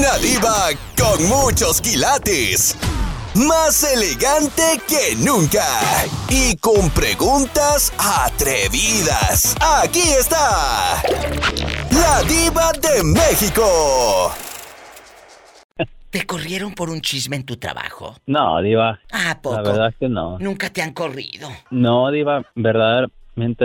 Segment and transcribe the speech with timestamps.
[0.00, 2.74] Una diva con muchos quilates.
[3.34, 5.62] Más elegante que nunca.
[6.30, 9.54] Y con preguntas atrevidas.
[9.60, 11.02] Aquí está.
[11.90, 14.32] La diva de México.
[16.08, 18.16] ¿Te corrieron por un chisme en tu trabajo?
[18.24, 18.98] No, diva.
[19.12, 19.56] Ah, poco.
[19.56, 20.38] La verdad es que no.
[20.38, 21.50] Nunca te han corrido.
[21.70, 22.42] No, diva,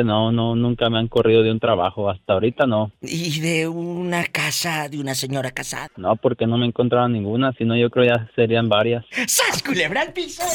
[0.03, 2.91] no, no, nunca me han corrido de un trabajo, hasta ahorita no.
[3.01, 5.89] ¿Y de una casa de una señora casada?
[5.97, 9.05] No, porque no me encontraron ninguna, sino yo creo ya serían varias.
[9.27, 10.43] ¡Sas, culebra al piso!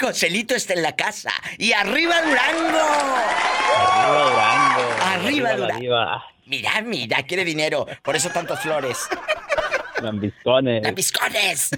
[0.00, 1.30] Joselito está en la casa.
[1.58, 2.78] ¡Y arriba Durango!
[3.94, 5.02] Arriba Durango.
[5.04, 6.22] Arriba la Durango.
[6.46, 7.86] Mira, mira, quiere dinero.
[8.02, 8.98] Por eso tantas flores.
[10.02, 10.82] Lambiscones.
[10.82, 11.70] ¡Lambiscones!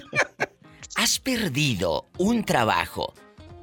[0.95, 3.13] ¿Has perdido un trabajo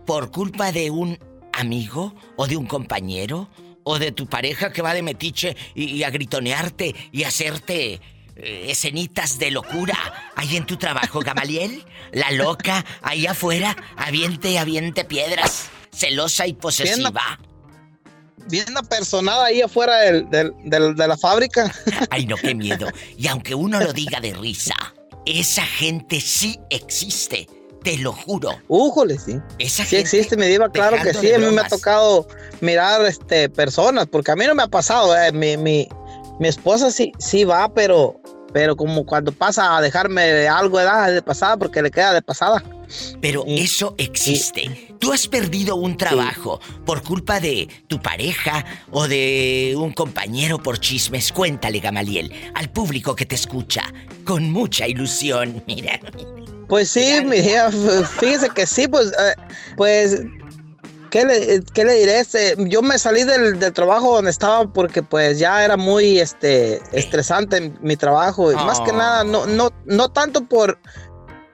[0.09, 1.19] por culpa de un
[1.53, 3.51] amigo o de un compañero
[3.85, 8.01] o de tu pareja que va de metiche y, y a gritonearte y hacerte
[8.37, 9.99] eh, escenitas de locura
[10.35, 11.85] ahí en tu trabajo, Gamaliel?
[12.13, 17.39] La loca ahí afuera, aviente, aviente piedras, celosa y posesiva.
[18.49, 21.71] Bien apersonada ahí afuera del- del- del- de la fábrica.
[22.11, 22.89] Ay, no, qué miedo.
[23.19, 24.75] Y aunque uno lo diga de risa,
[25.27, 27.47] esa gente sí existe.
[27.83, 28.51] Te lo juro.
[28.69, 29.39] Újole, sí.
[29.59, 31.29] Esa Sí gente existe, me diva, claro que sí.
[31.29, 32.27] de A mí me ha tocado
[32.61, 35.17] mirar este personas, porque a mí no me ha pasado.
[35.17, 35.89] eh, Mi, mi,
[36.41, 38.21] mi esposa sí, sí va, pero,
[38.53, 42.63] pero como cuando pasa a dejarme algo edad de pasada, porque le queda de pasada.
[43.21, 44.95] Pero eso existe.
[44.99, 50.81] Tú has perdido un trabajo por culpa de tu pareja o de un compañero por
[50.81, 51.31] chismes.
[51.31, 53.83] Cuéntale, Gamaliel, al público que te escucha,
[54.25, 55.63] con mucha ilusión.
[55.67, 56.01] Mira.
[56.69, 57.71] Pues sí, mi hija,
[58.21, 59.35] fíjese que sí, pues, eh,
[59.77, 60.23] pues,
[61.11, 62.21] ¿qué le, qué le diré?
[62.21, 66.83] Este, yo me salí del, del trabajo donde estaba porque pues ya era muy este,
[66.93, 68.53] estresante mi trabajo.
[68.53, 70.79] Y Más que nada, no, no, no tanto por,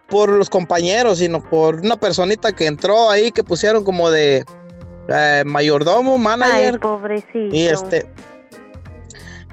[0.09, 4.45] por los compañeros, sino por una personita que entró ahí que pusieron como de
[5.09, 6.75] eh, mayordomo, manager.
[6.75, 7.55] Ay, pobrecito.
[7.55, 8.11] Y este.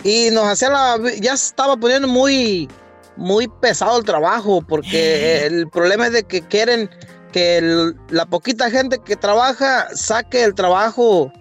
[0.03, 0.97] Y nos hacía la.
[1.19, 2.67] Ya estaba poniendo muy.
[3.17, 4.61] Muy pesado el trabajo.
[4.61, 6.89] Porque el problema es de que quieren
[7.31, 11.31] que el- la poquita gente que trabaja saque el trabajo.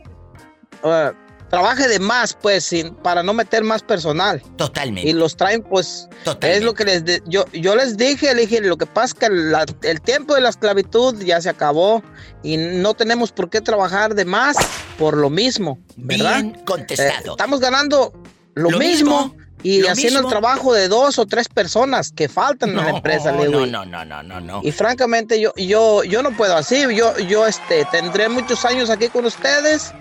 [0.85, 1.13] eh,
[1.51, 4.41] trabaje de más, pues, sin, para no meter más personal.
[4.57, 5.11] Totalmente.
[5.11, 6.09] Y los traen, pues.
[6.25, 6.59] Totalmente.
[6.59, 7.05] Es lo que les.
[7.05, 10.37] de- yo, yo les dije, le dije, lo que pasa es que la- el tiempo
[10.37, 12.05] de la esclavitud ya se acabó.
[12.45, 14.57] Y no tenemos por qué trabajar de más
[14.97, 15.79] por lo mismo.
[15.97, 16.35] ¿Verdad?
[16.43, 17.31] Bien contestado.
[17.31, 18.13] Eh, estamos ganando
[18.55, 20.29] lo, Lo mismo, mismo, y lo haciendo mismo.
[20.29, 23.71] el trabajo de dos o tres personas que faltan en la empresa, no, Lewis.
[23.71, 24.61] no, no, no, no, no.
[24.65, 26.83] Y francamente yo, yo, yo no puedo así.
[26.95, 29.93] Yo, yo este, tendré muchos años aquí con ustedes,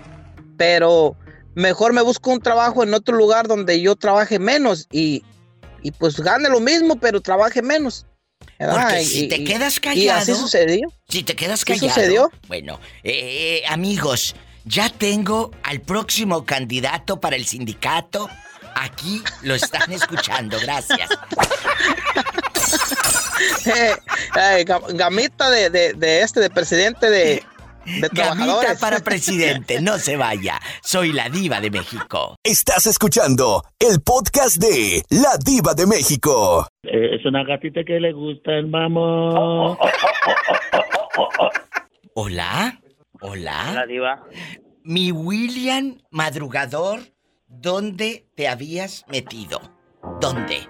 [0.56, 1.16] pero
[1.54, 5.22] mejor me busco un trabajo en otro lugar donde yo trabaje menos y,
[5.82, 8.06] y pues gane lo mismo, pero trabaje menos.
[8.58, 8.82] ¿verdad?
[8.82, 10.20] Porque Y- si te y- quedas Y callado.
[10.20, 10.88] así sucedió.
[11.08, 11.88] Si te quedas ¿Sí callado.
[11.88, 12.30] sucedió?
[12.48, 14.34] Bueno, eh, amigos,
[14.64, 18.28] ya tengo al próximo candidato para el sindicato.
[18.82, 21.10] Aquí lo están escuchando, gracias.
[23.66, 23.92] Eh,
[24.36, 27.42] eh, ga- gamita de, de- de este, de presidente de,
[27.84, 30.58] de Gamita para presidente, no se vaya.
[30.82, 32.36] Soy la diva de México.
[32.42, 36.66] Estás escuchando el podcast de La Diva de México.
[36.82, 39.76] Eh, es una gatita que le gusta el mamón.
[42.14, 42.80] Hola,
[43.20, 43.72] hola.
[43.74, 44.24] La diva.
[44.84, 47.00] Mi William madrugador,
[47.50, 49.60] ¿dónde te habías metido?
[50.20, 50.66] ¿Dónde?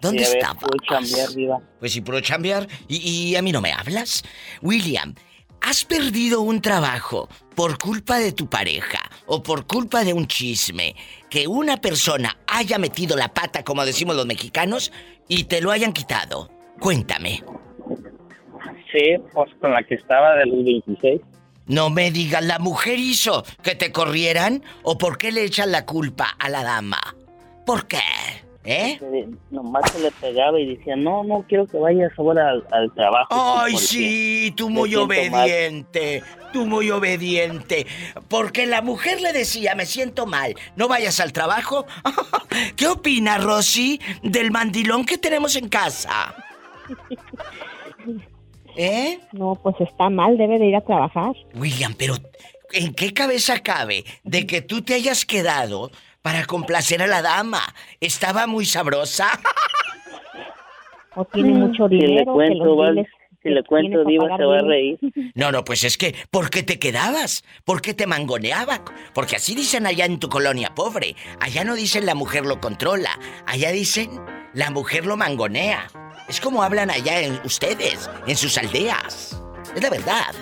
[0.00, 0.62] ¿Dónde Sí, estabas?
[0.62, 1.60] puro chambear, diva.
[1.78, 2.66] Pues sí, puro chambear.
[2.88, 2.96] ¿Y,
[3.30, 4.22] y a mí no me hablas?
[4.62, 5.14] William,
[5.60, 10.94] ¿has perdido un trabajo por culpa de tu pareja o por culpa de un chisme
[11.28, 14.90] que una persona haya metido la pata, como decimos los mexicanos,
[15.28, 16.50] y te lo hayan quitado?
[16.80, 17.42] Cuéntame.
[18.90, 21.20] Sí, pues con la que estaba del 26.
[21.70, 25.86] No me digas, ¿la mujer hizo que te corrieran o por qué le echan la
[25.86, 26.98] culpa a la dama?
[27.64, 28.00] ¿Por qué?
[28.64, 28.98] ¿Eh?
[29.52, 33.28] Nomás se le pegaba y decía, no, no quiero que vayas ahora al, al trabajo.
[33.30, 35.44] Ay, sí, tú muy siento mal".
[35.44, 37.86] obediente, tú muy obediente.
[38.26, 41.86] Porque la mujer le decía, me siento mal, no vayas al trabajo.
[42.74, 46.34] ¿Qué opina Rosy del mandilón que tenemos en casa?
[48.76, 49.18] ¿Eh?
[49.32, 51.32] No, pues está mal, debe de ir a trabajar.
[51.54, 52.14] William, pero
[52.72, 55.90] ¿en qué cabeza cabe de que tú te hayas quedado
[56.22, 57.62] para complacer a la dama?
[58.00, 59.28] Estaba muy sabrosa.
[61.16, 63.08] O tiene mucho le dinero, que los vale.
[63.42, 64.98] Si le cuento, Diva, se va a reír.
[65.34, 67.44] No, no, pues es que, ¿por qué te quedabas?
[67.64, 68.84] ¿Por qué te mangoneaba?
[69.14, 71.16] Porque así dicen allá en tu colonia pobre.
[71.40, 73.18] Allá no dicen la mujer lo controla.
[73.46, 74.10] Allá dicen
[74.52, 75.86] la mujer lo mangonea.
[76.28, 79.40] Es como hablan allá en ustedes, en sus aldeas.
[79.74, 80.34] Es la verdad.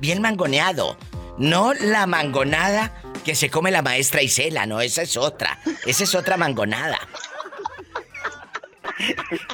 [0.00, 0.96] Bien mangoneado.
[1.38, 2.92] No la mangonada
[3.24, 5.58] que se come la maestra Isela, no, esa es otra.
[5.86, 6.98] Esa es otra mangonada.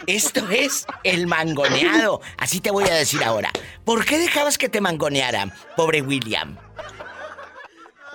[0.07, 2.21] Esto es el mangoneado.
[2.37, 3.51] Así te voy a decir ahora.
[3.85, 6.57] ¿Por qué dejabas que te mangonearan, pobre William?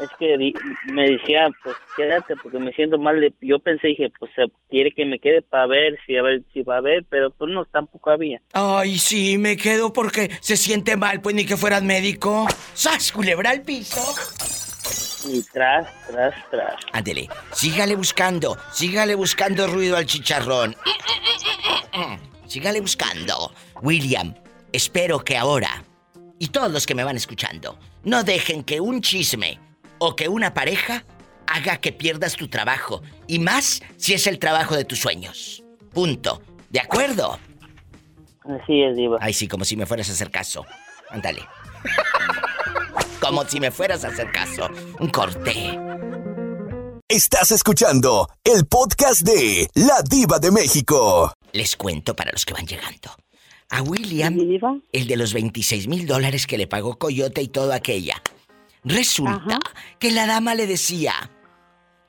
[0.02, 0.54] Es que di-
[0.92, 3.34] me decía, pues quédate porque me siento mal.
[3.42, 4.32] Yo pensé, dije, pues
[4.70, 7.52] quiere que me quede para ver si a ver si va a ver, pero pues
[7.52, 8.42] no, tampoco había.
[8.54, 12.48] Ay, sí, me quedo porque se siente mal, pues ni que fueras médico.
[12.74, 14.02] ¡Sas, culebra al piso!
[15.25, 16.75] Y tras, tras, tras.
[16.92, 20.75] Ándele, sígale buscando, sígale buscando ruido al chicharrón.
[22.48, 23.52] Sígale buscando.
[23.81, 24.36] William,
[24.72, 25.84] espero que ahora,
[26.38, 29.60] y todos los que me van escuchando, no dejen que un chisme
[29.98, 31.04] o que una pareja
[31.48, 33.02] haga que pierdas tu trabajo.
[33.28, 35.64] Y más si es el trabajo de tus sueños.
[35.94, 36.44] Punto.
[36.70, 37.40] ¿De acuerdo?
[38.44, 39.18] Así es, Diva.
[39.22, 40.66] Ay, sí, como si me fueras a hacer caso.
[41.10, 41.48] Ándale.
[43.24, 44.68] como si me fueras a hacer caso.
[45.00, 45.80] Un corte.
[47.08, 51.34] Estás escuchando el podcast de La Diva de México.
[51.54, 53.16] Les cuento para los que van llegando.
[53.70, 54.75] A William, Diva.
[54.92, 58.22] el de los 26 mil dólares que le pagó Coyote y toda aquella.
[58.84, 59.60] Resulta
[60.00, 61.31] que la dama le decía,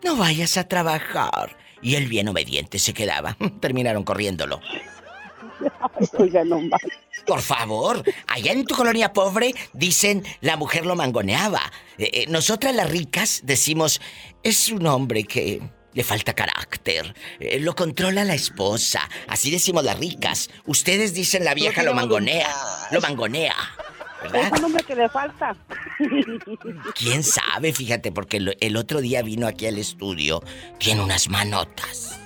[0.03, 1.57] no vayas a trabajar.
[1.81, 3.37] Y él bien obediente se quedaba.
[3.61, 4.61] Terminaron corriéndolo.
[6.19, 6.81] Oiga, no más.
[7.27, 11.61] Por favor, allá en tu colonia pobre dicen la mujer lo mangoneaba.
[11.99, 14.01] Eh, eh, nosotras las ricas decimos,
[14.43, 15.63] es un hombre que
[15.95, 19.09] le falta carácter, eh, lo controla la esposa.
[19.29, 20.51] Así decimos las ricas.
[20.67, 22.51] Ustedes dicen la vieja lo mangonea,
[22.91, 23.55] lo mangonea.
[24.23, 24.51] ¿Verdad?
[24.53, 25.55] Es un hombre que le falta.
[26.95, 27.73] ¿Quién sabe?
[27.73, 30.43] Fíjate, porque el, el otro día vino aquí al estudio,
[30.79, 32.19] tiene unas manotas.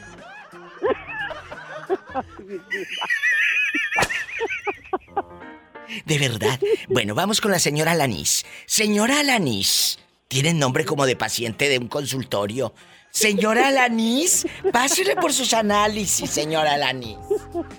[6.05, 6.61] De verdad.
[6.89, 8.45] Bueno, vamos con la señora Alanis.
[8.67, 12.75] Señora Alanis, tiene nombre como de paciente de un consultorio.
[13.11, 17.17] Señora Alanis, pásele por sus análisis, señora Alanis.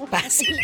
[0.09, 0.57] Pásele.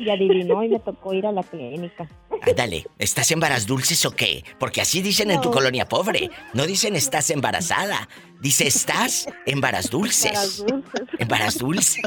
[0.00, 2.08] Y adivinó y me tocó ir a la clínica.
[2.48, 4.42] Ándale, ¿estás en varas dulces o qué?
[4.58, 5.54] Porque así dicen en tu No.
[5.54, 6.30] colonia pobre.
[6.54, 8.08] No dicen estás embarazada.
[8.40, 10.32] Dice estás en varas dulces.
[10.32, 11.02] Varas dulces.
[11.18, 12.02] En varas dulces.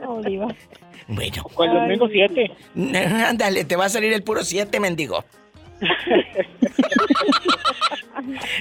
[0.00, 0.48] No, Diva.
[1.06, 2.50] Bueno, los mismos siete.
[3.24, 5.24] ándale, te va a salir el puro siete, mendigo.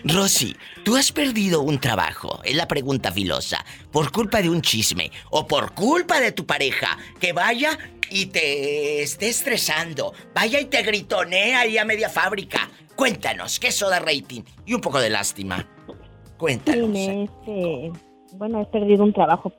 [0.03, 2.41] Rosy, ¿tú has perdido un trabajo?
[2.43, 3.65] Es la pregunta filosa.
[3.91, 5.11] ¿Por culpa de un chisme?
[5.31, 6.95] ¿O por culpa de tu pareja?
[7.19, 7.77] Que vaya
[8.11, 10.13] y te esté estresando.
[10.33, 12.69] Vaya y te gritonea ahí a media fábrica.
[12.95, 14.41] Cuéntanos, ¿qué eso da rating?
[14.65, 15.57] Y un poco de lástima.
[15.87, 15.93] Sí,
[16.37, 16.89] Cuéntanos.
[16.89, 17.91] me, este,
[18.33, 19.51] bueno, he perdido un trabajo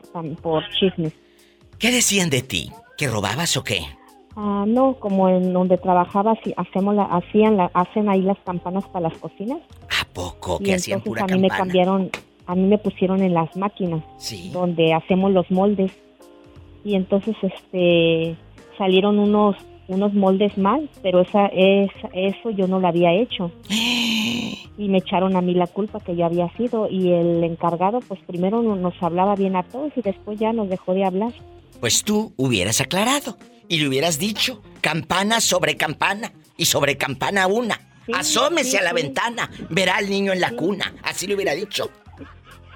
[0.43, 1.13] por, chismes.
[1.79, 2.73] ¿Qué decían de ti?
[2.97, 3.81] ¿Que robabas o qué?
[4.37, 8.85] Ah, no, como en donde trabajaba, sí, hacemos la, hacían la, hacen ahí las campanas
[8.93, 9.59] para las cocinas.
[10.01, 10.59] ¿A poco?
[10.61, 12.11] y Que hacían entonces pura a mí me cambiaron,
[12.47, 14.51] a mí me pusieron en las máquinas Sí.
[14.53, 15.91] donde hacemos los moldes.
[16.85, 18.37] Y entonces, este,
[18.77, 19.57] salieron unos,
[19.89, 23.51] unos moldes mal, pero esa, esa, eso yo no lo había hecho.
[24.79, 26.89] Y me echaron a mí la culpa que yo había sido.
[26.89, 30.69] Y el encargado, pues primero no- nos hablaba bien a todos y después ya nos
[30.69, 31.33] dejó de hablar.
[31.81, 33.37] Pues tú hubieras aclarado
[33.67, 37.75] y le hubieras dicho campana sobre campana y sobre campana una.
[38.07, 38.95] Sí, Asómese sí, a la sí.
[39.03, 40.95] ventana, verá al niño en la cuna.
[41.03, 41.91] Así le hubiera dicho.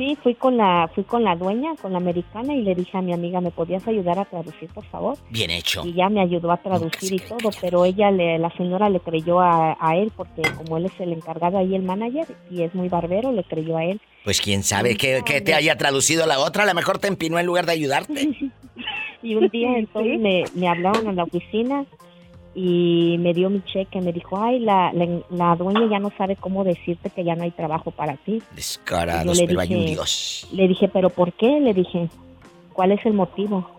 [0.02, 3.02] Sí, fui con la, fui con la dueña, con la americana, y le dije a
[3.02, 5.16] mi amiga, ¿me podías ayudar a traducir, por favor?
[5.30, 5.86] Bien hecho.
[5.86, 9.38] Y ya me ayudó a traducir y todo, pero ella, le, la señora le creyó
[9.38, 12.88] a, a él, porque como él es el encargado ahí, el manager, y es muy
[12.88, 14.00] barbero, le creyó a él.
[14.24, 17.38] Pues quién sabe que, que te haya traducido la otra, a lo mejor te empinó
[17.38, 18.28] en lugar de ayudarte.
[19.22, 21.86] Y un día entonces me, me hablaron a la oficina
[22.54, 26.36] y me dio mi cheque, me dijo, ay, la, la, la dueña ya no sabe
[26.36, 28.42] cómo decirte que ya no hay trabajo para ti.
[28.54, 30.48] Descarados, le pero hay un dije- Dios.
[30.52, 31.60] Le dije, ¿pero por qué?
[31.60, 32.08] Le dije,
[32.72, 33.70] ¿cuál es el motivo?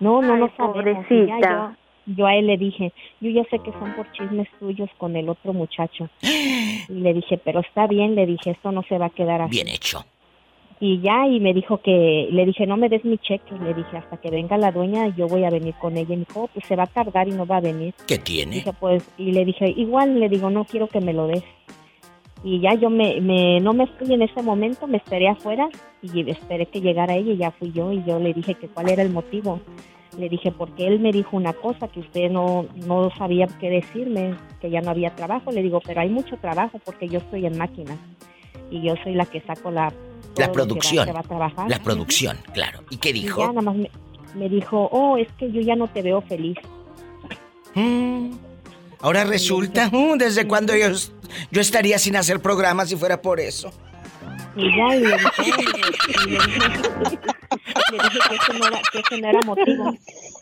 [0.00, 0.74] No, no, Ay, no sabemos.
[1.06, 1.76] Pobrecita.
[2.06, 5.14] Yo, yo a él le dije, yo ya sé que son por chismes tuyos con
[5.16, 6.08] el otro muchacho.
[6.88, 9.50] Y le dije, pero está bien, le dije, esto no se va a quedar así.
[9.50, 10.04] Bien hecho.
[10.80, 13.52] Y ya, y me dijo que, le dije, no me des mi cheque.
[13.62, 16.14] Le dije, hasta que venga la dueña, yo voy a venir con ella.
[16.14, 17.94] Y me dijo, "Oh, pues se va a tardar y no va a venir.
[18.06, 18.56] ¿Qué tiene?
[18.56, 21.42] Dije, pues, y le dije, igual, le digo, no quiero que me lo des.
[22.44, 25.68] Y ya yo me, me, no me fui en ese momento, me esperé afuera
[26.02, 28.90] y esperé que llegara ella y ya fui yo y yo le dije que cuál
[28.90, 29.60] era el motivo.
[30.16, 34.34] Le dije, porque él me dijo una cosa que usted no, no sabía qué decirme,
[34.60, 35.50] que ya no había trabajo.
[35.50, 37.98] Le digo, pero hay mucho trabajo porque yo estoy en máquinas
[38.70, 39.92] y yo soy la que saco la...
[40.38, 41.08] La producción.
[41.68, 42.80] La producción, claro.
[42.90, 43.40] ¿Y qué dijo?
[43.40, 43.76] ya nada más
[44.34, 46.56] me, dijo, oh, es que yo ya no te veo feliz.
[47.74, 48.30] Mm.
[49.00, 50.88] Ahora resulta, uh, ¿desde cuándo yo,
[51.50, 53.72] yo estaría sin hacer programas si fuera por eso?
[54.58, 55.06] Y ya, y le
[57.98, 59.92] dije, que ese no era, que ese no era motivo.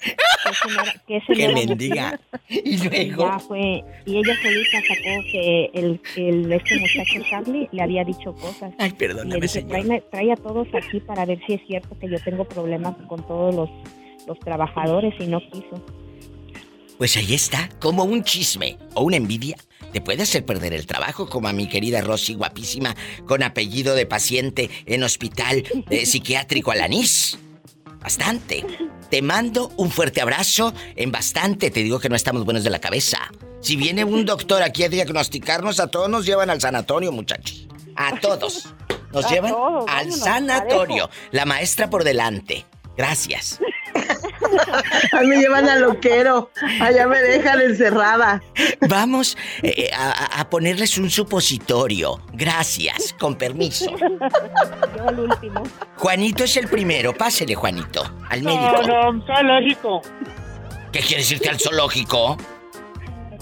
[0.01, 2.21] Que ese no era, que ese que mendiga.
[2.49, 3.29] Y luego.
[3.29, 8.33] Ya fue, y ella solita sacó que el, el este muchacho Charlie le había dicho
[8.35, 8.73] cosas.
[8.79, 12.19] Ay, perdóname, le dije, trae a todos aquí para ver si es cierto que yo
[12.25, 13.71] tengo problemas con todos los,
[14.27, 15.85] los trabajadores y no quiso.
[16.99, 19.57] Pues ahí está, como un chisme o una envidia
[19.97, 22.95] te puede hacer perder el trabajo, como a mi querida Rosy, guapísima,
[23.27, 27.39] con apellido de paciente en hospital eh, psiquiátrico Alanís.
[28.01, 28.67] Bastante.
[29.11, 31.71] Te mando un fuerte abrazo en bastante.
[31.71, 33.33] Te digo que no estamos buenos de la cabeza.
[33.61, 37.67] Si viene un doctor aquí a diagnosticarnos, a todos nos llevan al sanatorio, muchachos.
[37.95, 38.75] A todos.
[39.13, 39.55] Nos llevan
[39.89, 41.09] al sanatorio.
[41.31, 42.67] La maestra por delante.
[42.99, 43.61] Gracias.
[45.13, 46.51] A mí me llevan a loquero.
[46.81, 48.43] Allá me dejan encerrada.
[48.89, 52.21] Vamos eh, a, ponerles un supositorio.
[52.33, 53.87] Gracias, con permiso.
[54.97, 55.63] Yo el último.
[55.97, 57.13] Juanito es el primero.
[57.13, 58.83] Pásele, Juanito, al médico.
[58.87, 60.03] No, no, zoológico.
[60.93, 62.37] ¿Qué quieres irte al zoológico?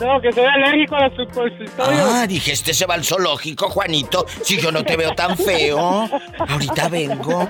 [0.00, 1.78] No, que soy alérgico a los supositorios.
[1.78, 4.26] Ah, dije, este se va al zoológico, Juanito.
[4.42, 6.08] Si yo no te veo tan feo.
[6.48, 7.48] Ahorita vengo.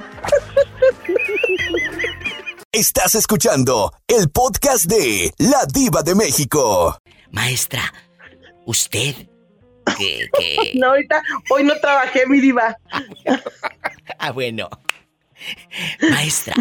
[2.75, 6.99] Estás escuchando el podcast de La Diva de México.
[7.31, 7.95] Maestra,
[8.67, 9.15] usted
[9.97, 10.29] que,
[10.75, 12.77] No, ahorita, hoy no trabajé, mi diva.
[14.19, 14.69] ah, bueno.
[16.11, 16.57] Maestra,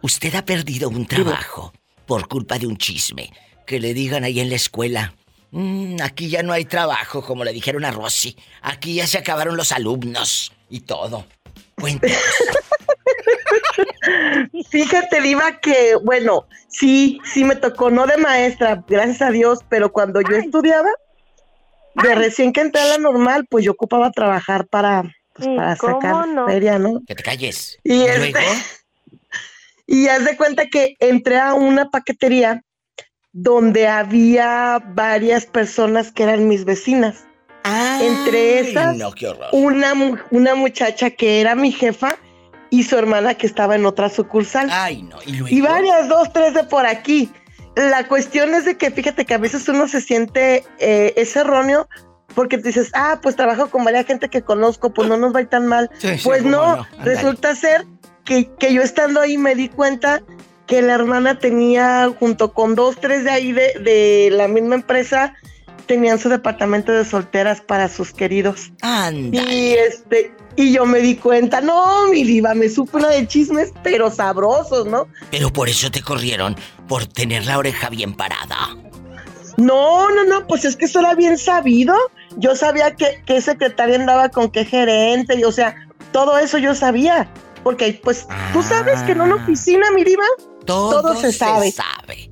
[0.00, 1.74] usted ha perdido un trabajo
[2.06, 3.30] por culpa de un chisme.
[3.66, 5.12] Que le digan ahí en la escuela.
[5.50, 8.38] Mm, aquí ya no hay trabajo, como le dijeron a Rosy.
[8.62, 11.26] Aquí ya se acabaron los alumnos y todo.
[11.74, 12.16] Cuéntanos.
[14.70, 19.92] Fíjate, Diva, que, bueno, sí, sí me tocó, no de maestra, gracias a Dios, pero
[19.92, 20.90] cuando yo estudiaba,
[22.02, 25.02] de recién que entré a la normal, pues yo ocupaba trabajar para,
[25.34, 27.00] pues, para sacar feria, ¿no?
[27.06, 27.78] Que te calles.
[27.82, 28.38] Y, este,
[29.86, 32.62] y haz de cuenta que entré a una paquetería
[33.32, 37.24] donde había varias personas que eran mis vecinas.
[38.00, 38.96] Entre esas,
[39.52, 39.92] Una,
[40.30, 42.16] una muchacha que era mi jefa
[42.70, 44.68] y su hermana que estaba en otra sucursal.
[44.70, 45.18] Ay, no.
[45.26, 47.30] ¿Y, varias, dos, tres de por aquí.
[47.74, 51.88] La cuestión es de que fíjate que a veces uno se siente eh, es erróneo
[52.34, 55.38] porque te dices, ah, pues trabajo con varias gente que conozco, pues no nos va
[55.38, 55.90] a ir tan mal.
[56.24, 57.84] pues no, resulta ser
[58.24, 60.22] que, que, yo estando ahí me di cuenta
[60.66, 65.34] que la hermana tenía, junto con dos, tres de ahí de, de la misma empresa,
[65.88, 68.70] tenían su departamento de solteras para sus queridos.
[68.82, 69.42] Anda.
[69.42, 73.72] Y este, y yo me di cuenta, no, mi diva, me supo una de chismes,
[73.82, 75.08] pero sabrosos, ¿no?
[75.32, 76.54] Pero por eso te corrieron,
[76.86, 78.76] por tener la oreja bien parada.
[79.56, 81.96] No, no, no, pues es que eso era bien sabido.
[82.36, 85.74] Yo sabía que, qué secretaria andaba con qué gerente, y, o sea,
[86.12, 87.28] todo eso yo sabía.
[87.64, 89.42] Porque, pues, tú sabes que en una ah.
[89.42, 90.24] oficina, mi diva,
[90.64, 91.72] todo, se, sabe.
[91.72, 92.30] sabe.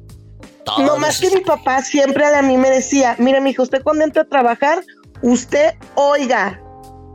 [0.78, 4.04] No más que mi papá siempre a mí me decía, mira, mi hijo, usted cuando
[4.04, 4.82] entra a trabajar,
[5.22, 6.60] usted oiga,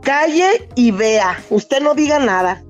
[0.02, 2.62] calle y vea, usted no diga nada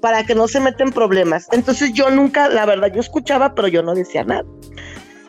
[0.00, 1.48] para que no se meten problemas.
[1.52, 4.44] Entonces yo nunca, la verdad, yo escuchaba, pero yo no decía nada.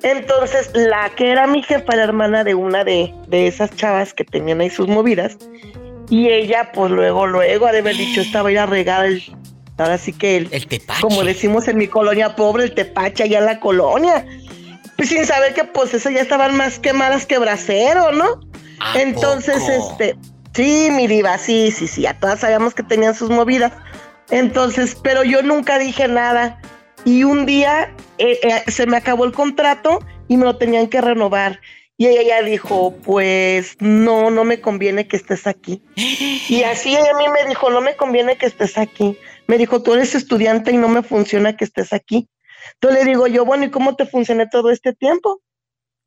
[0.04, 4.24] Entonces la que era mi jefa, la hermana de una de, de esas chavas que
[4.24, 5.38] tenían ahí sus movidas,
[6.10, 9.22] y ella pues luego, luego, ha de haber dicho, estaba ir a regar el,
[9.78, 11.02] ahora sí que el, el tepache.
[11.02, 14.26] como decimos en mi colonia pobre, el tepache allá en la colonia.
[14.98, 18.42] Pues sin saber que pues esas ya estaban más quemadas que brasero, ¿no?
[18.96, 20.16] Entonces, este,
[20.58, 23.74] Sí, mi diva, sí, sí, sí, a todas sabíamos que tenían sus movidas.
[24.32, 26.60] Entonces, pero yo nunca dije nada.
[27.06, 31.00] Y un día eh, eh, se me acabó el contrato y me lo tenían que
[31.00, 31.62] renovar.
[31.96, 35.84] Y ella ya dijo, pues no, no me conviene que estés aquí.
[36.50, 39.16] Y así ella a mí me dijo, no me conviene que estés aquí.
[39.46, 42.30] Me dijo, tú eres estudiante y no me funciona que estés aquí.
[42.74, 45.42] Entonces le digo yo, bueno, ¿y cómo te funciona todo este tiempo?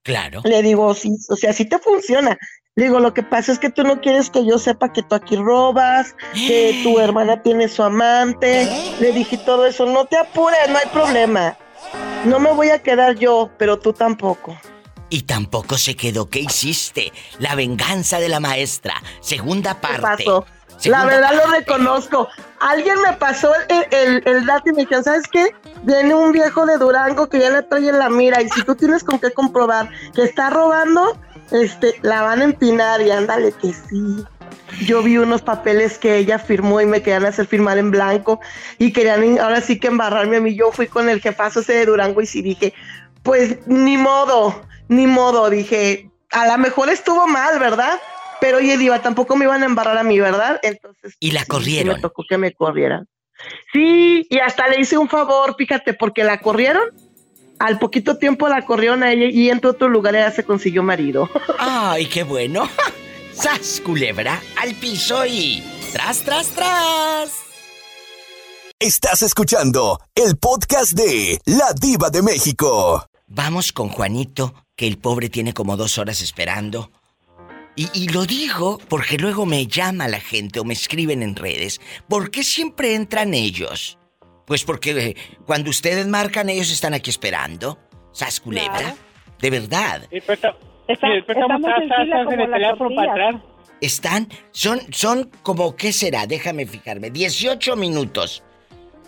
[0.03, 0.41] Claro.
[0.45, 2.39] Le digo, sí, o sea, sí te funciona.
[2.77, 5.15] Le digo, lo que pasa es que tú no quieres que yo sepa que tú
[5.15, 8.69] aquí robas, que tu hermana tiene su amante.
[9.01, 11.57] Le dije todo eso, no te apures, no hay problema.
[12.25, 14.57] No me voy a quedar yo, pero tú tampoco.
[15.11, 16.31] Y tampoco se quedó.
[16.31, 17.13] ¿Qué hiciste?
[17.39, 18.95] La venganza de la maestra.
[19.21, 20.25] Segunda parte.
[20.85, 22.29] La verdad lo reconozco.
[22.61, 25.55] Alguien me pasó el, el, el dato y me dijeron, ¿sabes qué?
[25.83, 28.75] Viene un viejo de Durango que ya le trae en la mira y si tú
[28.75, 31.19] tienes con qué comprobar que está robando,
[31.53, 34.25] este, la van a empinar y ándale que sí.
[34.83, 38.41] Yo vi unos papeles que ella firmó y me querían hacer firmar en blanco
[38.79, 40.55] y querían ahora sí que embarrarme a mí.
[40.55, 42.73] Yo fui con el jefazo ese de Durango y sí dije,
[43.23, 45.51] pues ni modo, ni modo.
[45.51, 47.99] Dije, a lo mejor estuvo mal, ¿verdad?
[48.41, 50.61] Pero oye, Diva, tampoco me iban a embarrar a mí, ¿verdad?
[50.63, 51.15] Entonces.
[51.21, 51.95] Y la sí, sí corrieron.
[51.97, 53.07] me tocó que me corrieran.
[53.73, 56.83] Sí, y hasta le hice un favor, fíjate, porque la corrieron.
[57.59, 61.29] Al poquito tiempo la corrieron a ella y en otro lugar ella se consiguió marido.
[61.59, 62.69] Ay, qué bueno.
[63.35, 64.41] ¡Sas, culebra!
[64.61, 65.63] Al piso y...
[65.93, 67.51] ¡Tras, tras, tras!
[68.79, 73.07] Estás escuchando el podcast de La Diva de México.
[73.27, 76.91] Vamos con Juanito, que el pobre tiene como dos horas esperando.
[77.77, 81.81] Y, y lo digo porque luego me llama la gente o me escriben en redes.
[82.09, 83.99] ¿Por qué siempre entran ellos?
[84.47, 87.79] Pues porque eh, cuando ustedes marcan, ellos están aquí esperando.
[88.13, 88.79] ¿Sas, culebra?
[88.79, 88.97] Claro.
[89.39, 90.09] De verdad.
[93.81, 96.27] Están, son, son como, ¿qué será?
[96.27, 97.11] Déjame fijarme.
[97.11, 98.43] 18 minutos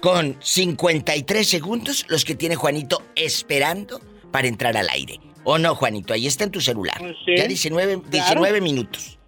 [0.01, 4.01] con 53 segundos los que tiene Juanito esperando
[4.31, 5.19] para entrar al aire.
[5.45, 6.15] ¿O no, Juanito?
[6.15, 6.97] Ahí está en tu celular.
[6.99, 9.19] Pues sí, ya 19, 19 minutos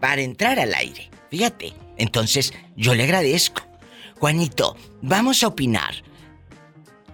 [0.00, 1.08] para entrar al aire.
[1.30, 1.72] Fíjate.
[1.98, 3.62] Entonces, yo le agradezco.
[4.18, 5.94] Juanito, vamos a opinar.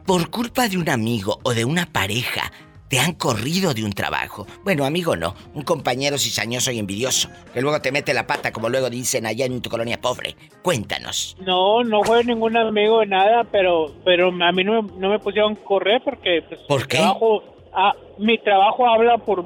[0.07, 2.51] Por culpa de un amigo o de una pareja,
[2.89, 4.47] te han corrido de un trabajo.
[4.65, 8.69] Bueno, amigo no, un compañero cizañoso y envidioso, que luego te mete la pata, como
[8.69, 10.37] luego dicen allá en tu colonia pobre.
[10.63, 11.37] Cuéntanos.
[11.41, 15.19] No, no fue ningún amigo de nada, pero pero a mí no, me- no me
[15.21, 16.97] pusieron correr porque pues, ¿Por qué?
[16.99, 17.43] Trabajo,
[17.75, 19.45] ah, mi trabajo habla por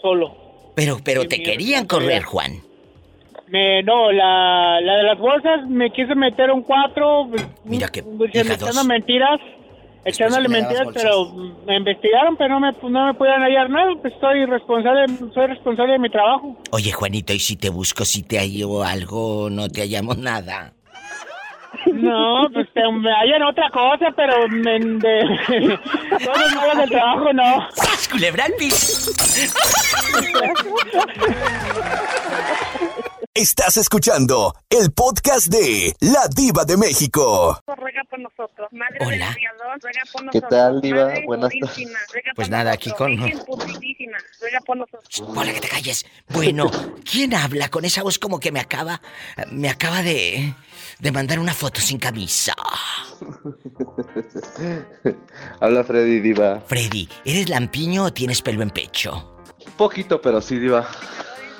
[0.00, 0.34] solo.
[0.74, 2.60] Pero, pero te querían correr, Juan.
[3.48, 7.28] Me, no, la, la de las bolsas me quise meter un cuatro.
[7.64, 9.40] Mira que, echando mentiras.
[10.02, 11.30] Echándole mentiras, pero
[11.66, 13.92] me investigaron, pero no me, no me pudieron hallar nada.
[14.00, 16.56] Pues soy responsable, soy responsable de mi trabajo.
[16.70, 20.72] Oye, Juanito, ¿y si te busco, si te hallo algo, no te hallamos nada?
[21.86, 25.78] No, pues te, me hallan otra cosa, pero me, de,
[26.24, 27.68] cosas malas del trabajo no.
[27.72, 28.08] ¡Sas,
[28.58, 29.12] piso!
[33.32, 37.58] Estás escuchando el podcast de La Diva de México.
[37.76, 38.68] ruega por nosotros.
[38.72, 39.26] Madre Hola.
[39.26, 40.50] del Criador, ruega por ¿Qué nosotros.
[40.50, 41.04] tal, Diva?
[41.06, 41.52] Madre Buenas
[42.12, 45.22] ruega Pues nada, aquí con- ruega por nosotros.
[45.28, 46.04] Hola, que te calles.
[46.28, 46.70] Bueno,
[47.10, 49.00] ¿quién habla con esa voz como que me acaba,
[49.50, 50.52] me acaba de,
[51.00, 52.54] de mandar una foto sin camisa?
[55.60, 56.60] Habla Freddy Diva.
[56.66, 59.36] Freddy, ¿eres lampiño o tienes pelo en pecho?
[59.76, 60.88] Poquito, pero sí Diva.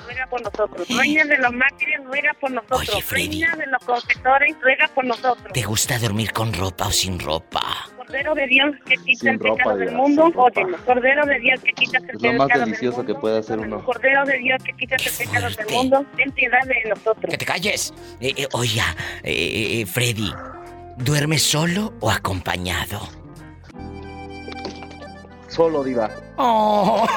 [0.05, 0.87] Ruega por nosotros.
[0.89, 2.89] Reina de los mártires, ruega por nosotros.
[2.89, 3.43] Oye, Freddy.
[3.43, 5.53] Reina de los confesores, ruega por nosotros.
[5.53, 7.61] ¿Te gusta dormir con ropa o sin ropa?
[8.11, 10.81] Cordero de Dios que quita el ropa, pecado del mundo, óyenos.
[10.81, 13.13] Cordero de Dios que quita el Es lo pecado más del delicioso mundo.
[13.13, 13.85] que puede hacer uno.
[13.85, 17.31] Cordero de Dios que quita el pecado del mundo, ten piedad de nosotros.
[17.31, 17.93] ¡Que te calles!
[18.19, 18.83] Eh, eh, oiga,
[19.23, 20.29] eh, eh, Freddy,
[20.97, 22.99] ¿duermes solo o acompañado?
[25.47, 26.11] Solo Diva.
[26.35, 27.07] Oh.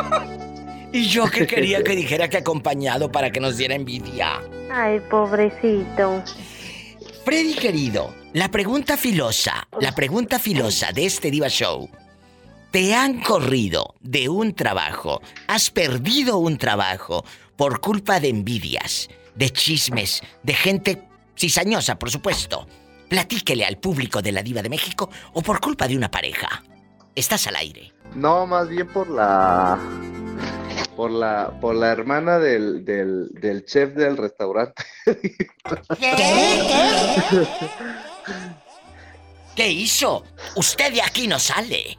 [0.92, 4.42] y yo que quería que dijera que acompañado para que nos diera envidia.
[4.70, 6.22] Ay, pobrecito.
[7.24, 11.88] Freddy querido, la pregunta filosa, la pregunta filosa de este Diva Show.
[12.70, 15.20] ¿Te han corrido de un trabajo?
[15.48, 17.24] ¿Has perdido un trabajo
[17.56, 21.02] por culpa de envidias, de chismes, de gente
[21.36, 22.68] cizañosa, por supuesto?
[23.08, 26.62] Platíquele al público de la Diva de México o por culpa de una pareja.
[27.16, 27.92] Estás al aire.
[28.14, 29.76] No, más bien por la.
[30.94, 34.84] Por la, por la hermana del, del, del chef del restaurante.
[35.98, 36.14] ¿Qué
[39.68, 40.24] hizo?
[40.56, 41.98] Usted de aquí no sale.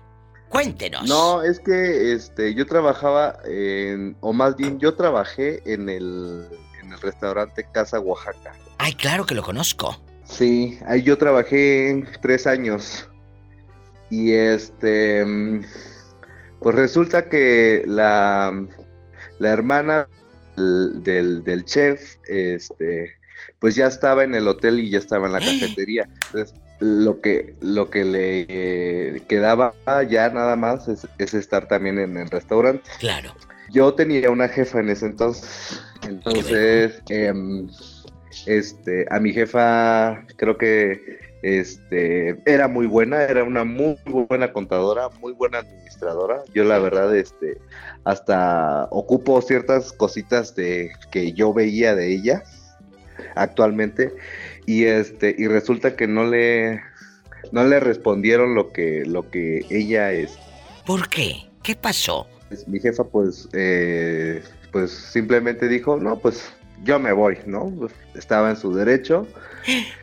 [0.49, 1.07] Cuéntenos.
[1.07, 6.45] No, es que este, yo trabajaba en, o más bien yo trabajé en el,
[6.81, 8.53] en el restaurante Casa Oaxaca.
[8.77, 9.97] Ay, claro que lo conozco.
[10.25, 13.07] Sí, ahí yo trabajé tres años.
[14.09, 15.25] Y este,
[16.59, 18.51] pues resulta que la,
[19.39, 20.09] la hermana
[20.57, 23.13] del, del, del chef, este,
[23.59, 26.09] pues ya estaba en el hotel y ya estaba en la cafetería.
[26.25, 29.73] Entonces, lo que, lo que le eh, quedaba
[30.09, 32.89] ya nada más es, es estar también en el restaurante.
[32.99, 33.33] Claro.
[33.71, 35.79] Yo tenía una jefa en ese entonces.
[36.07, 37.69] Entonces, em,
[38.47, 45.09] este, a mi jefa creo que este, era muy buena, era una muy buena contadora,
[45.19, 46.41] muy buena administradora.
[46.53, 47.59] Yo la verdad, este,
[48.03, 52.43] hasta ocupo ciertas cositas de que yo veía de ella.
[53.35, 54.11] actualmente
[54.65, 56.81] y este y resulta que no le
[57.51, 60.37] no le respondieron lo que lo que ella es.
[60.85, 61.47] ¿Por qué?
[61.63, 62.27] ¿Qué pasó?
[62.49, 66.51] Pues, mi jefa pues eh, pues simplemente dijo no pues
[66.83, 67.69] yo me voy, ¿no?
[67.77, 69.27] Pues, estaba en su derecho.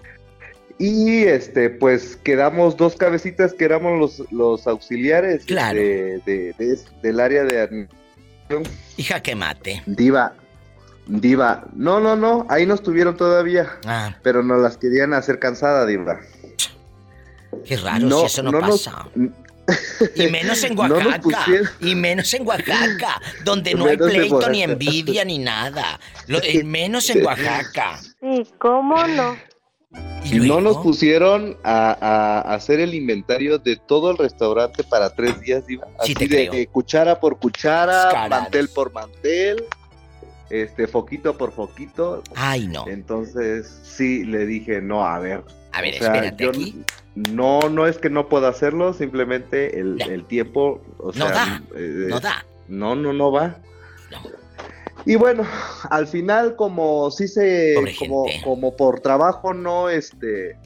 [0.80, 5.76] Y este, pues quedamos dos cabecitas que éramos los, los auxiliares Claro.
[5.76, 8.62] de, de- de- del área de administración.
[8.96, 9.82] Hija que mate.
[9.86, 10.34] Diva,
[11.08, 15.86] Diva, no, no, no, ahí nos tuvieron todavía, Ah, pero nos las querían hacer cansada,
[15.86, 16.20] Diva.
[17.64, 19.06] qué raro No, si eso no, no nos- pasa.
[20.14, 21.20] Y menos en Oaxaca.
[21.20, 25.98] pusieron- Y menos en Oaxaca, donde no hay Menos pleito ni envidia ni nada.
[26.26, 27.98] Lo- eh, menos en Oaxaca.
[28.20, 29.36] Sí, ¿cómo no?
[30.24, 31.96] ¿Y No nos pusieron a,
[32.46, 35.86] a hacer el inventario de todo el restaurante para tres días, Diva.
[35.86, 36.52] Sí Así te de, creo.
[36.52, 39.64] de cuchara por cuchara, mantel por mantel,
[40.50, 42.22] este foquito por foquito.
[42.34, 42.86] Ay, no.
[42.88, 45.44] Entonces, sí, le dije, no, a ver.
[45.72, 46.82] A ver, o sea, espérate yo aquí.
[47.14, 51.62] No, no es que no pueda hacerlo, simplemente el, el tiempo, o No sea, da,
[51.74, 52.46] eh, no da.
[52.68, 53.56] No, no, no va.
[54.10, 54.18] No.
[55.04, 55.44] Y bueno,
[55.90, 58.44] al final como sí se, Pobre como, gente.
[58.44, 60.56] como por trabajo no, este,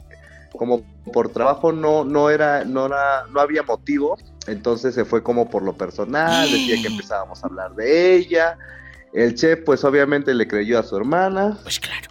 [0.51, 4.17] como por trabajo no, no era, no era, no había motivo,
[4.47, 8.57] entonces se fue como por lo personal, decía que empezábamos a hablar de ella.
[9.13, 11.57] El chef, pues obviamente le creyó a su hermana.
[11.63, 12.07] Pues claro.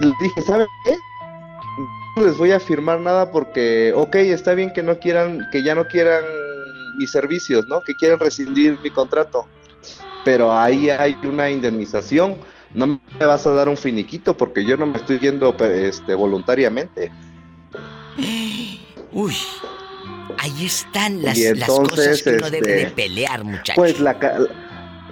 [0.00, 0.96] Les dije, ¿saben qué?
[2.16, 5.74] No les voy a firmar nada porque, ok, está bien que no quieran, que ya
[5.74, 6.24] no quieran
[6.96, 7.82] mis servicios, ¿no?
[7.82, 9.46] Que quieran rescindir mi contrato.
[10.24, 12.36] Pero ahí hay una indemnización.
[12.72, 17.12] No me vas a dar un finiquito porque yo no me estoy yendo este, voluntariamente.
[19.12, 19.36] Uy.
[20.38, 23.74] Ahí están las, las cosas que uno debe de este, pelear, muchachos.
[23.76, 24.18] Pues la,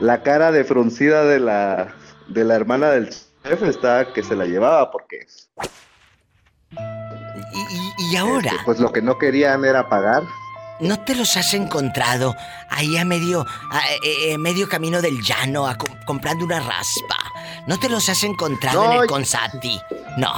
[0.00, 1.94] la cara de fruncida de la,
[2.28, 5.26] de la hermana del chef está que se la llevaba porque
[6.70, 10.22] Y, y- ahora, este, pues lo que no querían era pagar.
[10.80, 12.34] ¿no te los has encontrado
[12.68, 17.16] ahí a medio, a, eh, eh, medio camino del llano a co- comprando una raspa?
[17.68, 19.80] ¿No te los has encontrado en No, el y- Consati?
[20.18, 20.32] No.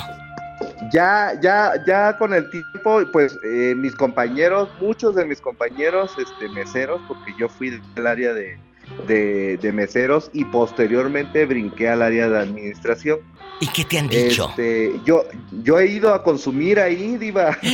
[0.93, 6.49] Ya, ya, ya con el tiempo, pues eh, mis compañeros, muchos de mis compañeros, este,
[6.51, 8.59] meseros, porque yo fui del área de,
[9.07, 13.21] de, de meseros y posteriormente brinqué al área de administración.
[13.61, 14.49] ¿Y qué te han dicho?
[14.51, 15.25] Este, yo,
[15.63, 17.57] yo he ido a consumir ahí, diva.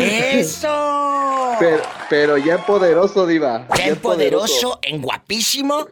[0.00, 1.54] ¡Eso!
[1.60, 3.66] pero, pero ya en poderoso, diva.
[3.76, 5.86] Ya en poderoso, en guapísimo,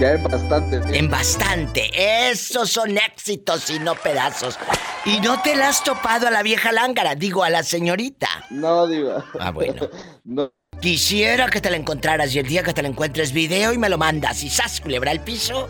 [0.00, 0.82] Ya en bastante.
[0.82, 0.98] sí.
[0.98, 1.90] en bastante.
[2.30, 4.58] Esos son éxitos y no pedazos.
[5.04, 8.28] Y no te la has topado a la vieja lángara, digo a la señorita.
[8.50, 9.24] No, diva.
[9.38, 9.88] Ah, bueno.
[10.24, 10.50] No.
[10.82, 13.88] Quisiera que te la encontraras y el día que te la encuentres video y me
[13.88, 15.68] lo mandas y sas, culebra el piso.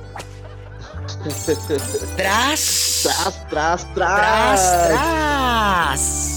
[2.17, 3.01] Tras.
[3.03, 3.95] Tras, tras, tras.
[3.95, 6.33] Tras, tras.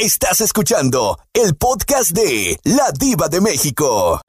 [0.00, 4.20] Estás escuchando el podcast de La Diva de México.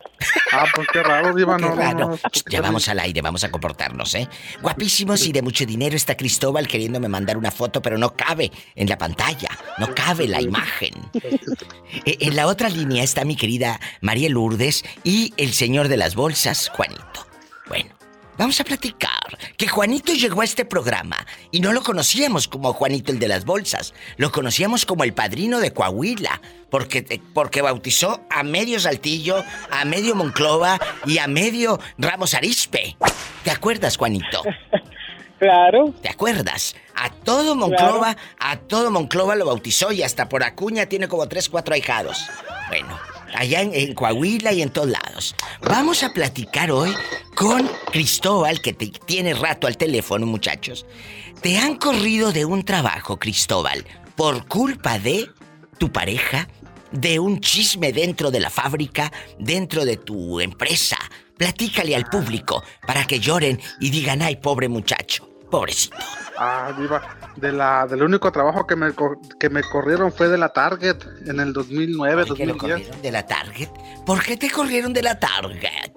[0.51, 2.09] Ah, pues qué raro, Diva, Qué no, no, raro.
[2.09, 4.27] no, Ch, ya vamos al aire, vamos a comportarnos, ¿eh?
[4.63, 8.89] Guapísimos y de mucho dinero está Cristóbal queriéndome mandar una foto, pero no cabe en
[8.89, 10.93] la pantalla, no cabe la imagen.
[12.03, 16.15] Eh, En la otra línea está mi querida María Lourdes y el señor de las
[16.15, 17.27] bolsas, Juanito.
[17.67, 17.91] Bueno,
[18.39, 21.17] vamos a platicar que Juanito llegó a este programa
[21.51, 25.59] y no lo conocíamos como Juanito el de las bolsas, lo conocíamos como el padrino
[25.59, 31.79] de Coahuila, porque, eh, porque bautizó a medio Saltillo, a medio Monclova y a medio
[31.97, 32.95] Ramos Arispe.
[33.43, 34.41] ¿Te acuerdas, Juanito?
[35.39, 35.93] Claro.
[36.01, 36.75] ¿Te acuerdas?
[36.95, 41.47] A todo Monclova, a todo Monclova lo bautizó y hasta por Acuña tiene como tres,
[41.47, 42.29] cuatro ahijados.
[42.67, 42.99] Bueno,
[43.35, 45.35] allá en, Coahuila y en todos lados.
[45.61, 46.93] Vamos a platicar hoy
[47.35, 50.85] con Cristóbal, que te tiene rato al teléfono, muchachos.
[51.41, 55.29] Te han corrido de un trabajo, Cristóbal, por culpa de
[55.77, 56.47] tu pareja,
[56.91, 60.97] de un chisme dentro de la fábrica, dentro de tu empresa.
[61.37, 65.95] Platícale al público para que lloren y digan, ay, pobre muchacho, pobrecito.
[66.37, 68.91] Ah, Diva, de la, del único trabajo que me,
[69.39, 72.57] que me corrieron fue de la Target en el 2009, Ay, que lo 2010.
[72.57, 73.69] corrieron de la Target.
[74.05, 75.91] ¿Por qué te corrieron de la Target?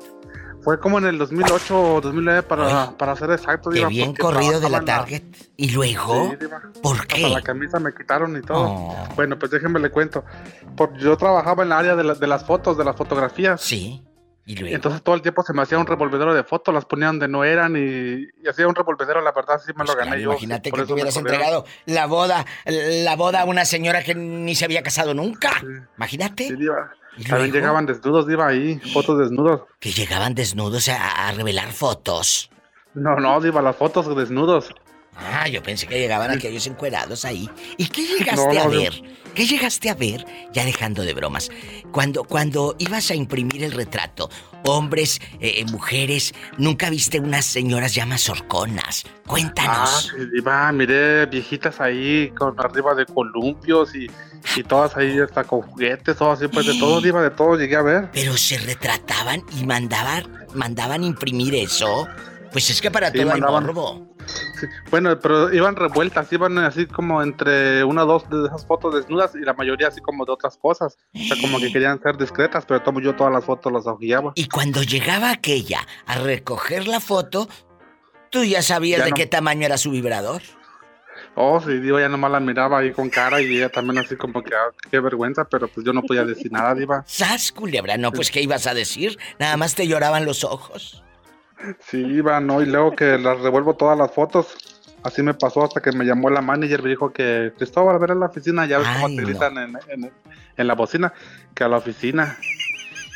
[0.63, 3.89] Fue como en el 2008 o 2009 para, para ser exacto, Qué Diva.
[3.89, 5.23] bien porque corrido de la Target.
[5.57, 6.31] ¿Y luego?
[6.31, 6.63] Sí, Diva.
[6.81, 7.29] ¿Por qué?
[7.31, 8.67] la camisa me quitaron y todo.
[8.69, 8.97] Oh.
[9.17, 10.25] Bueno, pues déjenme le cuento.
[10.77, 13.61] Por, yo trabajaba en la área de, la- de las fotos, de las fotografías.
[13.61, 14.05] Sí.
[14.45, 14.75] ¿Y luego?
[14.75, 17.45] Entonces todo el tiempo se me hacía un revolvedero de fotos, las ponían donde no
[17.45, 20.31] eran y, y hacía un revolvedero, la verdad sí me lo gané yo.
[20.31, 24.55] Pues Imagínate que te hubieras entregado la boda, la boda a una señora que ni
[24.55, 25.63] se había casado nunca.
[25.97, 26.49] Imagínate.
[26.49, 26.93] Sí, Diva.
[27.17, 29.63] ¿Y También llegaban desnudos, Diva, ahí, fotos desnudos.
[29.79, 32.51] Que llegaban desnudos a, a revelar fotos.
[32.95, 34.75] No, no, Diva, las fotos desnudos.
[35.17, 37.49] Ah, yo pensé que llegaban aquellos encuerados ahí.
[37.77, 38.93] ¿Y qué llegaste No, a no, ver?
[39.35, 40.25] ¿Qué llegaste a ver?
[40.53, 41.51] Ya dejando de bromas.
[41.91, 44.31] Cuando, cuando ibas a imprimir el retrato,
[44.65, 49.05] hombres, eh, eh, mujeres, nunca viste unas señoras ya mazorconas.
[49.07, 50.13] Ah, Cuéntanos.
[50.15, 54.07] sí, Diva, miré viejitas ahí con arriba de columpios y,
[54.57, 57.77] y todas ahí hasta con juguetes, todo así, pues de todo, Diva, de todo llegué
[57.77, 58.11] a ver.
[58.13, 62.07] Pero se retrataban y mandaban, mandaban imprimir eso.
[62.53, 63.63] Pues es que para Sí, todo mandaban.
[63.63, 64.12] hay morbo.
[64.27, 68.95] Sí, Bueno, pero iban revueltas, iban así como entre una o dos de esas fotos
[68.95, 70.97] desnudas y la mayoría así como de otras cosas.
[71.15, 74.33] O sea, como que querían ser discretas, pero tomo yo todas las fotos las hojeaba.
[74.35, 77.49] Y cuando llegaba aquella a recoger la foto,
[78.31, 79.17] tú ya sabías Ya de no.
[79.17, 80.43] qué tamaño era su vibrador.
[81.35, 84.43] Oh, sí, digo, ya nomás la miraba ahí con cara y ella también así como
[84.43, 87.05] que, ah, qué vergüenza, pero pues yo no podía decir nada, diva.
[87.07, 87.97] ¡Sas, culebra!
[87.97, 89.19] No, pues, ¿qué ibas a decir?
[89.39, 91.02] Nada más te lloraban los ojos.
[91.81, 94.57] Sí, iba, no, y luego que las revuelvo todas las fotos.
[95.05, 98.13] Así me pasó hasta que me llamó la manager, me dijo que Cristóbal, a ver
[98.13, 99.29] a la oficina, ya ves cómo te no.
[99.29, 100.13] gritan en, en-
[100.57, 101.13] en la bocina,
[101.55, 102.37] que a la oficina.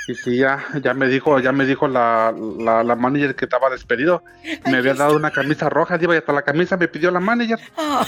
[0.08, 3.68] Y sí, ya, ya me dijo, ya me dijo la, la, la manager que estaba
[3.70, 4.22] despedido.
[4.64, 7.58] Me había dado una camisa roja, diva, y hasta la camisa me pidió la manager.
[7.76, 8.06] Ay,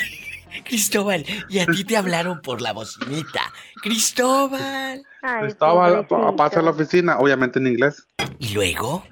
[0.64, 3.42] Cristóbal, y a ti te hablaron por la bocinita.
[3.82, 5.02] Cristóbal.
[5.40, 8.06] Cristóbal, pa- pasa a la oficina, obviamente en inglés.
[8.38, 9.04] ¿Y luego?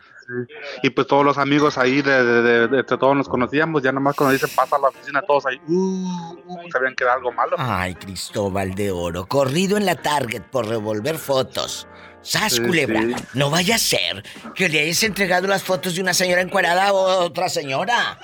[0.82, 4.50] Y pues todos los amigos ahí, de, de, todos nos conocíamos, ya nomás cuando dicen
[4.54, 7.56] pasa a la oficina, todos ahí, uh, uh, sabían que era algo malo.
[7.58, 11.86] Ay, Cristóbal de Oro, corrido en la Target por revolver fotos.
[12.22, 13.02] ¡Sas, culebra!
[13.34, 14.24] No vaya a ser
[14.56, 18.18] que le hayas entregado las fotos de una señora encuerada a otra señora.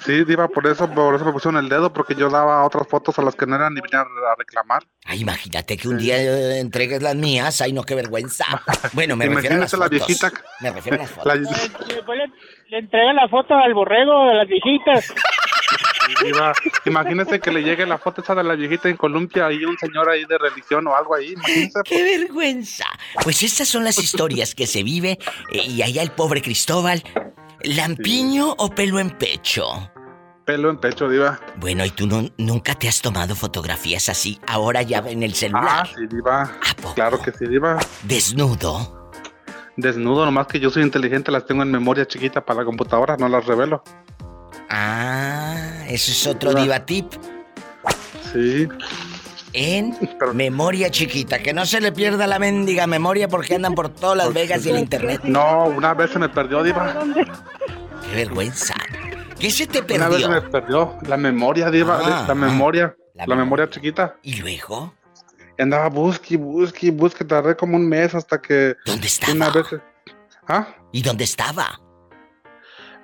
[0.00, 3.18] Sí, Diva, por eso, por eso me pusieron el dedo, porque yo daba otras fotos
[3.18, 4.82] a las que no eran ni venían a reclamar.
[5.04, 7.60] Ay, imagínate que un día eh, entregues las mías.
[7.60, 8.44] Ay, no, qué vergüenza.
[8.92, 10.06] Bueno, me refiero a las Imagínate la fotos.
[10.30, 10.42] viejita.
[10.60, 11.26] Me refiero a las fotos.
[11.26, 12.26] La- Después le,
[12.70, 15.14] le entregan la foto al borrego de las viejitas.
[16.24, 16.52] Diva,
[16.86, 20.08] imagínese que le llegue la foto esa de la viejita en Colombia y un señor
[20.08, 21.80] ahí de religión o algo ahí, imagínese.
[21.84, 22.86] ¡Qué vergüenza!
[23.22, 25.18] Pues estas son las historias que se vive
[25.52, 27.02] eh, y allá el pobre Cristóbal.
[27.64, 29.90] ¿Lampiño o pelo en pecho?
[30.44, 31.38] Pelo en pecho, Diva.
[31.56, 35.34] Bueno, ¿y tú no, nunca te has tomado fotografías así ahora ya en el Ah,
[35.34, 35.88] celular?
[35.94, 36.50] sí, Diva.
[36.94, 37.78] Claro que sí, Diva.
[38.04, 39.10] Desnudo.
[39.76, 43.28] Desnudo, nomás que yo soy inteligente, las tengo en memoria chiquita para la computadora, no
[43.28, 43.82] las revelo.
[44.70, 46.62] Ah, eso es otro Diva.
[46.62, 47.12] diva tip.
[48.32, 48.68] Sí.
[49.52, 49.96] En
[50.34, 54.32] memoria chiquita, que no se le pierda la mendiga memoria porque andan por todas Las
[54.34, 55.22] Vegas y el internet.
[55.24, 57.02] No, una vez se me perdió, Diva.
[58.04, 58.74] Qué vergüenza.
[59.38, 60.42] ¿Qué se te Una vez se perdió?
[60.42, 64.16] me perdió la memoria, Diva, Ah, la memoria, la la, memoria chiquita.
[64.22, 64.92] ¿Y luego?
[65.58, 68.76] Y andaba busque, busque, busque, tardé como un mes hasta que...
[68.84, 69.32] ¿Dónde estaba?
[69.32, 69.66] Una vez...
[70.46, 70.68] ¿Ah?
[70.92, 71.80] ¿Y dónde estaba?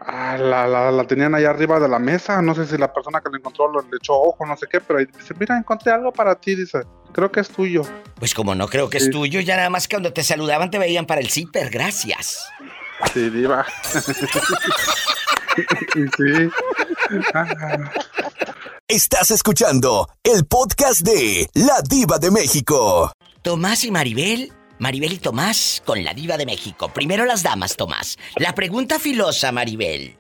[0.06, 2.42] Ah, la, la, la tenían allá arriba de la mesa.
[2.42, 4.80] No sé si la persona que lo encontró lo, le echó ojo, no sé qué,
[4.80, 6.82] pero ahí dice, mira, encontré algo para ti, dice.
[7.12, 7.82] Creo que es tuyo.
[8.16, 10.78] Pues como no creo que es tuyo, ya nada más que cuando te saludaban te
[10.78, 12.48] veían para el zipper, gracias.
[13.12, 13.64] Sí, diva.
[16.16, 16.50] sí.
[18.88, 23.12] Estás escuchando el podcast de La Diva de México.
[23.42, 26.92] Tomás y Maribel, Maribel y Tomás con la diva de México.
[26.92, 28.18] Primero las damas, Tomás.
[28.36, 30.16] La pregunta filosa, Maribel.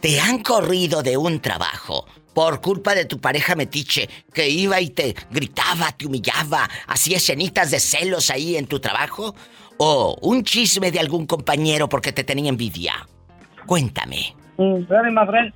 [0.00, 4.90] ¿Te han corrido de un trabajo por culpa de tu pareja metiche que iba y
[4.90, 9.34] te gritaba, te humillaba, hacía escenitas de celos ahí en tu trabajo?
[9.76, 13.08] ¿O un chisme de algún compañero porque te tenía envidia?
[13.66, 14.34] Cuéntame.
[14.58, 14.86] Mm.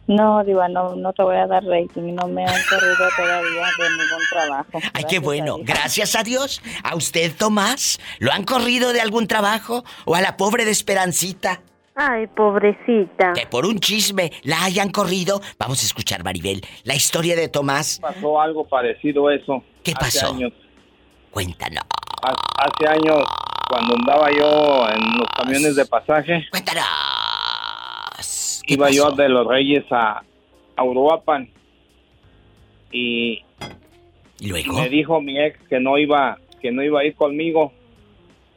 [0.06, 2.14] No, Diva, no, no te voy a dar rating.
[2.14, 4.70] No me han corrido todavía de ningún trabajo.
[4.74, 5.56] Ay, Gracias qué bueno.
[5.60, 6.62] Gracias a Dios.
[6.84, 7.98] ¿A usted, Tomás?
[8.20, 9.84] ¿Lo han corrido de algún trabajo?
[10.04, 11.60] ¿O a la pobre de Esperancita?
[11.96, 13.32] Ay, pobrecita.
[13.34, 15.40] Que por un chisme la hayan corrido.
[15.58, 17.98] Vamos a escuchar, Maribel, la historia de Tomás.
[18.00, 19.62] Pasó algo parecido a eso.
[19.82, 20.34] ¿Qué hace pasó?
[20.34, 20.52] años.
[21.30, 21.84] Cuéntanos.
[22.22, 23.24] Ha- Hace años,
[23.68, 26.84] cuando andaba yo en los camiones de pasaje, Cuéntanos.
[28.66, 30.22] Iba yo de los Reyes a,
[30.76, 31.48] a Uruapan
[32.90, 33.42] y
[34.40, 34.74] ¿Y luego?
[34.80, 37.72] me dijo mi ex que no iba que no iba a ir conmigo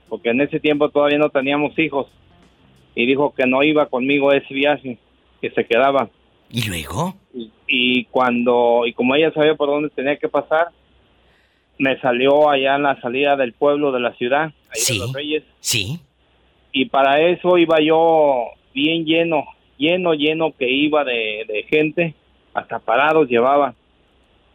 [0.10, 2.08] porque en ese tiempo todavía no teníamos hijos
[2.94, 4.98] y dijo que no iba conmigo a ese viaje
[5.41, 6.10] que se quedaba
[6.50, 7.15] ¿Y luego?
[7.34, 10.68] y, y cuando y como ella sabía por dónde tenía que pasar
[11.78, 14.94] me salió allá en la salida del pueblo de la ciudad ahí Sí.
[14.94, 16.00] de los Reyes Sí.
[16.72, 19.44] y para eso iba yo bien lleno
[19.78, 22.16] lleno lleno que iba de, de gente
[22.54, 23.76] hasta parados llevaba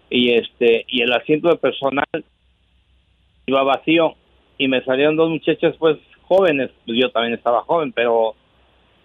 [0.09, 2.05] y este y el asiento de personal
[3.47, 4.15] iba vacío
[4.59, 8.35] y me salieron dos muchachas pues jóvenes pues yo también estaba joven pero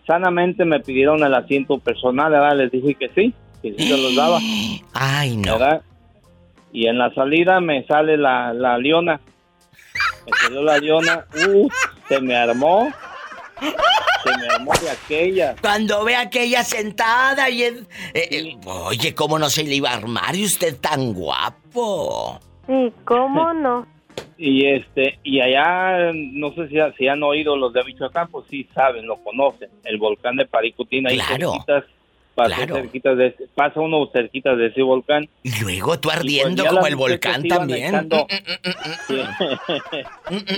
[0.05, 2.57] sanamente me pidieron el asiento personal, ¿verdad?
[2.57, 4.39] Les dije que sí, que sí se los daba.
[4.93, 5.57] Ay, no.
[5.57, 5.81] ¿verdad?
[6.71, 9.19] Y en la salida me sale la, la leona.
[10.25, 11.69] Me salió la leona, uh,
[12.07, 12.89] se me armó.
[14.81, 15.55] De aquella.
[15.61, 17.63] Cuando ve a aquella sentada y...
[17.63, 20.35] en- eh, eh, oye, ¿cómo no se le iba a armar?
[20.35, 22.39] Y usted tan guapo.
[22.67, 23.87] Sí, ¿cómo no?
[24.37, 28.67] Y este, y allá, no sé si, si han oído los de Michoacán, pues sí
[28.73, 29.69] saben, lo conocen.
[29.83, 31.51] El volcán de Paricutina, ahí Claro.
[31.51, 31.83] cerquitas,
[32.35, 32.75] pasó Claro.
[32.75, 35.27] cerquitas de pasa uno cerquitas de ese volcán.
[35.43, 37.87] Y luego tú ardiendo ya como el volcán iban también.
[37.95, 38.27] echando-
[39.07, 39.21] Sí.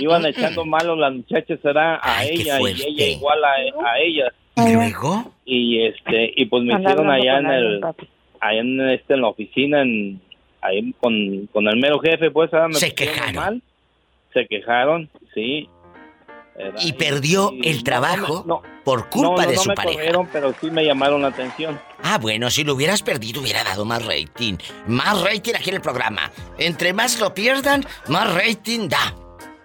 [0.00, 3.50] Iban echando malo las muchachas, será a Ay, ella y ella igual a,
[3.90, 4.32] a ellas.
[4.56, 5.32] ¿Y luego?
[5.44, 8.08] Y este, y pues me hicieron allá en el, papi.
[8.40, 10.20] allá en este, en la oficina, en,
[10.60, 12.68] ahí con, con el mero jefe, pues, ¿verdad?
[12.68, 13.34] me Se quejaron.
[13.36, 13.62] mal.
[14.34, 15.68] Se quejaron, sí.
[16.80, 19.94] Y perdió el trabajo no, por culpa no, de no su me pareja.
[19.94, 21.80] corrieron, pero sí me llamaron la atención.
[22.02, 24.56] Ah, bueno, si lo hubieras perdido hubiera dado más rating.
[24.86, 26.32] Más rating aquí en el programa.
[26.58, 29.14] Entre más lo pierdan, más rating da.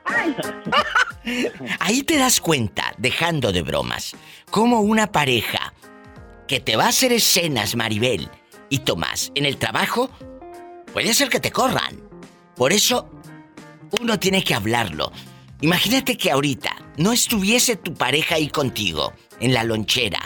[1.79, 4.15] Ahí te das cuenta, dejando de bromas,
[4.51, 5.73] cómo una pareja
[6.47, 8.29] que te va a hacer escenas, Maribel
[8.69, 10.09] y Tomás, en el trabajo,
[10.93, 12.01] puede ser que te corran.
[12.55, 13.09] Por eso,
[14.01, 15.11] uno tiene que hablarlo.
[15.63, 20.19] Imagínate que ahorita no estuviese tu pareja ahí contigo, en la lonchera.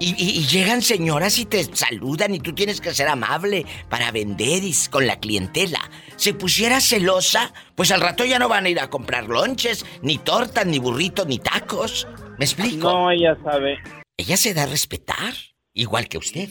[0.00, 4.10] Y, y- y llegan señoras y te saludan y tú tienes que ser amable para
[4.10, 5.78] vender y con la clientela.
[6.16, 10.18] Se pusiera celosa, pues al rato ya no van a ir a comprar lonches, ni
[10.18, 12.08] tortas, ni burritos, ni tacos.
[12.36, 12.90] ¿Me explico?
[12.90, 13.78] No, ella sabe.
[14.16, 15.32] Ella se da a respetar,
[15.74, 16.50] igual que usted.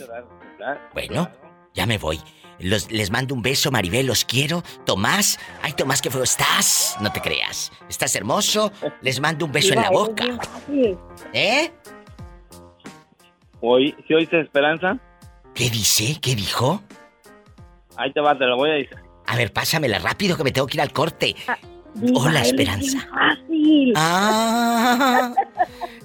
[0.94, 1.30] Bueno,
[1.74, 2.18] ya me voy.
[2.60, 4.64] Los- les mando un beso, Maribel, los quiero.
[4.86, 6.96] Tomás, ay Tomás, qué feo estás.
[7.02, 7.72] No te creas.
[7.90, 8.72] Estás hermoso.
[9.02, 10.26] Les mando un beso en la boca.
[11.34, 11.72] ¿Eh?
[13.62, 14.98] Hoy, ¿sí oíste Esperanza?
[15.54, 16.20] ¿Qué dice?
[16.22, 16.82] ¿Qué dijo?
[17.96, 18.98] Ahí te va, te lo voy a decir.
[19.28, 21.36] A ver, pásamela rápido que me tengo que ir al corte.
[22.16, 23.08] Hola, Esperanza.
[23.10, 23.94] Fácil.
[23.96, 25.32] Ah.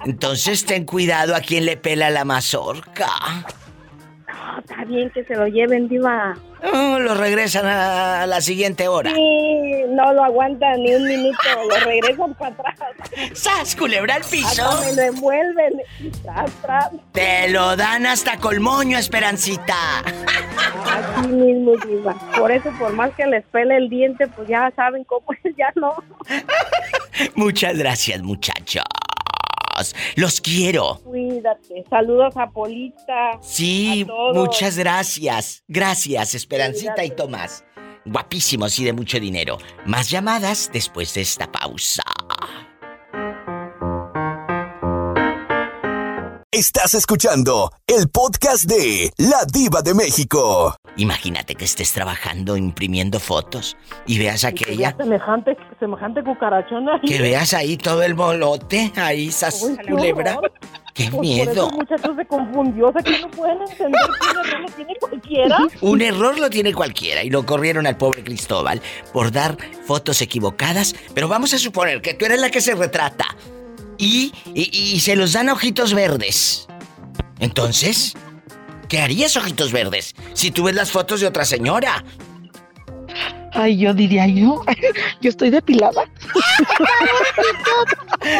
[0.04, 3.08] Entonces ten cuidado a quien le pela la mazorca.
[4.78, 6.38] Está bien que se lo lleven, diva.
[6.62, 9.12] Oh, lo regresan a la siguiente hora.
[9.12, 11.38] Sí, no lo aguantan ni un minuto,
[11.68, 12.78] lo regresan para atrás.
[13.34, 14.46] ¡Sas, culebra al piso!
[14.64, 15.82] Hasta me lo envuelven.
[16.22, 16.90] Tras, tras.
[17.10, 20.04] Te lo dan hasta colmoño, Esperancita.
[20.84, 22.14] Así mismo, diva.
[22.38, 25.72] Por eso, por más que les pele el diente, pues ya saben cómo es, ya
[25.74, 25.96] no.
[27.34, 28.22] Muchas gracias,
[30.16, 31.00] Los quiero.
[31.04, 31.84] Cuídate.
[31.88, 33.38] Saludos a Polita.
[33.40, 34.36] Sí, A todos.
[34.36, 35.62] muchas gracias.
[35.68, 37.10] Gracias, Esperancita y.
[37.10, 37.64] Tomás.
[38.04, 39.58] Guapísimos y de mucho dinero.
[39.86, 42.02] Más llamadas después de esta pausa.
[46.58, 50.74] Estás escuchando el podcast de La Diva de México.
[50.96, 57.00] Imagínate que estés trabajando imprimiendo fotos y veas aquella, Semejante, semejante cucarachona.
[57.06, 60.40] que veas ahí todo el bolote, ahí qué culebra.
[60.92, 61.52] ¡Qué Pues Por miedo!
[61.52, 64.72] eso el muchacho se confundió, o sea que no pueden entender que un error lo
[64.74, 65.58] tiene cualquiera.
[65.80, 70.96] Un error lo tiene cualquiera y lo corrieron al pobre Cristóbal por dar fotos equivocadas,
[71.14, 73.26] pero vamos a suponer que tú eres la que se retrata
[73.98, 76.68] y, y, y se los dan ojitos verdes.
[77.40, 78.14] Entonces,
[78.88, 82.04] ¿qué harías ojitos verdes si tú ves las fotos de otra señora?
[83.52, 84.62] Ay, yo diría yo.
[85.20, 86.02] Yo estoy depilada.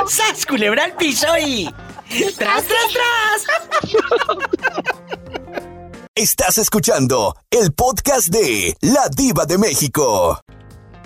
[0.09, 1.69] ¡Sas, culebra al piso y...
[2.37, 3.47] ¡Tras, tras, tras!
[6.15, 10.41] Estás escuchando el podcast de La Diva de México.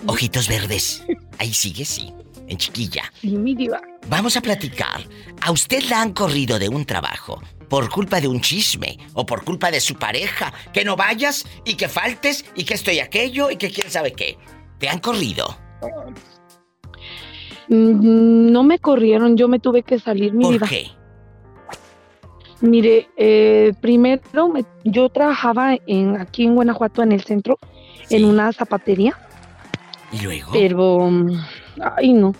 [0.06, 1.02] Ojitos verdes.
[1.38, 2.12] Ahí sigue, sí.
[2.52, 3.04] En chiquilla.
[3.18, 3.80] Sí, mi diva.
[4.08, 5.00] Vamos a platicar.
[5.40, 9.42] ¿A usted la han corrido de un trabajo por culpa de un chisme o por
[9.42, 10.52] culpa de su pareja?
[10.70, 14.36] Que no vayas y que faltes y que estoy aquello y que quién sabe qué.
[14.78, 15.56] ¿Te han corrido?
[17.68, 20.68] Mm, No me corrieron, yo me tuve que salir, mi ¿Por diva.
[20.68, 20.88] qué?
[22.60, 27.58] Mire, eh, primero me- yo trabajaba en aquí en Guanajuato en el centro
[28.10, 29.18] en una zapatería,
[30.12, 30.52] ¿Y luego?
[30.52, 31.30] pero mm,
[31.96, 32.34] ay no,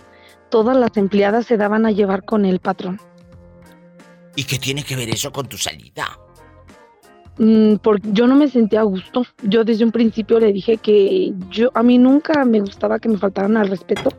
[0.49, 2.99] todas las empleadas se daban a llevar con el patrón.
[4.35, 6.17] ¿Y qué tiene que ver eso con tu salida?
[7.37, 9.25] Mm, porque yo no me sentía a gusto.
[9.41, 13.17] Yo desde un principio le dije que yo a mí nunca me gustaba que me
[13.17, 14.09] faltaran al respeto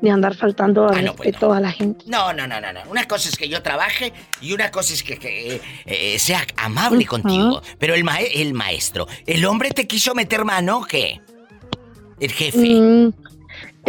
[0.00, 2.04] ni andar faltando al Ah, no, respeto a la gente.
[2.08, 2.80] No, no, no, no, no.
[2.88, 7.04] Una cosa es que yo trabaje y una cosa es que, que, eh, sea amable
[7.06, 7.60] contigo.
[7.78, 11.20] Pero el, el maestro, ¿el hombre te quiso meter mano o qué?
[12.18, 12.58] El jefe.
[12.58, 13.12] Mm,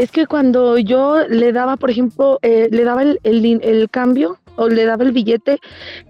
[0.01, 3.89] es que cuando yo le daba, por ejemplo, eh, le daba el, el din- el
[3.89, 5.59] cambio, o le daba el billete,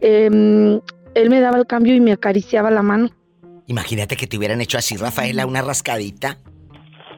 [0.02, 0.80] em,
[1.14, 3.10] él me daba el cambio y me acariciaba la mano.
[3.68, 6.38] Imagínate que te hubieran hecho así, Rafaela, una rascadita.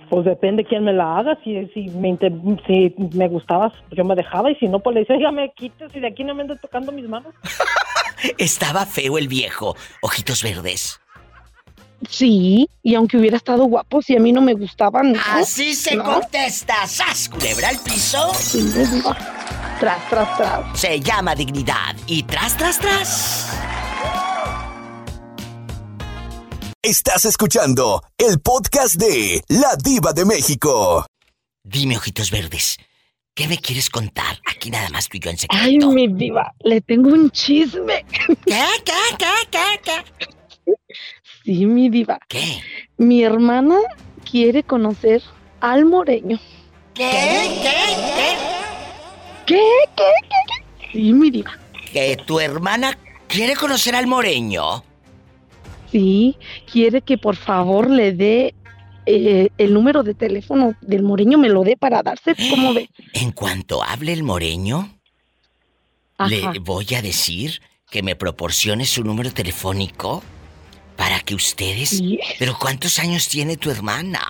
[0.10, 1.40] Pues depende quién me la haga.
[1.44, 2.18] Si, si, me,
[2.68, 4.52] si me gustaba, yo me dejaba.
[4.52, 6.60] Y si no, pues le decía, ya me quites y de aquí no me andes
[6.62, 7.34] tocando mis manos.
[8.38, 9.76] Estaba feo el viejo.
[10.02, 11.00] Ojitos verdes.
[12.10, 15.14] Sí, y aunque hubiera estado guapo, si a mí no me gustaban.
[15.14, 15.20] ¿no?
[15.26, 16.04] Así se ¿No?
[16.04, 16.86] contesta.
[16.88, 18.34] ¡Sas, culebra al piso!
[18.36, 18.72] Sí.
[19.80, 20.80] Tras, tras, tras.
[20.80, 21.96] Se llama dignidad.
[22.08, 23.48] Y tras, tras, tras.
[26.82, 31.06] Estás escuchando el podcast de La Diva de México.
[31.64, 32.78] Dime, ojitos verdes,
[33.34, 34.38] ¿qué me quieres contar?
[34.54, 35.64] Aquí nada más tú y yo en secreto.
[35.64, 38.06] Ay, mi diva, le tengo un chisme.
[38.46, 40.04] ¿Qué, qué, qué, qué, qué?
[41.44, 42.20] Sí, mi diva.
[42.28, 42.62] ¿Qué?
[42.98, 43.78] Mi hermana
[44.30, 45.22] quiere conocer
[45.60, 46.40] al moreño.
[46.94, 47.10] ¿Qué?
[47.62, 48.36] ¿Qué?
[49.46, 49.60] ¿Qué?
[49.96, 50.12] ¿Qué?
[50.80, 50.88] ¿Qué?
[50.92, 51.58] Sí, mi diva.
[51.92, 54.84] Que tu hermana quiere conocer al moreño.
[55.92, 56.38] Sí,
[56.72, 58.56] quiere que por favor le dé
[59.06, 62.90] eh, el número de teléfono del moreño, me lo dé para darse, ¿cómo ve?
[63.14, 64.98] En cuanto hable el moreño,
[66.18, 66.30] Ajá.
[66.30, 70.24] le voy a decir que me proporcione su número telefónico
[70.96, 72.02] para que ustedes...
[72.40, 74.22] Pero ¿cuántos años tiene tu hermana?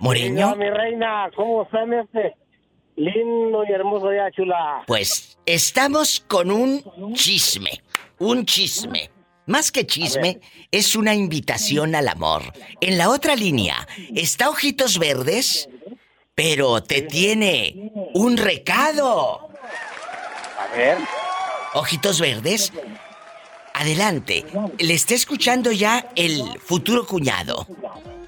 [0.00, 2.34] Moreño, mi reina, ¿cómo están este?
[2.98, 4.82] Lindo y hermoso día, chula.
[4.84, 6.82] pues estamos con un
[7.14, 7.80] chisme.
[8.18, 9.10] Un chisme.
[9.46, 10.40] Más que chisme,
[10.72, 12.42] es una invitación al amor.
[12.80, 13.86] En la otra línea
[14.16, 15.68] está Ojitos Verdes,
[16.34, 19.48] pero te tiene un recado.
[20.58, 20.98] A ver.
[21.74, 22.72] Ojitos Verdes,
[23.74, 24.44] adelante.
[24.80, 27.64] Le está escuchando ya el futuro cuñado.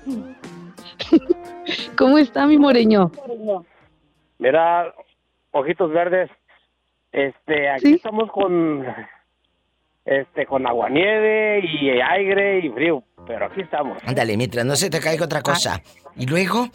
[1.98, 3.10] ¿Cómo está mi moreño?
[4.40, 4.94] Mira,
[5.52, 6.30] ojitos verdes,
[7.12, 8.86] este, aquí estamos con,
[10.06, 13.98] este, con aguanieve y aire y frío, pero aquí estamos.
[14.06, 15.82] Ándale, mientras no se te caiga otra cosa.
[16.16, 16.68] Y luego,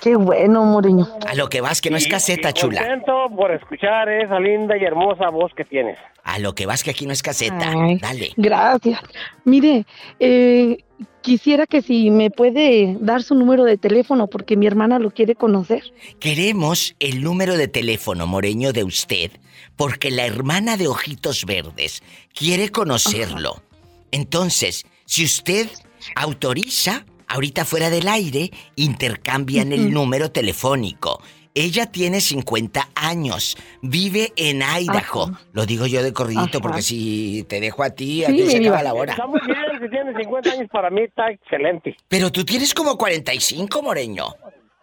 [0.00, 1.06] Qué bueno, moreño.
[1.26, 2.80] a lo que vas, que no es caseta, chula.
[2.80, 5.98] Contento por escuchar esa linda y hermosa voz que tienes.
[6.24, 7.72] A lo que vas, que aquí no es caseta.
[7.74, 8.32] Ay, Dale.
[8.36, 9.00] Gracias.
[9.44, 9.86] Mire,
[10.18, 10.78] eh,
[11.22, 15.34] quisiera que si me puede dar su número de teléfono porque mi hermana lo quiere
[15.34, 15.82] conocer.
[16.18, 19.30] Queremos el número de teléfono moreño de usted
[19.76, 22.02] porque la hermana de Ojitos Verdes
[22.34, 23.62] quiere conocerlo.
[24.10, 25.68] Entonces, si usted
[26.14, 31.20] autoriza, ahorita fuera del aire, intercambian el número telefónico.
[31.54, 35.30] Ella tiene 50 años, vive en Idaho.
[35.54, 36.60] Lo digo yo de corridito Ajá.
[36.60, 39.12] porque si te dejo a ti, Sí, aquí se acaba la hora.
[39.12, 41.96] Está muy bien, si tienes 50 años para mí está excelente.
[42.08, 44.26] Pero tú tienes como 45, Moreño.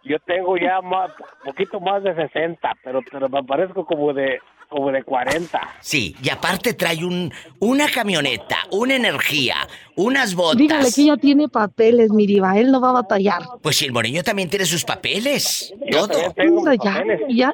[0.02, 1.12] Yo tengo ya más,
[1.44, 4.40] poquito más de 60, pero, pero me parezco como de,
[4.74, 5.60] como de 40.
[5.80, 9.54] Sí, y aparte trae un, una camioneta, una energía,
[9.94, 10.58] unas botas.
[10.58, 12.58] Dígale que ya tiene papeles, mi diva.
[12.58, 13.42] Él no va a batallar.
[13.62, 15.72] Pues si el moreño también tiene sus papeles.
[15.90, 16.32] Yo Todo.
[16.32, 17.20] tengo ya, papeles.
[17.28, 17.52] ya.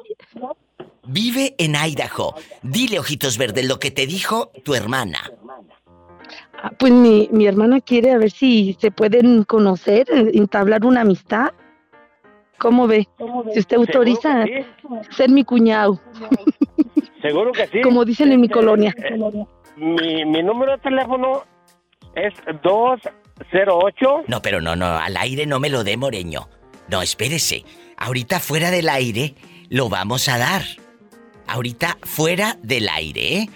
[1.05, 2.33] Vive en Idaho.
[2.63, 5.19] Dile, ojitos verdes, lo que te dijo tu hermana.
[6.63, 11.49] Ah, Pues mi, mi hermana quiere a ver si se pueden conocer, entablar una amistad.
[12.61, 13.07] ¿Cómo ve?
[13.53, 14.45] Si usted autoriza
[15.09, 15.99] ser mi cuñado,
[17.21, 17.81] Seguro que sí.
[17.81, 18.95] como dicen en mi Este, colonia.
[18.97, 19.17] eh,
[19.77, 21.43] mi, mi número de teléfono
[22.15, 22.33] es
[22.63, 24.23] 208.
[24.27, 26.47] No, pero no, no, al aire no me lo dé, moreño.
[26.87, 27.63] No, espérese.
[27.97, 29.35] Ahorita fuera del aire
[29.69, 30.63] lo vamos a dar.
[31.47, 33.49] Ahorita fuera del aire, ¿eh?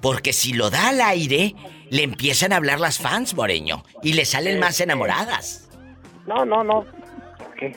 [0.00, 1.54] Porque si lo da al aire,
[1.90, 3.84] le empiezan a hablar las fans, Moreño.
[4.02, 5.70] Y le salen más enamoradas.
[6.26, 6.84] No, no, no.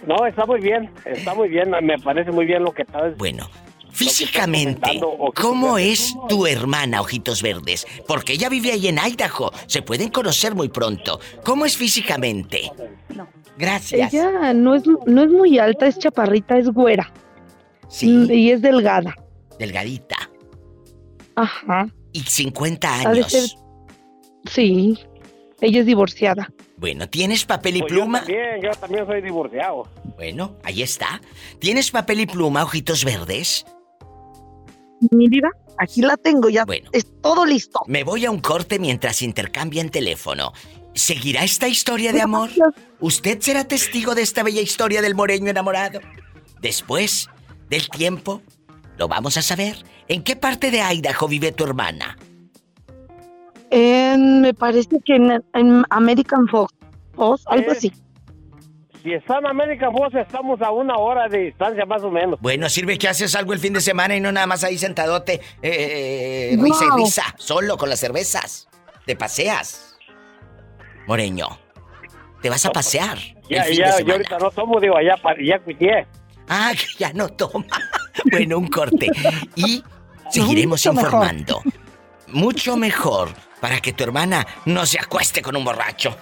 [0.07, 3.17] No, está muy bien, está muy bien, me parece muy bien lo que estás...
[3.17, 3.49] Bueno,
[3.91, 4.99] Físicamente,
[5.33, 7.87] ¿cómo es tu hermana, Ojitos Verdes?
[8.07, 9.51] Porque ella vive ahí en Idaho.
[9.65, 11.19] Se pueden conocer muy pronto.
[11.43, 12.71] ¿Cómo es físicamente?
[13.57, 14.13] Gracias.
[14.13, 17.11] Ella no es, no es muy alta, es chaparrita, es güera.
[17.87, 18.27] Sí.
[18.31, 19.15] Y es delgada.
[19.57, 20.17] Delgadita.
[21.35, 21.87] Ajá.
[22.13, 23.31] Y 50 Ha de años.
[23.31, 23.49] ser-
[24.45, 24.99] Sí.
[25.59, 26.51] Ella es divorciada.
[26.77, 28.19] Bueno, ¿tienes papel y Pues pluma?
[28.19, 29.89] Yo también, yo también soy divorciado.
[30.15, 31.21] Bueno, ahí está.
[31.59, 33.65] ¿Tienes papel y pluma, Ojitos Verdes?
[35.11, 36.65] Mi vida, aquí la tengo ya.
[36.65, 36.89] Bueno.
[36.91, 37.79] Es todo listo.
[37.87, 40.53] Me voy a un corte mientras intercambian teléfono.
[40.93, 42.49] ¿Seguirá esta historia de amor?
[42.99, 45.99] ¿Usted será testigo de esta bella historia del moreño enamorado?
[46.59, 47.29] Después
[47.69, 48.41] del tiempo,
[48.97, 49.77] lo vamos a saber.
[50.07, 52.17] ¿En qué parte de Idaho vive tu hermana?
[53.71, 56.73] En- me parece que en, en American Fox,
[57.13, 57.75] Fox, algo Eh.
[57.77, 57.91] así.
[59.03, 62.39] Si está en América Fox, estamos a una hora de distancia más o menos.
[62.41, 65.33] Bueno, sirve que haces algo el fin de semana y no nada más ahí sentadote,
[65.61, 66.97] eh, eh, risa y Wow.
[66.97, 68.67] risa, solo con las cervezas.
[69.05, 69.97] Te paseas.
[71.07, 71.47] Moreño,
[72.41, 73.17] te vas a pasear.
[73.49, 74.13] Ya, el fin de ya, yo semana.
[74.15, 76.05] ahorita no tomo, digo, allá, ya cuité.
[76.49, 77.65] Ah, que ya no toma.
[78.31, 79.07] bueno, un corte.
[79.55, 79.83] Y
[80.29, 81.11] seguiremos mucho mejor.
[81.13, 81.61] informando.
[82.27, 83.29] Mucho mejor
[83.61, 86.15] para que tu hermana no se acueste con un borracho.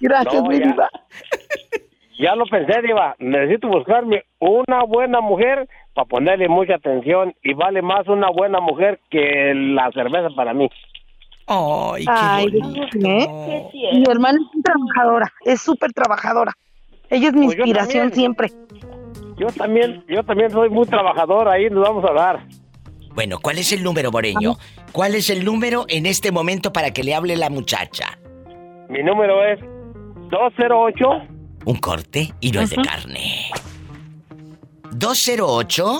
[0.00, 0.88] Gracias, No, mi diva.
[2.18, 3.16] Ya lo pensé, Diva.
[3.18, 9.00] Necesito buscarme una buena mujer para ponerle mucha atención y vale más una buena mujer
[9.10, 10.68] que la cerveza para mí.
[11.46, 12.46] Ay, Ay,
[13.04, 13.70] ¿eh?
[13.92, 16.52] Mi hermana es trabajadora, es súper trabajadora.
[17.10, 18.52] Ella es mi Pues inspiración siempre.
[19.36, 22.46] Yo también, yo también soy muy trabajador, ahí nos vamos a dar.
[23.14, 24.56] Bueno, ¿cuál es el número, Moreño?
[24.92, 28.18] ¿Cuál es el número en este momento para que le hable la muchacha?
[28.88, 29.60] Mi número es
[30.30, 31.06] 208
[31.66, 33.50] Un corte y no es de carne.
[34.92, 35.98] 208.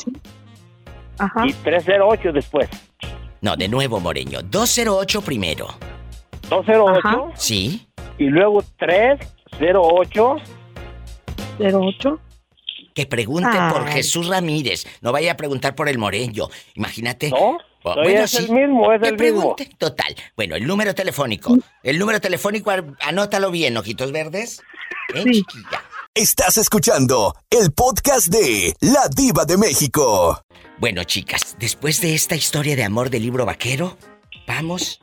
[1.46, 2.68] y 308 después.
[3.40, 4.40] No, de nuevo, Moreño.
[4.42, 5.68] 208 primero.
[6.48, 7.86] 208 Sí.
[8.18, 10.36] y luego 308
[11.60, 12.20] 08
[12.95, 13.88] Que pregunte por.
[13.88, 14.86] Jesús Ramírez.
[15.01, 16.49] No vaya a preguntar por el Moreño.
[16.74, 17.30] Imagínate.
[17.30, 19.16] No, Oh, Oye, es el mismo, es el mismo.
[19.16, 19.68] pregunte.
[19.76, 20.14] Total.
[20.36, 21.59] Bueno, el número telefónico.
[21.82, 22.70] El número telefónico,
[23.01, 24.62] anótalo bien, ojitos verdes.
[25.12, 25.82] ¿Eh, chiquilla?
[26.14, 30.45] Estás escuchando el podcast de La Diva de México.
[30.78, 33.97] Bueno, chicas, después de esta historia de amor del libro vaquero,
[34.47, 35.01] vamos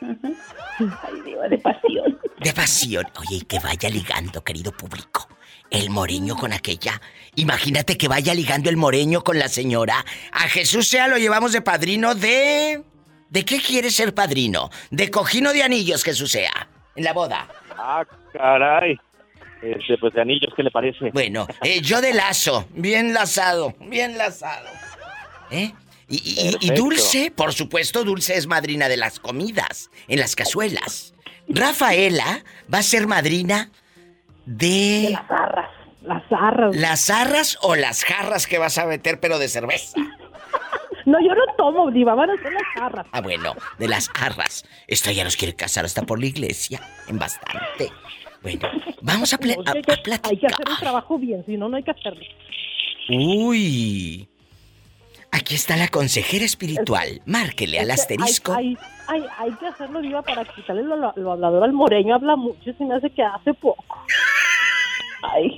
[0.00, 2.18] Ay, diva, de pasión.
[2.40, 3.04] de pasión.
[3.18, 5.28] Oye, y que vaya ligando, querido público.
[5.70, 7.00] El moreño con aquella.
[7.34, 10.04] Imagínate que vaya ligando el moreño con la señora.
[10.32, 12.82] A Jesús sea lo llevamos de padrino de.
[13.28, 14.70] ¿De qué quiere ser padrino?
[14.90, 16.68] De cojino de anillos, Jesús sea.
[16.94, 17.48] En la boda.
[17.76, 18.98] Ah, caray.
[19.60, 21.10] Este, pues de anillos, ¿qué le parece?
[21.12, 22.68] Bueno, eh, yo de lazo.
[22.72, 23.74] Bien lazado.
[23.80, 24.68] Bien lazado.
[25.50, 25.72] ¿Eh?
[26.08, 26.74] Y, y- y Perfecto.
[26.74, 31.14] Dulce, por supuesto, Dulce es madrina de las comidas, en las cazuelas.
[31.48, 33.70] Rafaela va a ser madrina
[34.46, 35.10] de...
[35.12, 35.70] las zarras.
[36.02, 36.76] Las zarras.
[36.76, 39.98] ¿Las zarras o las jarras que vas a meter, pero de cerveza?
[41.04, 43.06] No, yo no tomo, diva, van a ser las zarras.
[43.12, 44.64] Ah, bueno, de las jarras.
[44.88, 47.92] Esto ya nos quiere casar hasta por la iglesia, en bastante.
[48.42, 48.68] Bueno,
[49.02, 50.50] vamos a, No, a- que hay, a que, hay que platicar.
[50.52, 52.24] hacer un trabajo bien, si no, no hay que hacerlo.
[53.08, 54.28] Uy.
[55.30, 57.22] Aquí está la consejera espiritual.
[57.24, 58.52] Márquele al asterisco.
[58.54, 58.76] Hay, hay,
[59.08, 62.14] hay, hay que hacerlo, diva, para quitarle lo, lo- lo hablador al moreño.
[62.14, 63.84] Habla mucho y se me hace que hace poco.
[65.22, 65.54] Ay,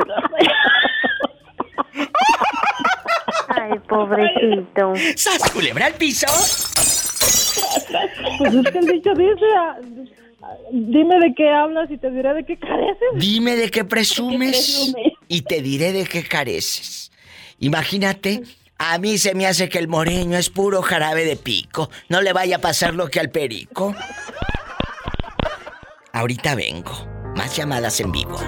[3.48, 4.92] Ay, pobrecito.
[5.16, 6.26] ¡Sas, culebra al piso!
[8.38, 9.76] Pues es que el dicho dice, ah,
[10.70, 13.08] dime de qué hablas y te diré de qué careces.
[13.14, 15.12] Dime de qué presumes presumes?
[15.28, 17.10] y te diré de qué careces.
[17.60, 18.42] Imagínate,
[18.78, 21.90] a mí se me hace que el moreño es puro jarabe de pico.
[22.08, 23.94] No le vaya a pasar lo que al perico.
[26.12, 27.06] Ahorita vengo.
[27.36, 28.38] Más llamadas en vivo.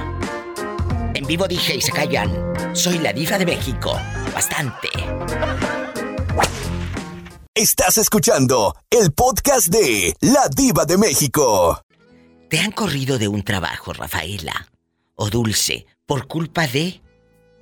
[1.14, 2.32] En vivo dije y se callan.
[2.74, 3.98] Soy la diva de México.
[4.32, 4.88] Bastante.
[7.54, 11.82] Estás escuchando el podcast de La Diva de México.
[12.48, 14.68] ¿Te han corrido de un trabajo, Rafaela?
[15.16, 17.02] O Dulce, por culpa de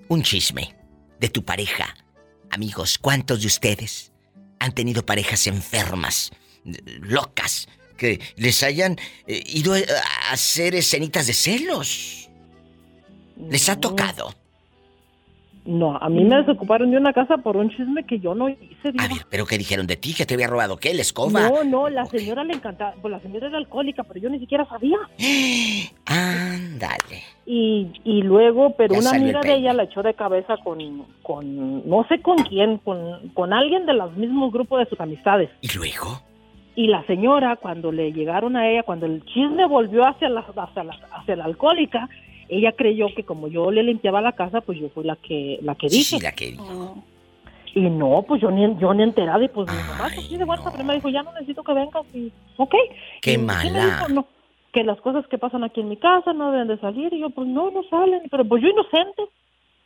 [0.08, 0.76] un chisme,
[1.18, 1.94] de tu pareja.
[2.50, 4.12] Amigos, ¿cuántos de ustedes
[4.58, 6.32] han tenido parejas enfermas,
[7.00, 8.96] locas, que les hayan
[9.26, 9.86] eh, ido eh,
[10.28, 12.30] a hacer escenitas de celos?
[13.50, 14.34] ¿Les ha tocado?
[15.68, 18.90] No, a mí me desocuparon de una casa por un chisme que yo no hice.
[18.90, 19.04] Diva.
[19.28, 20.14] ¿Pero qué dijeron de ti?
[20.14, 20.94] ¿Que te había robado qué?
[20.94, 21.50] ¿La escoba?
[21.50, 24.66] No, no, la señora le encantaba, pues la señora era alcohólica, pero yo ni siquiera
[24.66, 24.96] sabía.
[26.08, 27.22] Ándale.
[27.46, 30.78] Y, y luego, pero Ya una amiga de ella la echó de cabeza con,
[31.22, 35.48] con no sé con quién, con, con alguien de los mismos grupos de sus amistades.
[35.62, 36.20] ¿Y luego?
[36.76, 40.84] Y la señora, cuando le llegaron a ella, cuando el chisme volvió hacia la, hacia
[40.84, 42.08] la, hacia la alcohólica,
[42.48, 45.74] ella creyó que como yo le limpiaba la casa, pues yo fui la que la
[45.74, 46.16] que Sí, dije.
[46.18, 47.02] sí, la que dijo.
[47.74, 50.78] Y no, pues yo ni, yo ni enterada y pues mi mamá así de WhatsApp
[50.82, 52.74] me dijo, ya no necesito que vengas y ok.
[53.22, 53.84] Qué Y sí me mala.
[53.84, 54.26] dijo, no,
[54.72, 57.30] que las cosas que pasan aquí en mi casa no deben de salir y yo
[57.30, 59.22] pues no, no salen, pero pues yo inocente.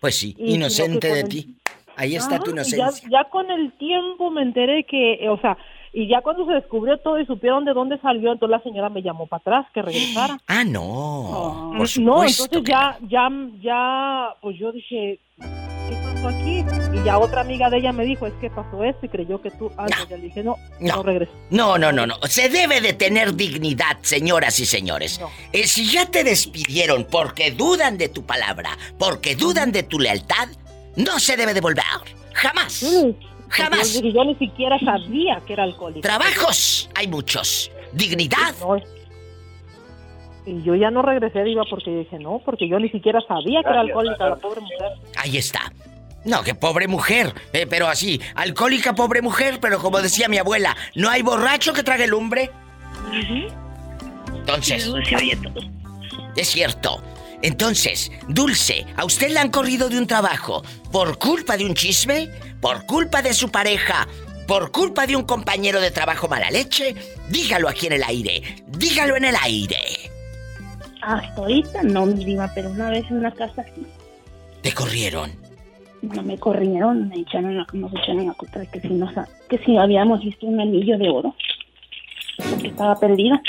[0.00, 1.56] Pues sí, Y inocente de ti.
[1.96, 2.90] Ahí está Ajá, tu inocencia.
[3.08, 5.56] Ya, ya con el tiempo me enteré que, eh, o sea,
[5.92, 9.02] y ya cuando se descubrió todo y supieron de dónde salió, entonces la señora me
[9.02, 10.38] llamó para atrás que regresara.
[10.48, 11.72] Ah, no.
[11.76, 13.28] Por no, entonces ya, ya,
[13.62, 16.64] ya, pues yo dije, ¿qué pasó aquí?
[16.92, 19.50] Y ya otra amiga de ella me dijo, es que pasó esto y creyó que
[19.50, 21.32] tú, ah, pues ya le dije, no, no, regresó.
[21.50, 22.16] No, no, no, no.
[22.24, 25.20] Se debe de tener dignidad, señoras y señores.
[25.52, 30.48] Eh, si ya te despidieron porque dudan de tu palabra, porque dudan de tu lealtad,
[30.96, 31.84] no se debe devolver.
[32.34, 32.84] Jamás.
[33.52, 34.00] Jamás.
[34.02, 36.00] Yo, ni siquiera sabía que era alcohólico.
[36.00, 37.70] Trabajos hay muchos.
[37.92, 38.54] Dignidad.
[40.46, 43.68] Y yo ya no regresé, Diva, porque dije, no, porque yo ni siquiera sabía que
[43.68, 44.88] era alcohólica la pobre mujer.
[45.16, 45.72] Ahí está.
[46.24, 47.34] No, que pobre mujer.
[47.52, 51.82] Eh, pero así, alcohólica pobre mujer, pero como decía mi abuela, no hay borracho que
[51.82, 52.50] trague lumbre.
[54.32, 54.90] Entonces.
[56.36, 57.02] Es cierto.
[57.42, 60.62] Entonces, Dulce, ¿a usted le han corrido de un trabajo
[60.92, 62.30] por culpa de un chisme?
[62.60, 64.06] ¿Por culpa de su pareja?
[64.46, 66.94] ¿Por culpa de un compañero de trabajo mala leche?
[67.28, 68.42] Dígalo aquí en el aire.
[68.68, 69.78] Dígalo en el aire.
[71.02, 73.84] Hasta ahorita no, mi diva, pero una vez en una casa sí.
[74.62, 75.32] Te corrieron.
[76.02, 79.12] No me corrieron, me echaron la, nos echaron la culpa de que si, nos,
[79.48, 81.34] que si habíamos visto un anillo de oro,
[82.60, 83.40] que estaba perdida.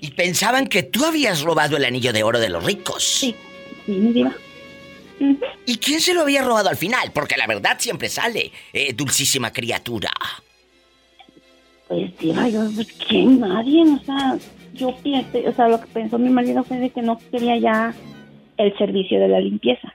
[0.00, 3.04] Y pensaban que tú habías robado el anillo de oro de los ricos.
[3.04, 3.34] Sí,
[3.84, 4.34] sí, mi diva.
[5.66, 7.12] ¿Y quién se lo había robado al final?
[7.12, 10.10] Porque la verdad siempre sale, eh, dulcísima criatura.
[11.86, 12.62] Pues diva, yo,
[13.06, 13.40] ¿quién?
[13.40, 14.38] Nadie, o sea,
[14.72, 17.94] yo pienso, o sea, lo que pensó mi marido fue de que no quería ya
[18.56, 19.92] el servicio de la limpieza.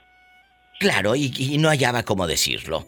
[0.79, 2.85] Claro, y, y no hallaba cómo decirlo.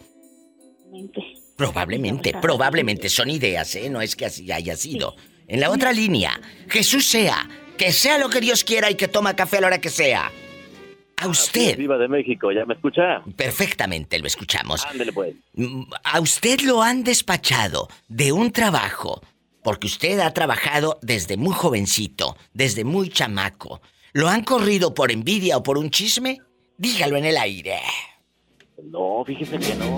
[1.56, 3.90] Probablemente, probablemente son ideas, ¿eh?
[3.90, 5.16] No es que así haya sido.
[5.48, 9.36] En la otra línea, Jesús sea, que sea lo que Dios quiera y que toma
[9.36, 10.32] café a la hora que sea.
[11.20, 11.78] A usted.
[11.78, 13.24] Viva de México, ¿ya me escucha?
[13.36, 14.86] Perfectamente lo escuchamos.
[14.86, 15.36] Ándele pues.
[15.54, 19.22] Mm, A usted lo han despachado de un trabajo,
[19.64, 23.82] porque usted ha trabajado desde muy jovencito, desde muy chamaco.
[24.14, 26.40] ¿Lo han corrido por envidia o por un chisme?
[26.78, 27.80] Dígalo en el aire.
[28.84, 29.98] No, fíjese que no.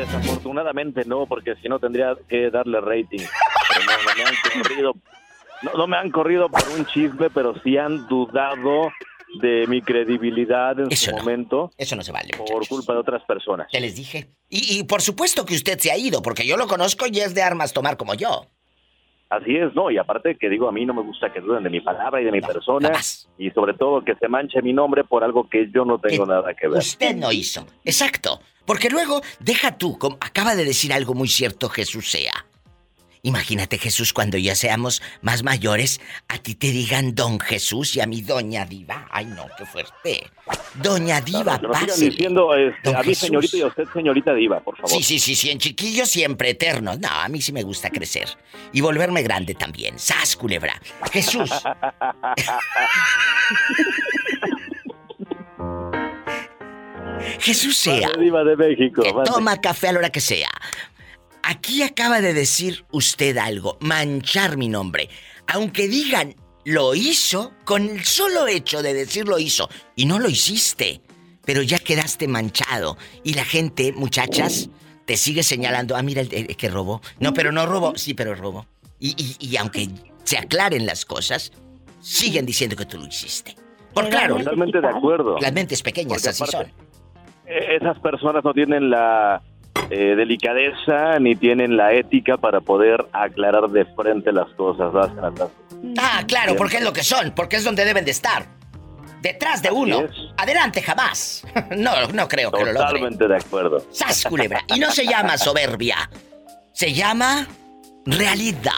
[0.00, 3.18] Desafortunadamente no, porque si no tendría que darle rating.
[3.68, 4.94] Pero no, no me han corrido.
[5.62, 8.90] No, no me han corrido por un chisme, pero sí han dudado
[9.42, 11.70] de mi credibilidad en su momento.
[11.76, 12.30] Eso no se vale.
[12.36, 13.68] Por culpa de otras personas.
[13.70, 14.30] Te les dije.
[14.48, 17.34] Y, y por supuesto que usted se ha ido, porque yo lo conozco y es
[17.34, 18.46] de armas tomar como yo.
[19.30, 21.70] Así es, no, y aparte que digo, a mí no me gusta que duden de
[21.70, 22.90] mi palabra y de mi persona,
[23.38, 26.52] y sobre todo que se manche mi nombre por algo que yo no tengo nada
[26.54, 26.78] que ver.
[26.78, 27.64] Usted no hizo.
[27.84, 28.40] Exacto.
[28.66, 32.44] Porque luego, deja tú, como acaba de decir algo muy cierto Jesús sea.
[33.22, 38.06] Imagínate Jesús cuando ya seamos más mayores, a ti te digan don Jesús y a
[38.06, 39.06] mí doña Diva.
[39.10, 40.30] Ay no, qué fuerte.
[40.74, 42.10] Doña Diva, Que sigan pásele.
[42.10, 43.18] diciendo este, a mí Jesús.
[43.26, 44.90] señorita y a usted señorita diva, por favor.
[44.90, 46.96] Sí, sí, sí, sí, en chiquillo siempre eterno.
[46.96, 48.28] No, a mí sí me gusta crecer.
[48.72, 49.98] Y volverme grande también.
[49.98, 50.80] ¡Sas, culebra!
[51.12, 51.50] Jesús.
[57.38, 58.08] Jesús sea.
[58.08, 59.02] Mande, diva de México.
[59.02, 59.30] que mande.
[59.30, 60.48] toma café a la hora que sea.
[61.42, 65.08] Aquí acaba de decir usted algo, manchar mi nombre.
[65.46, 66.34] Aunque digan
[66.64, 71.00] lo hizo, con el solo hecho de decir lo hizo, y no lo hiciste,
[71.44, 72.98] pero ya quedaste manchado.
[73.24, 74.68] Y la gente, muchachas,
[75.06, 77.00] te sigue señalando, ah, mira el, el que robó.
[77.18, 78.66] No, pero no robó, sí, pero robó.
[78.98, 79.88] Y, y- y aunque
[80.24, 81.50] se aclaren las cosas,
[82.00, 83.56] siguen diciendo que tú lo hiciste.
[83.94, 85.38] Por claro, Totalmente de acuerdo.
[85.40, 86.86] las mentes pequeñas Porque así aparte- son.
[87.46, 89.42] Eh, Esas personas no tienen la
[89.90, 94.92] eh, delicadeza ni tienen la ética para poder aclarar de frente las cosas.
[94.92, 95.48] ¿verdad, Renata?
[95.98, 98.46] Ah, claro, porque es lo que son, porque es donde deben de estar.
[99.22, 100.04] Detrás de uno.
[100.36, 101.44] Adelante jamás.
[101.76, 102.86] No, no creo que lo logre.
[102.86, 103.84] Totalmente de acuerdo.
[103.90, 104.62] ¡Sas, culebra!
[104.68, 106.10] Y no se llama soberbia.
[106.72, 107.46] Se llama
[108.06, 108.72] realidad.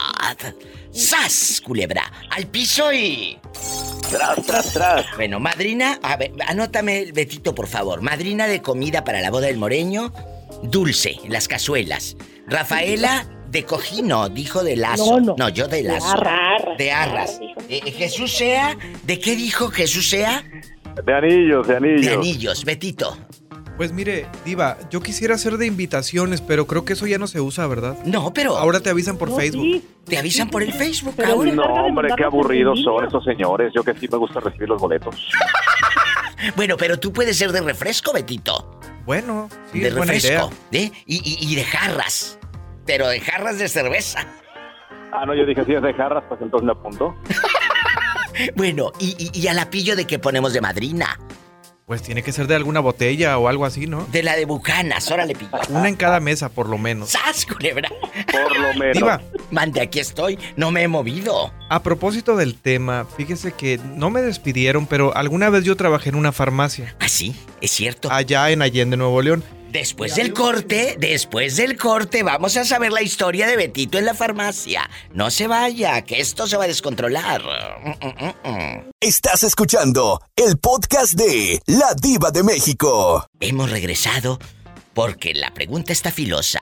[0.90, 2.10] ¡Sas, culebra!
[2.30, 3.38] Al piso y...
[4.10, 5.06] Tras, tras, tras.
[5.16, 8.02] Bueno, madrina, a ver, anótame, Betito, por favor.
[8.02, 10.12] Madrina de comida para la boda del moreño,
[10.62, 12.16] dulce, en las cazuelas.
[12.46, 15.20] Rafaela de cojino, dijo de lazo.
[15.20, 15.48] No, no.
[15.48, 16.06] yo de De lazo.
[16.12, 16.62] arras.
[16.78, 17.40] De arras.
[17.68, 20.42] Eh, Jesús sea, ¿de qué dijo Jesús sea?
[21.04, 22.06] De anillos, de anillos.
[22.06, 23.16] De anillos, Betito.
[23.76, 27.40] Pues mire, Diva, yo quisiera hacer de invitaciones, pero creo que eso ya no se
[27.40, 27.96] usa, ¿verdad?
[28.04, 28.56] No, pero.
[28.58, 29.62] Ahora te avisan por No, Facebook.
[29.64, 29.84] sí.
[30.04, 31.52] Te avisan por el Facebook, Pero ahora.
[31.52, 33.72] No, hombre, qué aburridos son esos señores.
[33.74, 35.14] Yo que sí me gusta recibir los boletos.
[36.56, 38.80] Bueno, pero tú puedes ser de refresco, Betito.
[39.04, 40.42] Bueno, sí, de es buena idea.
[40.42, 40.54] refresco.
[40.72, 40.90] ¿eh?
[41.06, 42.38] Y, y- y de jarras.
[42.86, 44.26] Pero de jarras de cerveza.
[45.12, 47.14] Ah, no, yo dije, si es de jarras, pues entonces me apunto.
[48.56, 51.18] Bueno, y, y, y al apillo de que ponemos de madrina.
[51.86, 54.06] Pues tiene que ser de alguna botella o algo así, ¿no?
[54.12, 55.50] De la de Bucanas, órale, pillo.
[55.68, 57.10] Una en cada mesa, por lo menos.
[57.10, 57.90] ¡Sas, culebra!
[58.30, 58.96] Por lo menos.
[58.96, 59.20] Diva,
[59.50, 60.38] Mande, aquí estoy.
[60.56, 61.52] No me he movido.
[61.68, 66.14] a propósito del tema, fíjese que no me despidieron, pero alguna vez yo trabajé en
[66.14, 66.94] una farmacia.
[67.00, 68.10] Ah, sí, es cierto.
[68.12, 69.42] Allá en Allende, Nuevo León.
[69.72, 74.12] Después del corte, después del corte, vamos a saber la historia de Betito en la
[74.12, 74.90] farmacia.
[75.14, 77.40] No se vaya, que esto se va a descontrolar.
[79.00, 83.26] Estás escuchando el podcast de La Diva de México.
[83.40, 84.38] Hemos regresado
[84.92, 86.60] porque la pregunta está filosa.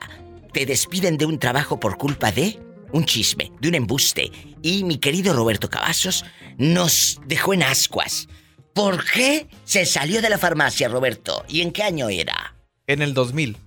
[0.53, 2.61] ¿Te despiden de un trabajo por culpa de
[2.93, 4.31] un chisme, de un embuste?
[4.61, 6.23] Y mi querido Roberto Cavazos
[6.57, 8.29] nos dejó en ascuas.
[8.73, 11.43] ¿Por qué se salió de la farmacia, Roberto?
[11.49, 12.55] ¿Y en qué año era?
[12.91, 13.57] En el 2000.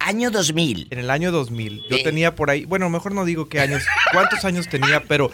[0.00, 0.86] Año 2000.
[0.90, 1.82] En el año 2000.
[1.90, 2.02] Yo Eh.
[2.04, 5.30] tenía por ahí, bueno, mejor no digo qué años, cuántos años tenía, pero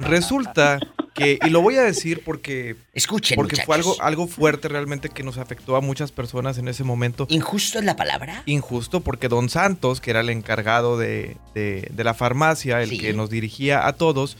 [0.00, 0.78] resulta
[1.14, 5.22] que, y lo voy a decir porque, Escuchen, porque fue algo, algo fuerte realmente que
[5.22, 7.26] nos afectó a muchas personas en ese momento.
[7.30, 8.42] ¿Injusto es la palabra?
[8.46, 12.98] Injusto porque Don Santos, que era el encargado de, de- de la farmacia, el Sí.
[12.98, 14.36] que nos dirigía a todos.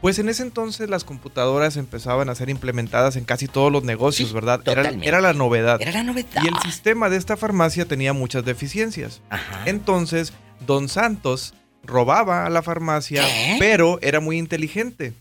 [0.00, 4.28] Pues en ese entonces las computadoras empezaban a ser implementadas en casi todos los negocios,
[4.30, 4.60] Sí, ¿verdad?
[4.66, 4.82] Era,
[5.20, 5.80] la novedad.
[5.80, 6.42] Era la novedad.
[6.42, 9.20] Y el sistema de esta farmacia tenía muchas deficiencias.
[9.30, 9.62] Ajá.
[9.66, 10.32] Entonces,
[10.66, 13.56] Don Santos robaba a la farmacia, ¿Qué?
[13.58, 15.12] pero era muy inteligente.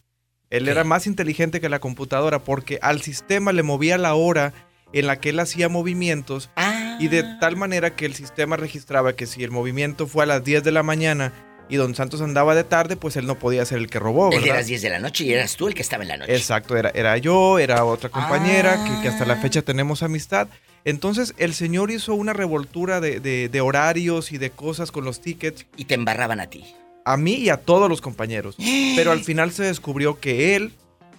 [0.49, 4.53] Él era más inteligente que la computadora porque al sistema le movía la hora
[4.93, 6.97] en la que él hacía movimientos Ah.
[6.99, 10.43] y de tal manera que el sistema registraba que si el movimiento fue a las
[10.43, 11.32] 10 de la mañana
[11.70, 14.55] y Don Santos andaba de tarde, pues él no podía ser el que robó, ¿verdad?
[14.55, 16.36] las 10 de la noche y eras tú el que estaba en la noche.
[16.36, 19.41] Exacto, era, era yo, era otra compañera que, que hasta la Ah.
[19.41, 20.47] fecha tenemos amistad.
[20.86, 25.22] Entonces el señor hizo una revoltura de, de- de horarios y de cosas con los
[25.22, 26.65] tickets Y te embarraban a ti.
[27.05, 28.55] a mí y a todos los compañeros.
[28.95, 30.74] Pero al final se descubrió que él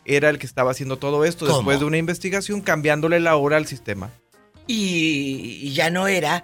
[0.07, 1.59] era el que estaba haciendo todo esto ¿Cómo?
[1.59, 4.11] después de una investigación cambiándole la hora al sistema.
[4.66, 6.42] Y ya no era.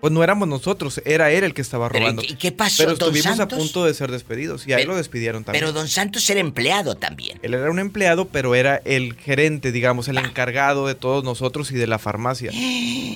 [0.00, 2.22] Pues no éramos nosotros, era él el que estaba robando.
[2.22, 3.58] ¿y qué pasó, Pero don estuvimos Santos?
[3.58, 5.60] a punto de ser despedidos y ahí Pero- lo despidieron también.
[5.64, 7.38] Pero don Santos era empleado también.
[7.42, 11.76] Él era un empleado, pero era el gerente, digamos, el encargado de todos nosotros y
[11.76, 12.50] de la farmacia.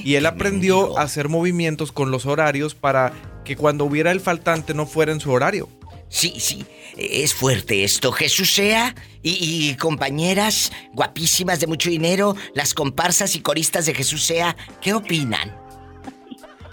[0.02, 3.12] Y él aprendió a hacer movimientos con los horarios para
[3.44, 5.68] que cuando hubiera el faltante no fuera en su horario.
[6.08, 6.64] Sí, sí,
[6.96, 8.10] es fuerte esto.
[8.10, 14.24] Jesús sea y, y compañeras guapísimas de mucho dinero, las comparsas y coristas de Jesús
[14.24, 15.54] sea, ¿qué opinan?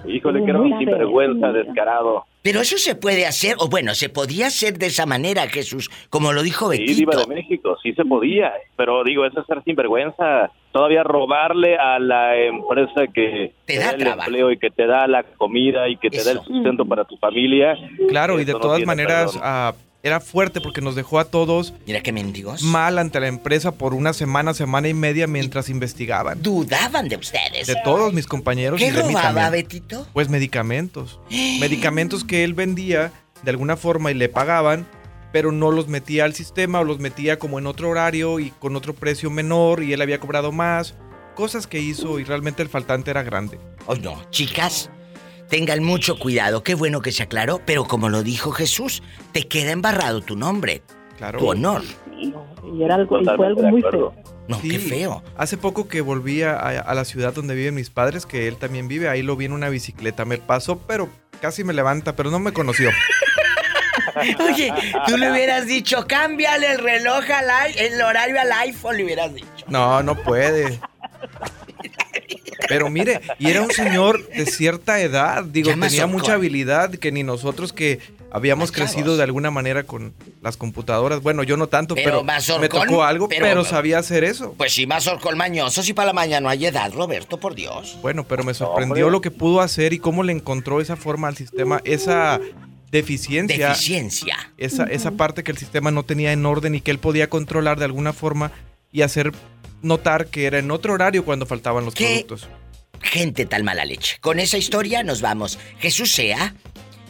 [0.07, 2.25] Híjole, que era un sinvergüenza descarado.
[2.41, 6.31] Pero eso se puede hacer, o bueno, se podía hacer de esa manera, Jesús, como
[6.31, 7.29] lo dijo Sí, Diva Betito.
[7.29, 8.53] de México, sí se podía.
[8.77, 10.49] Pero digo, eso es ser sinvergüenza.
[10.71, 14.29] Todavía robarle a la empresa que Te da el trabajo.
[14.29, 16.45] empleo y que te da la comida y que te da el Eso.
[16.45, 17.75] sustento para tu familia.
[18.07, 19.75] Claro, y de Eso no todas maneras perdón.
[20.07, 22.63] Era fuerte porque nos dejó a todos Mira qué mendigos.
[22.63, 26.41] mal ante la empresa por una semana, semana y media mientras investigaban.
[26.41, 27.67] Dudaban de ustedes.
[27.67, 29.49] De todos mis compañeros ¿Qué y de robaba.
[29.49, 30.07] Betito?
[30.13, 31.19] Pues medicamentos.
[31.29, 33.11] medicamentos que él vendía
[33.43, 34.87] de alguna forma y le pagaban,
[35.31, 38.75] pero no los metía al sistema o los metía como en otro horario y con
[38.75, 40.95] otro precio menor y él había cobrado más.
[41.35, 43.59] Cosas que hizo y realmente el faltante era grande.
[43.85, 44.89] Oh, no, chicas,
[45.49, 46.63] tengan mucho cuidado.
[46.63, 50.81] Qué bueno que se aclaró, pero como lo dijo Jesús, te queda embarrado tu nombre,
[51.17, 51.39] Claro.
[51.39, 51.81] tu honor.
[52.19, 52.33] Y,
[52.83, 54.13] era algo, y fue algo muy feo.
[54.47, 55.23] No, qué feo.
[55.37, 58.87] Hace poco que volví a, a la ciudad donde viven mis padres, que él también
[58.87, 60.23] vive, ahí lo vi en una bicicleta.
[60.25, 61.09] Me pasó, pero
[61.41, 62.89] casi me levanta, pero no me conoció.
[64.39, 64.73] Oye,
[65.07, 69.65] tú le hubieras dicho, cámbiale el reloj al el horario al iPhone, le hubieras dicho.
[69.67, 70.79] No, no puede.
[72.69, 77.23] Pero mire, y era un señor de cierta edad, digo, tenía mucha habilidad que ni
[77.23, 77.99] nosotros que
[78.29, 81.21] habíamos crecido de alguna manera con las computadoras.
[81.21, 84.53] Bueno, yo no tanto, Pero me tocó algo, pero- pero, sabía hacer eso.
[84.57, 87.97] Pues sí, más orcol mañoso, si para la mañana no hay edad, Roberto, por Dios.
[88.01, 91.37] Bueno, pero me sorprendió lo que pudo hacer y cómo le encontró esa forma al
[91.37, 92.39] sistema, esa
[92.91, 94.35] deficiencia, Deficiencia.
[94.57, 97.79] esa, esa parte que el sistema no tenía en orden y que él podía controlar
[97.79, 98.51] de alguna forma
[98.91, 99.31] y hacer
[99.81, 102.25] notar que era en otro horario cuando faltaban los ¿Qué?
[102.25, 102.49] productos.
[103.01, 104.17] Gente tal mala leche.
[104.21, 105.59] Con esa historia nos vamos.
[105.79, 106.55] Jesús sea.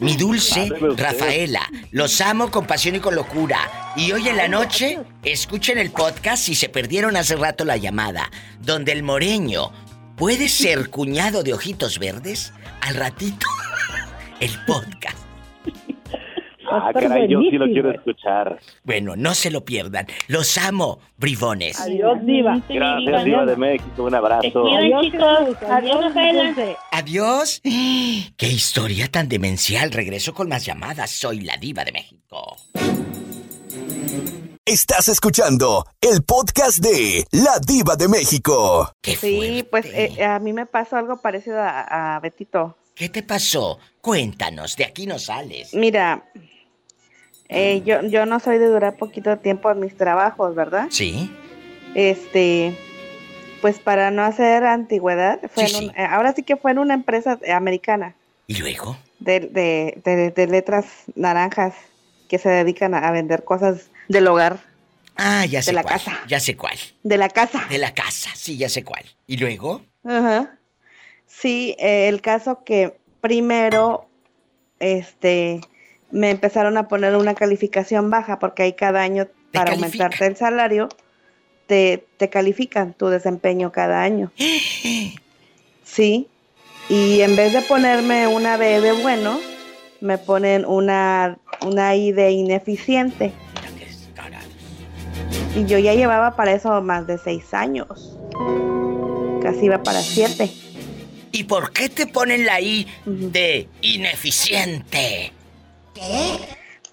[0.00, 0.70] Mi dulce.
[0.96, 3.92] Rafaela, los amo con pasión y con locura.
[3.96, 8.30] Y hoy en la noche, escuchen el podcast si se perdieron hace rato la llamada,
[8.60, 9.72] donde el moreño
[10.16, 12.52] puede ser cuñado de ojitos verdes.
[12.80, 13.46] Al ratito,
[14.40, 15.27] el podcast.
[16.70, 18.58] Ah, caray, yo sí lo quiero escuchar.
[18.84, 20.06] Bueno, no se lo pierdan.
[20.26, 21.80] Los amo, bribones.
[21.80, 22.60] Adiós, Diva.
[22.68, 24.04] Gracias, Diva de México.
[24.04, 24.64] Un abrazo.
[24.76, 25.62] Adiós, chicos.
[25.68, 26.54] Adiós, Rafaela.
[26.92, 27.60] Adiós.
[28.36, 29.90] Qué historia tan demencial.
[29.90, 31.10] Regreso con más llamadas.
[31.10, 32.56] Soy la diva de México.
[34.64, 38.92] Estás escuchando el podcast de La Diva de México.
[39.02, 42.76] Sí, pues eh, a mí me pasó algo parecido a, a Betito.
[42.94, 43.78] ¿Qué te pasó?
[44.02, 45.72] Cuéntanos, de aquí no sales.
[45.72, 46.24] Mira,
[47.48, 50.88] eh, yo, yo no soy de durar poquito tiempo en mis trabajos, ¿verdad?
[50.90, 51.34] Sí.
[51.94, 52.76] Este,
[53.60, 56.94] pues para no hacer antigüedad, fue en un- eh, ahora sí que fue en una
[56.94, 58.14] empresa americana
[58.46, 58.96] ¿Y luego?
[59.18, 60.86] de, de, de- de letras
[61.16, 61.74] naranjas
[62.28, 64.60] que se dedican a, a vender cosas del hogar,
[65.16, 65.94] Ah, ya sé de la cuál.
[65.94, 66.76] casa, Ya sé cuál.
[67.02, 67.64] de la casa.
[67.68, 69.04] De la casa, sí, ya sé cuál.
[69.26, 69.82] ¿Y luego?
[70.04, 70.56] Ajá.
[71.26, 74.08] Sí, eh, el caso que primero,
[74.78, 75.60] este,
[76.10, 80.88] me empezaron a poner una calificación baja porque ahí cada año para aumentarte el salario
[81.66, 84.32] te, te califican tu desempeño cada año.
[85.84, 86.28] Sí.
[86.90, 89.40] Y en vez de ponerme una B de bueno,
[90.00, 93.32] me ponen una, una I de ineficiente.
[95.56, 98.16] Y yo ya llevaba para eso más de seis años.
[99.42, 100.50] Casi iba para siete.
[101.32, 105.32] ¿Y por qué te ponen la I de ineficiente?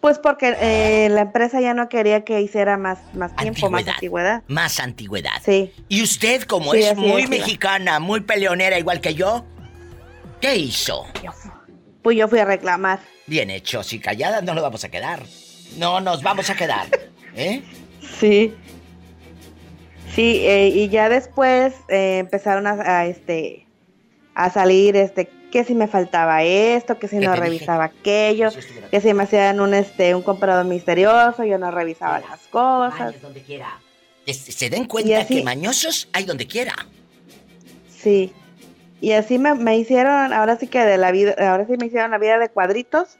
[0.05, 4.43] Pues porque eh, la empresa ya no quería que hiciera más, más tiempo, más antigüedad.
[4.47, 5.41] Más antigüedad.
[5.43, 5.73] Sí.
[5.89, 9.45] ¿Y usted, como Sí, es muy es, mexicana, muy peleonera igual que yo,
[10.41, 11.07] ¿qué hizo?
[12.03, 12.99] Pues yo fui a reclamar.
[13.25, 15.23] Bien hecho, si calladas no nos vamos a quedar.
[15.77, 16.85] No nos vamos a quedar.
[17.35, 17.63] ¿Eh?
[18.19, 18.53] Sí.
[20.13, 23.65] Sí, eh, y ya después eh, empezaron a, a, este
[24.35, 28.49] a salir este que si me faltaba esto, que si ¿Qué no revisaba aquello,
[28.91, 32.99] que si me hacían un este un comprador misterioso, yo no revisaba las cosas.
[32.99, 33.79] Vayas donde quiera.
[34.25, 36.73] Que se den cuenta así- que mañosos hay donde quiera.
[37.89, 38.33] Sí.
[39.01, 42.11] Y así me, me hicieron, ahora sí que de la vida, ahora sí me hicieron
[42.11, 43.17] la vida de cuadritos.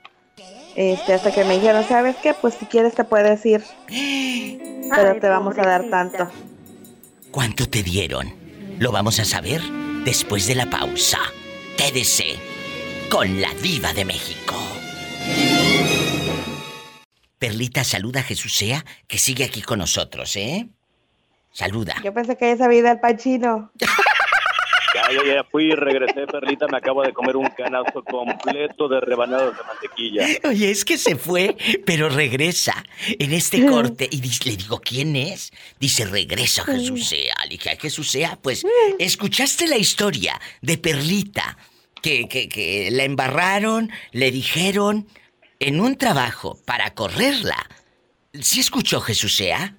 [0.76, 2.34] Este, hasta que me dijeron, ¿sabes qué?
[2.34, 3.64] Pues si quieres te puedes ir.
[3.88, 6.30] Pero Ay, te vamos a dar tanto.
[7.32, 8.34] ¿Cuánto te dieron?
[8.80, 9.62] Lo vamos a saber
[10.04, 11.20] después de la pausa.
[11.78, 12.40] Quédese
[13.10, 14.56] con la diva de México.
[17.38, 20.70] Perlita, saluda a Jesús Sea, que sigue aquí con nosotros, ¿eh?
[21.52, 21.96] Saluda.
[22.04, 23.72] Yo pensé que esa vida el pachino.
[24.96, 26.68] Ya, ya, ya fui y regresé, Perlita.
[26.68, 30.26] Me acabo de comer un canasto completo de rebanadas de mantequilla.
[30.50, 32.84] Oye, es que se fue, pero regresa
[33.20, 34.08] en este corte.
[34.10, 35.52] Y le digo, ¿quién es?
[35.80, 37.36] Dice, regresa Jesús Sea.
[37.44, 38.66] Le dije, "Ay, Jesús Sea, pues,
[38.98, 41.58] ¿escuchaste la historia de Perlita?
[42.02, 45.08] Que, que, que la embarraron, le dijeron
[45.60, 47.58] en un trabajo para correrla.
[48.34, 49.76] ¿Sí escuchó Jesús Sea?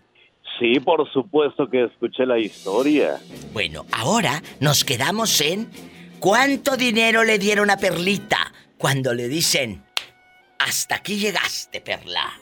[0.59, 3.19] Sí, por supuesto que escuché la historia.
[3.53, 5.69] Bueno, ahora nos quedamos en
[6.19, 9.83] cuánto dinero le dieron a Perlita cuando le dicen,
[10.59, 12.33] hasta aquí llegaste, Perla.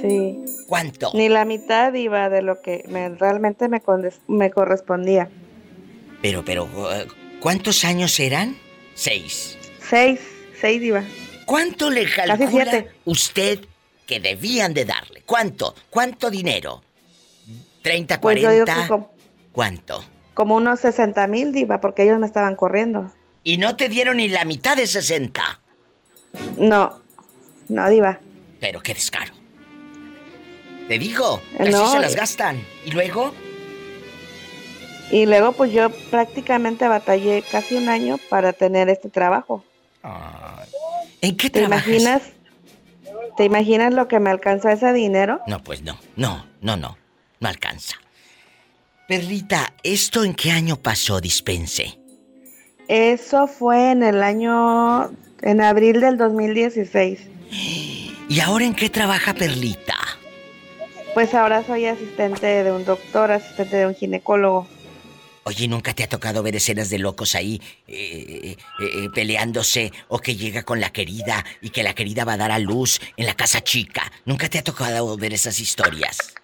[0.00, 0.38] Sí.
[0.66, 1.10] ¿Cuánto?
[1.14, 5.28] Ni la mitad iba de lo que me, realmente me, correspondía.
[6.22, 7.06] Pero, pero, eh,
[7.40, 8.56] ¿cuántos años eran?
[8.94, 9.58] Seis.
[9.80, 10.20] Seis,
[10.60, 11.02] seis iba.
[11.44, 12.90] ¿Cuánto le Casi calcula siete.
[13.04, 13.60] usted
[14.10, 15.22] que debían de darle?
[15.24, 15.72] ¿Cuánto?
[15.88, 16.82] ¿Cuánto dinero?
[17.84, 18.82] ¿30, Pues yo digo 40?
[18.82, 19.12] que como,
[19.52, 20.04] ¿Cuánto?
[20.34, 23.12] como unos 60 mil diva, porque ellos me estaban corriendo.
[23.44, 25.60] Y no te dieron ni la mitad de 60.
[26.58, 27.00] No,
[27.68, 28.18] no diva.
[28.58, 29.32] Pero qué descaro.
[30.88, 32.16] Te digo, así No, se las eh.
[32.16, 32.66] gastan.
[32.84, 33.32] ¿Y luego?
[35.12, 39.64] Y luego pues yo prácticamente batallé casi un año para tener este trabajo.
[41.20, 41.86] ¿En qué ¿Te trabajas?
[41.86, 42.22] imaginas?
[43.36, 45.40] ¿Te imaginas lo que me alcanzó ese dinero?
[45.46, 46.96] No, pues no, no, no, no,
[47.40, 47.96] no alcanza.
[49.08, 51.98] Perlita, ¿esto en qué año pasó, dispense?
[52.88, 55.10] Eso fue en el año,
[55.42, 57.20] en abril del 2016.
[57.50, 59.96] ¿Y ahora en qué trabaja Perlita?
[61.14, 64.68] Pues ahora soy asistente de un doctor, asistente de un ginecólogo.
[65.44, 67.94] Oye, ¿nunca te ha tocado ver escenas de locos ahí eh,
[68.52, 72.36] eh, eh, peleándose o que llega con la querida y que la querida va a
[72.36, 74.12] dar a luz en la casa chica?
[74.26, 76.34] ¿Nunca te ha tocado ver esas historias?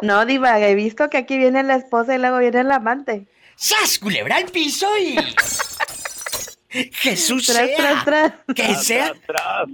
[0.00, 3.26] No, Diva, he visto que aquí viene la esposa y luego viene el amante.
[3.56, 5.16] ¡Sas, culebra al piso y...
[6.92, 7.76] Jesús Tras, sea.
[7.76, 8.32] tras, tras.
[8.54, 9.06] Que sea...
[9.08, 9.66] Atrás.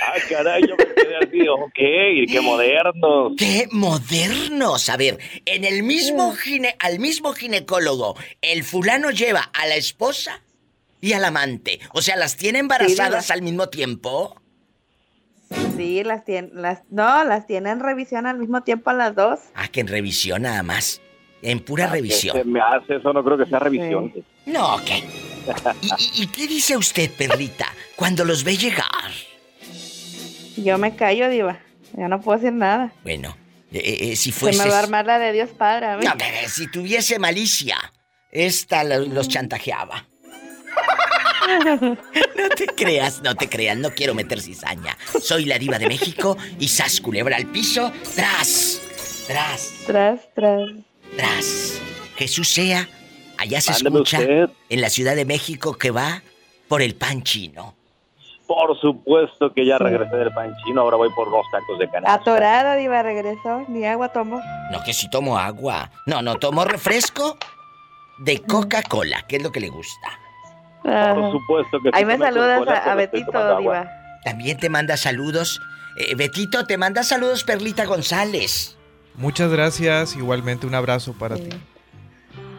[0.00, 3.32] Ah, caray, yo me quedé así, ok, qué modernos.
[3.38, 4.88] ¡Qué modernos!
[4.90, 6.76] A ver, en el mismo gine...
[6.80, 10.42] al mismo ginecólogo, el fulano lleva a la esposa
[11.00, 11.80] y al amante.
[11.92, 14.40] O sea, ¿las tiene embarazadas Sí, al mismo tiempo?
[15.76, 19.38] Sí, las tienen, las, no, las tienen en revisión al mismo tiempo a las dos.
[19.54, 21.00] Ah, que en revisión nada más.
[21.42, 22.52] En pura Ah, que Se revisión.
[22.52, 24.12] me hace, eso no creo que sea revisión.
[24.46, 25.04] No, ¿qué?
[25.82, 29.12] ¿Y, y- y qué dice usted, Perlita, cuando los ve llegar?
[30.56, 31.60] Yo me callo, Diva.
[31.96, 32.92] Ya no puedo decir nada.
[33.04, 33.36] Bueno,
[33.72, 34.62] eh, eh, si Se fuese...
[34.64, 35.86] me va a armar la de Dios Padre.
[35.86, 36.04] a mí.
[36.04, 37.76] No, bebé, si tuviese malicia,
[38.30, 40.06] esta lo- los chantajeaba.
[41.46, 44.96] No te creas, no te creas, no quiero meter cizaña.
[45.22, 48.80] Soy la diva de México y sas culebra al piso, tras,
[49.28, 50.70] tras, Tras, tras.
[51.16, 51.74] tras.
[52.16, 52.88] Jesús sea,
[53.38, 54.48] allá se Mándeme escucha usted.
[54.70, 56.22] en la Ciudad de México que va
[56.66, 57.75] por el pan chino.
[58.46, 62.14] Por supuesto que ya regresé del pan chino, ahora voy por los tacos de canasta.
[62.14, 63.64] Atorada, Diva, regresó.
[63.68, 64.40] Ni agua tomó.
[64.70, 65.90] No, que si tomo agua.
[66.06, 67.36] No, no, tomo refresco
[68.18, 70.08] de Coca-Cola, que es lo que le gusta.
[70.82, 73.58] Por supuesto que Ahí sí me tomé saludas a, Betito.
[73.58, 73.90] Diva.
[74.24, 75.60] También te manda saludos.
[75.98, 78.78] Eh, Betito, te manda saludos Perlita González.
[79.16, 81.48] Muchas gracias, igualmente un abrazo para ti.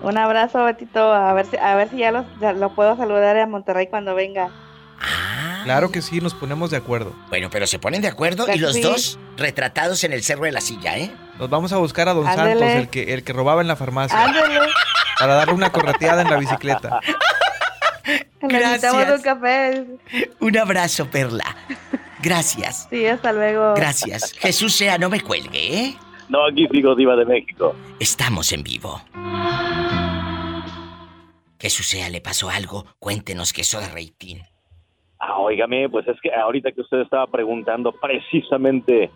[0.02, 1.14] Un abrazo, Betito.
[1.14, 4.14] A ver si, a ver si ya, los- ya lo puedo saludar a Monterrey cuando
[4.16, 4.50] venga.
[5.68, 7.14] Claro que sí, nos ponemos de acuerdo.
[7.30, 8.82] Bueno, pero se ponen de acuerdo y Pues los sí.
[8.82, 11.12] dos retratados en el cerro de la silla, ¿eh?
[11.38, 12.52] Nos vamos a buscar a Don Ándele.
[12.60, 14.60] Santos, el que, el que robaba en la farmacia, Ándale.
[15.20, 17.02] para darle una correteada en la bicicleta.
[18.42, 19.18] Necesitamos Gracias.
[19.18, 19.86] un café.
[20.40, 21.56] Un abrazo, Perla.
[22.22, 22.88] Gracias.
[22.90, 23.74] Sí, hasta luego.
[23.76, 24.32] Gracias.
[24.40, 25.98] Jesús sea, no me cuelgue, ¿eh?
[26.30, 27.76] No, aquí sigo diva de México.
[28.00, 29.02] Estamos en vivo.
[31.60, 32.86] Jesús sea, le pasó algo.
[33.00, 34.38] Cuéntenos que eso de rating.
[35.20, 39.10] Ah, óigame, pues es que ahorita que usted estaba preguntando precisamente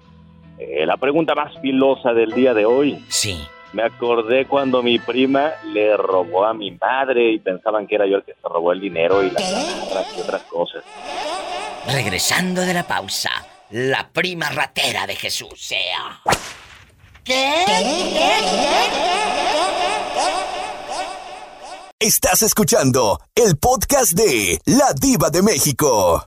[0.58, 3.04] eh, la pregunta más filosa del día de hoy.
[3.08, 3.40] Sí.
[3.74, 8.18] Me acordé cuando mi prima le robó a mi madre y pensaban que era yo
[8.18, 10.84] el que se robó el dinero y las chamarras y otras cosas.
[11.88, 13.32] Regresando de la pausa,
[13.70, 16.20] la prima ratera de Jesús sea.
[17.24, 17.66] ¿Qué?
[22.02, 26.26] Estás escuchando el podcast de La Diva de México.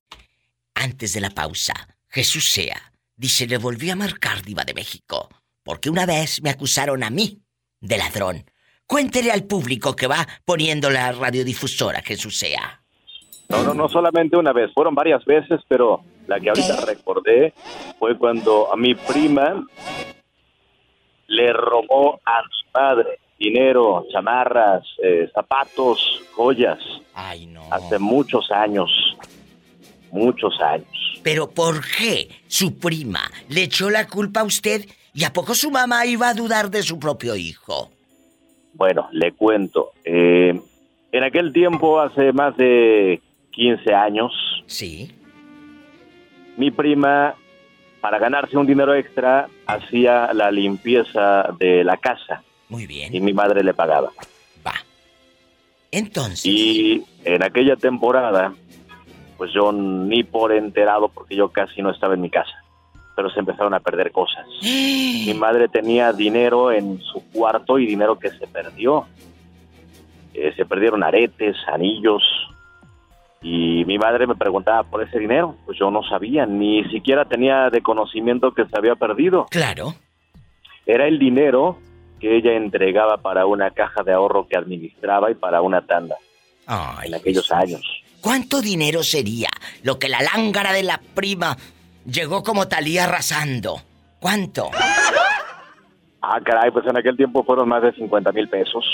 [0.73, 1.75] Antes de la pausa,
[2.09, 2.77] Jesús sea,
[3.17, 5.29] dice, le volví a marcar Diva de México,
[5.65, 7.41] porque una vez me acusaron a mí
[7.81, 8.45] de ladrón.
[8.87, 12.81] Cuéntele al público que va poniendo la radiodifusora, Jesús sea.
[13.49, 17.53] No, no, no solamente una vez, fueron varias veces, pero la que ahorita recordé
[17.99, 19.67] fue cuando a mi prima
[21.27, 26.79] le robó a mi madre dinero, chamarras, eh, zapatos, joyas.
[27.15, 27.63] Ay, no.
[27.71, 28.91] Hace muchos años,
[30.11, 30.89] muchos años.
[31.23, 35.71] Pero ¿por qué su prima le echó la culpa a usted y a poco su
[35.71, 37.91] mamá iba a dudar de su propio hijo?
[38.75, 39.93] Bueno, le cuento.
[40.05, 40.61] eh,
[41.13, 43.21] en aquel tiempo, hace más de
[43.53, 44.33] 15 años,
[44.67, 45.13] Sí.
[46.57, 47.37] mi prima,
[48.01, 52.43] para ganarse un dinero extra, hacía la limpieza de la casa.
[52.75, 53.15] Muy bien.
[53.15, 54.11] Y mi madre le pagaba.
[55.93, 56.45] Entonces.
[56.45, 58.53] Y en aquella temporada,
[59.37, 62.65] pues yo ni por enterado, porque yo casi no estaba en mi casa,
[63.15, 64.45] pero se empezaron a perder cosas.
[64.61, 69.07] Mi madre tenía dinero en su cuarto y dinero que se perdió.
[70.35, 72.25] Eh, se perdieron aretes, anillos.
[73.41, 75.55] Y mi madre me preguntaba por ese dinero.
[75.65, 79.47] Pues yo no sabía, ni siquiera tenía de conocimiento que se había perdido.
[79.49, 79.95] Claro.
[80.87, 81.79] Era el dinero
[82.25, 86.17] que ella entregaba para una caja de ahorro que administraba y para una tanda.
[86.67, 87.83] Ay, en aquellos años.
[88.23, 89.49] ¿Cuánto dinero sería
[89.83, 91.55] lo que la lángara de la prima
[92.07, 93.83] llegó como talía arrasando?
[94.21, 94.71] ¿Cuánto?
[96.23, 98.87] Ah, caray, pues en aquel tiempo fueron más de 50 mil pesos.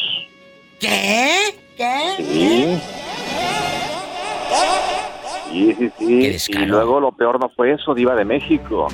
[0.80, 1.54] ¿Qué?
[1.76, 2.14] ¿Qué?
[2.18, 2.80] Sí.
[5.52, 6.52] Sí, sí, sí.
[6.52, 8.88] Y luego lo peor no fue eso, Diva de México.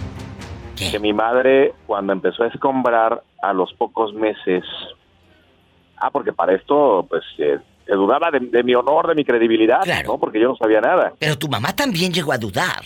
[0.76, 4.64] Que mi madre, cuando empezó a escombrar a los pocos meses.
[5.96, 9.80] Ah, porque para esto, pues, eh, se dudaba de, de mi honor, de mi credibilidad,
[10.04, 10.18] ¿no?
[10.18, 11.12] Porque yo no sabía nada.
[11.18, 12.82] Pero tu mamá también llegó a dudar.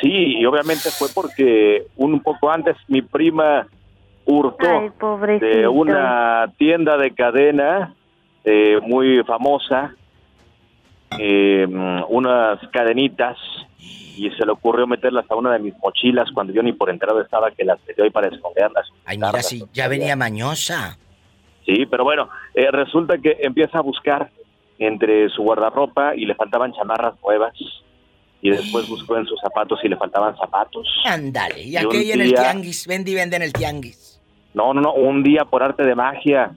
[0.00, 3.66] Sí, y obviamente fue porque un poco antes mi prima
[4.26, 7.94] hurtó Ay, de una tienda de cadena
[8.44, 9.94] eh, muy famosa
[11.18, 11.66] eh,
[12.08, 13.38] unas cadenitas
[14.16, 17.20] y se le ocurrió meterlas a una de mis mochilas cuando yo ni por enterado
[17.20, 18.88] estaba que las metió ahí para esconderlas.
[19.04, 20.98] Ay, mira, si ya venía mañosa.
[21.64, 24.30] Sí, pero bueno, eh, resulta que empieza a buscar
[24.78, 27.54] entre su guardarropa y le faltaban chamarras nuevas.
[28.42, 30.86] Y después buscó en sus zapatos y le faltaban zapatos.
[31.04, 34.20] Ándale, y Y aquella en el tianguis, vende y vende en el tianguis.
[34.54, 36.54] No, no, no, un día por arte de magia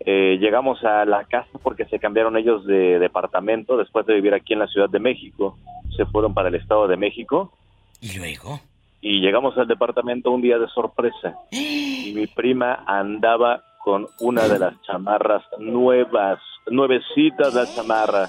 [0.00, 4.52] eh, llegamos a la casa porque se cambiaron ellos de departamento después de vivir aquí
[4.52, 5.58] en la Ciudad de México.
[5.96, 7.52] Se fueron para el Estado de México.
[8.00, 8.60] ¿Y luego?
[9.00, 11.36] Y llegamos al departamento un día de sorpresa.
[11.50, 18.28] Y mi prima andaba con una de las chamarras nuevas, nuevecitas la chamarra.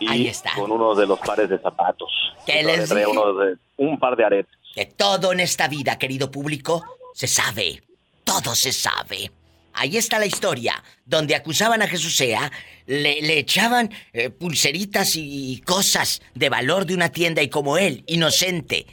[0.00, 2.10] Y con uno de los pares de zapatos.
[2.44, 3.06] ¿Qué les dije?
[3.06, 4.52] uno de- un par de aretes.
[4.74, 6.82] Que todo en esta vida, querido público,
[7.14, 7.82] se sabe.
[8.24, 9.30] Todo se sabe.
[9.74, 12.50] Ahí está la historia, donde acusaban a Jesús Sea,
[12.86, 18.86] le, echaban eh, pulseritas y cosas de valor de una tienda y como él, inocente,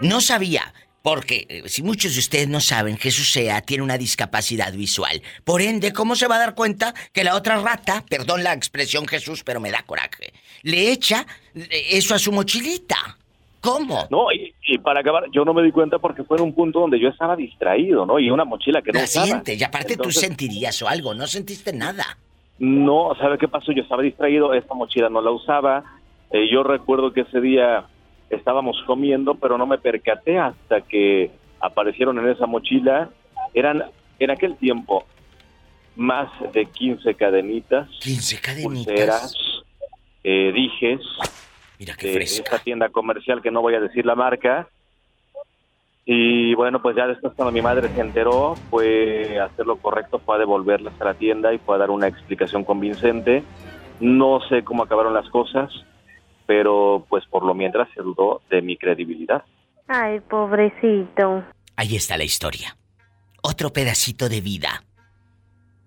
[0.00, 0.72] no sabía,
[1.02, 5.22] porque eh, si muchos de ustedes no saben, Jesús Sea tiene una discapacidad visual.
[5.44, 9.06] Por ende, ¿cómo se va a dar cuenta que la otra rata, perdón la expresión
[9.06, 13.18] Jesús, pero me da coraje, le echa eh, eso a su mochilita?
[13.64, 14.06] ¿Cómo?
[14.10, 16.80] No, y, y para acabar, yo no me di cuenta porque fue en un punto
[16.80, 18.18] donde yo estaba distraído, ¿no?
[18.18, 19.24] Y una mochila que no La usaba.
[19.24, 22.18] siente, y aparte Entonces, tú sentirías o algo, no sentiste nada.
[22.58, 23.72] No, ¿sabe qué pasó?
[23.72, 25.82] Yo estaba distraído, esta mochila no la usaba.
[26.30, 27.86] Eh, yo recuerdo que ese día
[28.28, 33.08] estábamos comiendo, pero no me percaté hasta que aparecieron en esa mochila.
[33.54, 33.82] Eran,
[34.18, 35.04] en aquel tiempo,
[35.96, 37.88] más de 15 cadenitas.
[38.00, 38.84] 15 cadenitas.
[38.84, 39.34] Pulseras,
[40.22, 41.00] eh, dijes.
[41.78, 44.68] Mira de esa tienda comercial que no voy a decir la marca.
[46.06, 50.18] Y bueno, pues ya después cuando mi madre se enteró, fue a hacer lo correcto,
[50.18, 53.42] fue a devolverlas a la tienda y fue a dar una explicación convincente.
[54.00, 55.72] No sé cómo acabaron las cosas,
[56.46, 59.44] pero pues por lo mientras se dudó de mi credibilidad.
[59.88, 61.44] Ay, pobrecito.
[61.76, 62.76] Ahí está la historia.
[63.42, 64.84] Otro pedacito de vida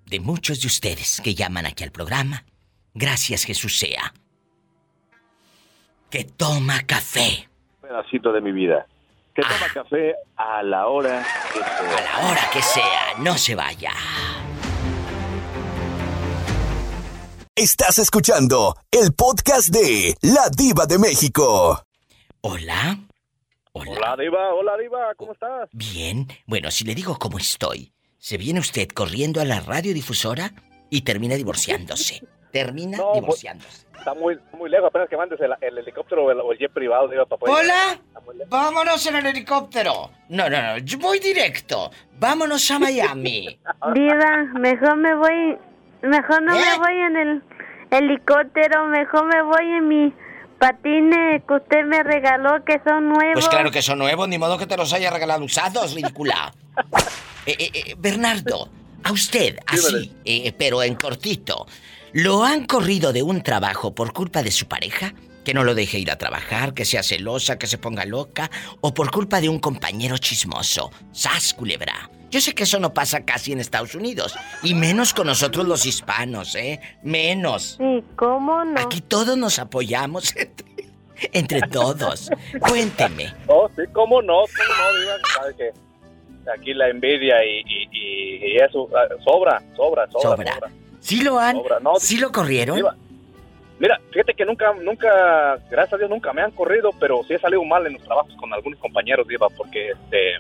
[0.10, 2.46] de muchos de ustedes que llaman aquí al programa.
[2.94, 4.14] Gracias Jesús sea.
[6.10, 7.50] Que toma café.
[7.82, 8.88] Un pedacito de mi vida.
[9.36, 11.98] Que toma café a la hora que sea.
[11.98, 13.92] A la hora que sea, no se vaya.
[17.56, 21.84] Estás escuchando el podcast de La Diva de México.
[22.42, 23.00] Hola.
[23.74, 24.54] Hola, Diva.
[24.54, 25.14] Hola, Diva.
[25.18, 25.70] ¿Cómo estás?
[25.74, 26.28] Bien.
[26.46, 30.54] Bueno, si le digo cómo estoy, se viene usted corriendo a la radiodifusora
[30.90, 32.22] y termina divorciándose.
[32.52, 33.87] Termina No, pues, divorciándose.
[33.98, 36.72] Está muy, muy lejos, apenas que mandes el, el helicóptero o el, o el jet
[36.72, 37.56] privado, digo, poder...
[37.56, 38.00] Hola.
[38.50, 40.12] Vámonos en el helicóptero.
[40.30, 40.78] No, no, no.
[40.78, 41.92] Yo voy directo.
[42.20, 43.60] Vámonos a Miami.
[43.94, 45.58] Diva, mejor me voy,
[46.02, 46.60] mejor no ¿Eh?
[46.60, 47.44] me voy en el
[47.92, 50.14] helicóptero, mejor me voy en mi
[50.60, 53.34] patines que usted me regaló que son nuevos.
[53.34, 56.54] Pues claro que son nuevos, ni modo que te los haya regalado usados, ridícula.
[57.48, 58.68] Eh, eh, eh, Bernardo,
[59.06, 61.66] a usted, así, eh, pero en cortito,
[62.14, 65.14] ¿lo han corrido de un trabajo por culpa de su pareja?
[65.44, 68.52] Que no lo deje ir a trabajar, que sea celosa, que se ponga loca,
[68.82, 70.92] o por culpa de un compañero chismoso.
[71.14, 72.10] ¡Sas, culebra!
[72.30, 75.86] Yo sé que eso no pasa casi en Estados Unidos, y menos con nosotros los
[75.86, 76.82] hispanos, ¿eh?
[77.02, 77.78] Menos.
[77.78, 78.82] Sí, ¿cómo no?
[78.82, 80.66] Aquí todos nos apoyamos entre,
[81.32, 82.30] entre todos.
[82.60, 83.34] Cuénteme.
[83.48, 85.74] Oh, sí, cómo no, cómo no, sabes
[86.54, 90.54] aquí la envidia y, y, y- y eso ah, sobra, sobra, sobra, Sobra.
[90.54, 90.72] sobra.
[91.08, 91.56] ¿Sí lo han?
[91.82, 92.84] No, ¿Sí lo corrieron?
[93.80, 97.40] Mira, fíjate que nunca, nunca, gracias a Dios nunca me han corrido, pero sí he
[97.40, 100.34] salido mal en los trabajos con algunos compañeros, Diva, porque este,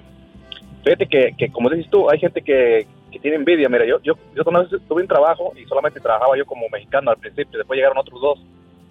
[0.84, 3.70] fíjate que, que como dices tú, hay gente que, que tiene envidia.
[3.70, 7.60] Mira, yo, yo, yo tuve un trabajo y solamente trabajaba yo como mexicano al principio,
[7.60, 8.40] después llegaron otros dos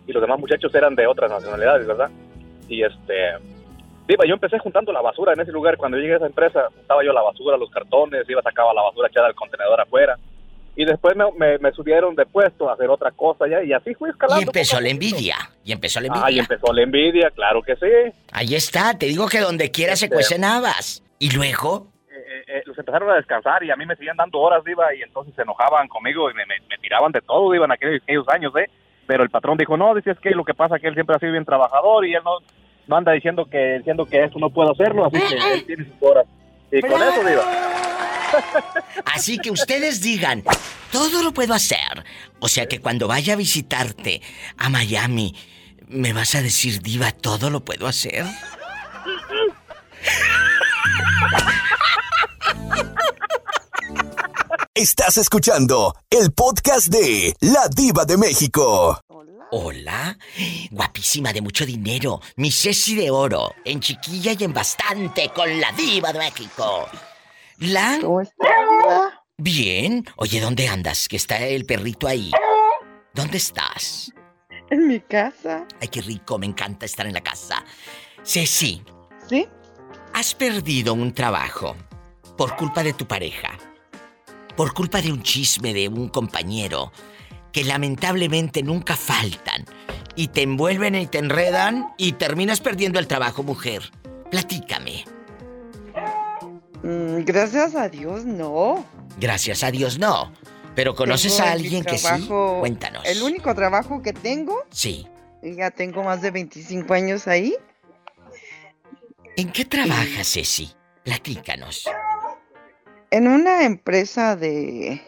[0.07, 2.09] y los demás muchachos eran de otras nacionalidades, ¿verdad?
[2.71, 3.33] Y este,
[4.09, 5.77] Diva, yo empecé juntando la basura en ese lugar.
[5.77, 9.09] Cuando llegué a esa empresa, juntaba yo la basura, los cartones, iba, sacaba la basura
[9.09, 10.17] echada al contenedor afuera.
[10.77, 13.95] Y después me, me, me subieron de puesto a hacer otra cosa ya, y así
[13.95, 14.43] fui escalando.
[14.43, 15.37] Y empezó la envidia.
[15.65, 16.27] Y empezó la envidia.
[16.27, 18.13] Ah, y empezó la envidia, claro que sí.
[18.33, 21.03] Ahí está, te digo que donde quiera se Este- cuecen habas.
[21.19, 24.63] Y luego, Eh, eh, los empezaron a descansar y a mí me seguían dando horas,
[24.65, 27.73] Diva, y entonces se enojaban conmigo y me, me- me tiraban de todo, Diva, en
[27.73, 28.69] aquellos, aquellos años, ¿eh?
[29.07, 31.17] Pero el patrón dijo, no, dice, es que lo que pasa es que él siempre
[31.17, 32.39] ha sido bien trabajador y él no,
[32.87, 35.95] no anda diciendo que diciendo que esto no puedo hacerlo, así que él tiene sus
[36.03, 36.27] horas.
[36.73, 37.43] Y con eso, Diva.
[39.05, 40.43] Así que ustedes digan,
[40.91, 42.05] todo lo puedo hacer.
[42.41, 44.23] O sea que cuando vaya a visitarte
[44.57, 45.35] a Miami,
[45.89, 48.27] ¿me vas a decir, diva, todo lo puedo hacer?
[54.75, 59.01] Estás escuchando el podcast de La Diva de México.
[59.51, 60.19] Hola,
[60.71, 65.73] guapísima de mucho dinero, mi Ceci de oro, en chiquilla y en bastante, con la
[65.73, 66.89] diva de México.
[67.59, 67.99] La...
[68.01, 68.47] ¿Cómo estás?
[69.39, 70.05] Bien.
[70.17, 71.09] Oye, ¿dónde andas?
[71.09, 72.31] Que está el perrito ahí.
[73.15, 74.13] ¿Dónde estás?
[74.71, 75.67] En mi casa.
[75.81, 77.65] Ay, qué rico, me encanta estar en la casa.
[78.25, 78.83] Ceci.
[79.29, 79.47] ¿Sí?
[80.13, 81.77] Has perdido un trabajo
[82.37, 83.51] por culpa de tu pareja.
[84.57, 86.93] Por culpa de un chisme de un compañero
[87.53, 89.65] que lamentablemente nunca faltan
[90.15, 93.91] y te envuelven y te enredan y terminas perdiendo el trabajo, mujer.
[94.31, 95.05] Platícame.
[96.83, 98.85] Mm, gracias a Dios, no.
[99.19, 100.33] Gracias a Dios no.
[100.75, 102.29] Pero conoces Tengo a alguien que sí.
[102.61, 103.03] Cuéntanos.
[103.07, 105.07] El único trabajo que tengo, Sí.
[105.43, 107.55] ya tengo más de 25 años ahí.
[109.37, 110.71] ¿En qué trabajas, Ceci?
[111.05, 111.89] Platícanos.
[113.11, 115.01] En una empresa de,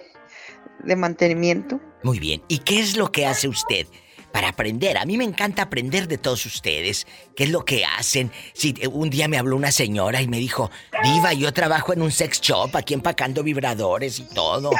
[0.84, 1.80] de mantenimiento.
[2.02, 2.42] Muy bien.
[2.48, 3.86] ¿Y qué es lo que hace usted
[4.32, 4.98] para aprender?
[4.98, 7.06] A mí me encanta aprender de todos ustedes.
[7.36, 8.30] ¿Qué es lo que hacen?
[8.52, 10.70] Si eh, un día me habló una señora y me dijo,
[11.02, 14.70] Diva, yo trabajo en un sex shop aquí empacando vibradores y todo.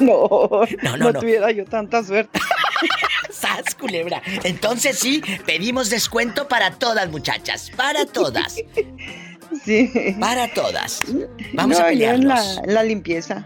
[0.00, 0.28] No,
[0.82, 1.20] No, no, no.
[1.20, 2.38] tuviera yo tanta suerte.
[3.30, 4.20] ¡Sas, culebra!
[4.44, 7.70] Entonces sí, pedimos descuento para todas, muchachas.
[7.76, 8.56] Para todas.
[9.64, 9.90] Sí.
[10.18, 11.00] Para todas.
[11.54, 12.56] Vamos No, a yo en pelearnos.
[12.56, 13.44] la, en la limpieza.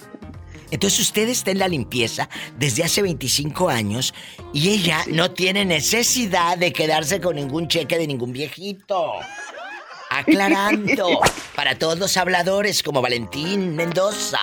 [0.74, 2.28] Entonces usted está en la limpieza
[2.58, 4.12] desde hace 25 años
[4.52, 9.12] y ella no tiene necesidad de quedarse con ningún cheque de ningún viejito.
[10.10, 11.20] Aclarando
[11.54, 14.40] para todos los habladores como Valentín Mendoza.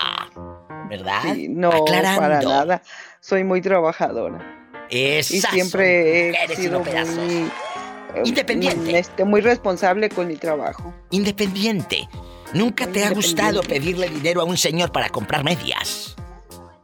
[0.90, 1.22] ¿Verdad?
[1.34, 2.22] Sí, no, Aclarando.
[2.22, 2.82] para nada.
[3.20, 4.86] Soy muy trabajadora.
[4.90, 9.00] Esas y siempre he sido muy, eh, Independiente.
[9.00, 10.94] este, muy responsable con mi trabajo.
[11.10, 12.08] Independiente.
[12.54, 16.16] ¿Nunca te ha gustado pedirle dinero a un señor para comprar medias?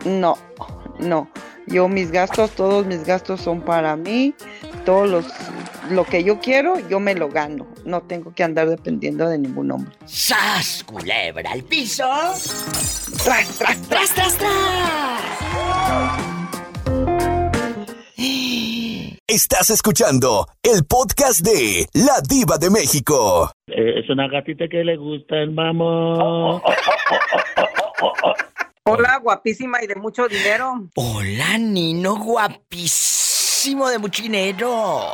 [0.08, 0.38] No,
[1.00, 1.30] no.
[1.68, 4.34] Yo mis gastos, todos mis gastos son para mí.
[4.86, 5.26] Todos los,
[5.90, 7.68] lo que yo quiero, yo me lo gano.
[7.84, 9.94] No tengo que andar dependiendo de ningún hombre.
[10.06, 12.06] ¡Sas, culebra al piso!
[13.24, 14.58] ¡Tras, tras, tras, tras, tras!
[19.30, 23.52] Estás escuchando el podcast de La Diva de México.
[23.68, 26.62] Eh, es una gatita que le gusta el mamón.
[28.90, 30.88] Hola, guapísima y de mucho dinero.
[30.96, 35.14] Hola, Nino, guapísimo de mucho dinero.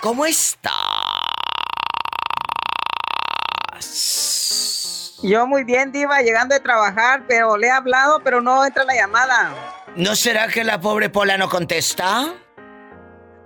[0.00, 0.74] ¿Cómo estás?
[5.22, 8.96] Yo muy bien, Diva, llegando de trabajar, pero le he hablado, pero no entra la
[8.96, 9.54] llamada.
[9.94, 12.34] ¿No será que la pobre Pola no contesta?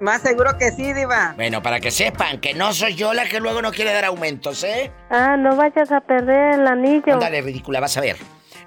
[0.01, 1.35] Más seguro que sí, Diva.
[1.36, 4.65] Bueno, para que sepan que no soy yo la que luego no quiere dar aumentos,
[4.65, 4.90] ¿eh?
[5.11, 7.12] Ah, no vayas a perder el anillo.
[7.12, 8.16] Ándale, ridícula, vas a ver.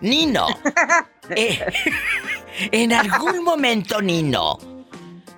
[0.01, 0.47] Nino,
[1.35, 1.65] eh,
[2.71, 4.57] en algún momento Nino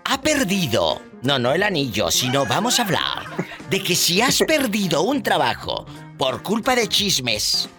[0.05, 3.25] ha perdido, no, no el anillo, sino vamos a hablar
[3.69, 5.85] de que si has perdido un trabajo
[6.17, 7.69] por culpa de chismes,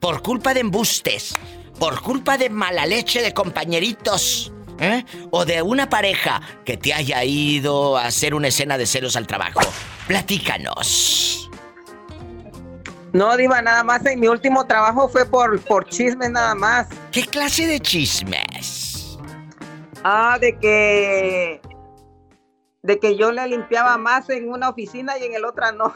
[0.00, 1.34] por culpa de embustes,
[1.78, 5.04] por culpa de mala leche de compañeritos, ¿eh?
[5.30, 9.26] o de una pareja que te haya ido a hacer una escena de celos al
[9.26, 9.60] trabajo,
[10.06, 11.45] platícanos.
[13.16, 16.86] No, Diva, nada más en mi último trabajo fue por, por chismes nada más.
[17.10, 19.18] ¿Qué clase de chismes?
[20.04, 21.60] Ah, de que.
[22.82, 25.94] De que yo le limpiaba más en una oficina y en el otra no.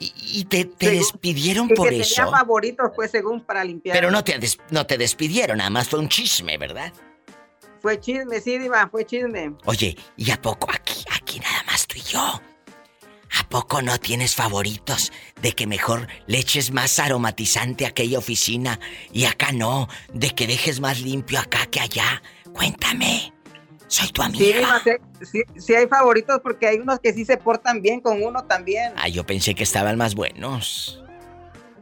[0.00, 2.14] ¿Y te, te Según- despidieron por que eso?
[2.22, 3.94] Tenía favoritos, pues, según para limpiar.
[3.96, 4.40] Pero no te,
[4.70, 6.92] no te despidieron, nada más fue un chisme, ¿verdad?
[7.82, 9.52] Fue chisme, sí, Diva, fue chisme.
[9.66, 12.40] Oye, ¿y a poco aquí, aquí nada más tú y yo?
[13.38, 15.12] ¿A poco no tienes favoritos
[15.42, 18.78] de que mejor le eches más aromatizante a aquella oficina
[19.12, 19.88] y acá no?
[20.12, 22.22] De que dejes más limpio acá que allá.
[22.52, 23.32] Cuéntame.
[23.88, 24.82] Soy tu amiga.
[24.82, 24.90] Sí,
[25.24, 28.92] sí- sí hay favoritos porque hay unos que sí se portan bien con uno también.
[28.96, 31.02] Ah, yo pensé que estaban más buenos.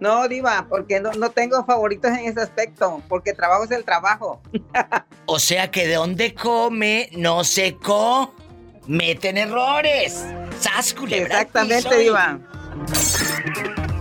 [0.00, 4.40] No, Diva, porque no, no tengo favoritos en ese aspecto, porque trabajo es el trabajo.
[5.26, 10.22] O sea que de donde come, no se cometen errores.
[10.64, 12.40] ¡Sas, culebra al Exactamente, Diva.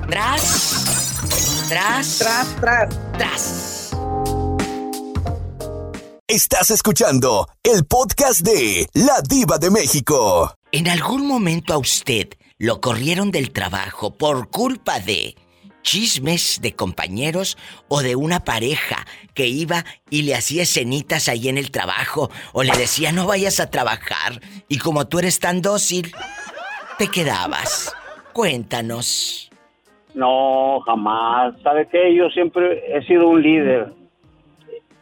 [0.10, 1.66] Tras.
[1.68, 2.20] Tras.
[2.20, 2.90] Tras, tras.
[3.18, 3.92] Tras.
[6.26, 10.56] Estás escuchando el podcast de La Diva de México.
[10.72, 15.36] ¿En algún momento a usted lo corrieron del trabajo por culpa de
[15.82, 17.58] chismes de compañeros
[17.90, 22.64] o de una pareja que iba y le hacía escenitas ahí en el trabajo o
[22.64, 26.16] le decía no vayas a trabajar y como tú eres tan dócil,
[27.04, 27.94] te quedabas?
[28.32, 29.50] Cuéntanos.
[30.14, 31.54] No, jamás.
[31.62, 32.16] ¿Sabe qué?
[32.16, 33.92] Yo siempre he sido un líder.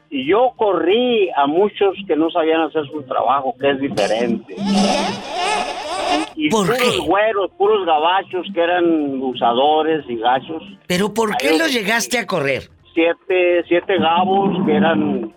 [0.10, 4.56] Y yo corrí a muchos que no sabían hacer su trabajo, que es diferente.
[6.36, 6.98] Y ¿Por puros qué?
[7.08, 10.64] güeros, puros gabachos que eran usadores y gachos.
[10.88, 12.64] ¿Pero por qué Ahí lo llegaste a correr?
[12.94, 15.34] Siete, siete gabos que eran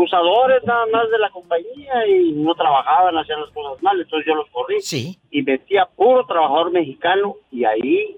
[0.00, 4.34] usadores nada más de la compañía y no trabajaban, hacían las cosas mal, entonces yo
[4.34, 4.80] los corrí.
[4.80, 5.18] Sí.
[5.30, 8.16] Y metía puro trabajador mexicano y ahí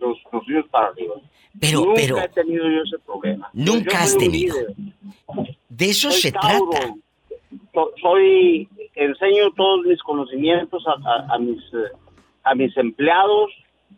[0.00, 1.14] los, los para arriba.
[1.58, 3.48] Pero, Nunca pero, he tenido yo ese problema.
[3.52, 4.54] Nunca has tenido.
[4.56, 4.74] líder.
[5.68, 6.70] de eso Soy se Tauro.
[6.70, 6.94] trata.
[7.72, 11.62] So- Soy, enseño todos mis conocimientos a, a- a mis
[12.44, 13.50] a mis empleados.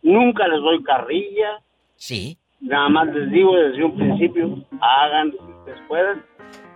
[0.03, 1.61] Nunca les doy carrilla.
[1.97, 2.39] Sí.
[2.61, 6.25] Nada más les digo desde un principio, hagan lo que ustedes puedan.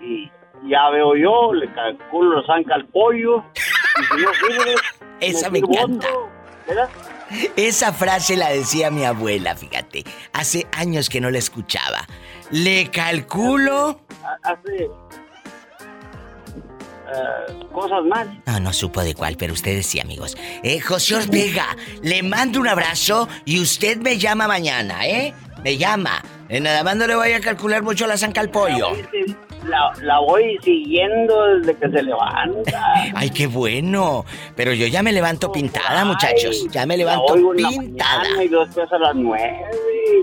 [0.02, 0.30] Y
[0.68, 3.44] ya veo yo, le calculo la zanca al pollo.
[4.00, 4.74] Y si no sirve,
[5.20, 6.08] Esa me sirvo encanta.
[7.56, 10.04] Esa frase la decía mi abuela, fíjate.
[10.32, 12.06] Hace años que no la escuchaba.
[12.50, 14.00] Le calculo.
[14.24, 14.84] Ha- Hace
[17.14, 18.42] eh, cosas mal.
[18.46, 20.36] No, no supo de cuál, pero ustedes sí, amigos.
[20.62, 25.34] Eh, José Ortega, le mando un abrazo y usted me llama mañana, ¿eh?
[25.62, 26.22] Me llama.
[26.48, 28.90] Eh, nada más no le voy a calcular mucho la zanca al pollo.
[29.68, 32.94] La, la voy siguiendo desde que se levanta.
[33.14, 34.24] Ay, qué bueno.
[34.56, 36.66] Pero yo ya me levanto pintada, muchachos.
[36.70, 38.18] Ya me levanto La la pintada.
[38.22, 39.64] mañana y después a las nueve.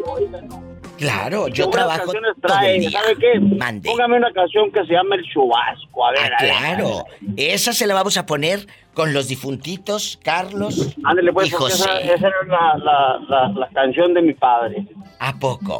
[0.06, 0.70] Oiga, no.
[0.98, 2.92] Claro, ¿Y yo trabajo todo el día.
[2.92, 3.40] ¿Sabe qué?
[3.40, 3.90] Mande.
[3.90, 6.06] Póngame una canción que se llama El Chubasco.
[6.06, 7.06] A ver, Ah, a ver, claro.
[7.38, 11.88] Esa se la vamos a poner con los difuntitos, Carlos Ándale, pues, y porque esa,
[11.88, 12.14] José.
[12.16, 14.86] esa era la, la, la, la canción de mi padre.
[15.20, 15.80] ¿A poco?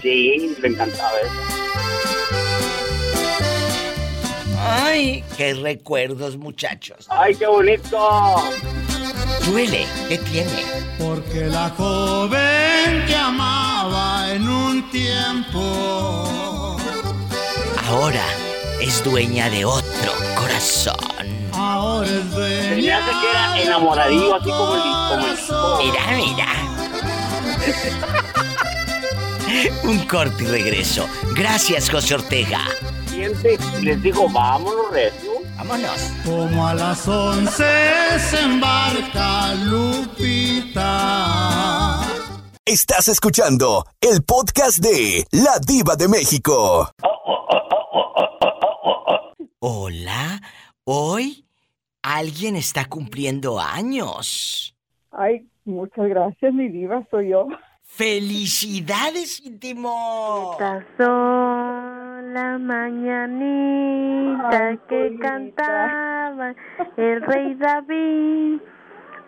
[0.00, 2.43] Sí, le encantaba eso.
[4.66, 7.06] Ay, qué recuerdos, muchachos.
[7.10, 8.36] ¡Ay, qué bonito!
[9.46, 10.64] Duele, ¿qué tiene?
[10.98, 16.76] Porque la joven que amaba en un tiempo
[17.88, 18.24] Ahora
[18.80, 20.96] es dueña de otro corazón.
[21.52, 22.98] ahora es Se me dueña.
[22.98, 24.80] hace que era enamoradillo, así como el,
[25.10, 25.86] como el.
[25.86, 26.46] Mira, mira.
[29.84, 31.06] Un corte y regreso.
[31.36, 32.60] Gracias, José Ortega.
[33.06, 35.30] Siente y les digo, vámonos, recio.
[35.56, 36.12] Vámonos.
[36.24, 37.64] Como a las once
[38.18, 40.80] se embarca Lupita.
[42.64, 46.90] Estás escuchando el podcast de La Diva de México.
[49.60, 50.40] Hola,
[50.84, 51.46] hoy
[52.02, 54.74] alguien está cumpliendo años.
[55.12, 57.46] Ay, muchas gracias, mi diva, soy yo.
[57.96, 60.56] ¡Felicidades, íntimo!
[60.58, 61.06] Pasó
[62.32, 64.36] la mañanita
[64.88, 66.56] que cantaba
[66.96, 68.58] el rey David.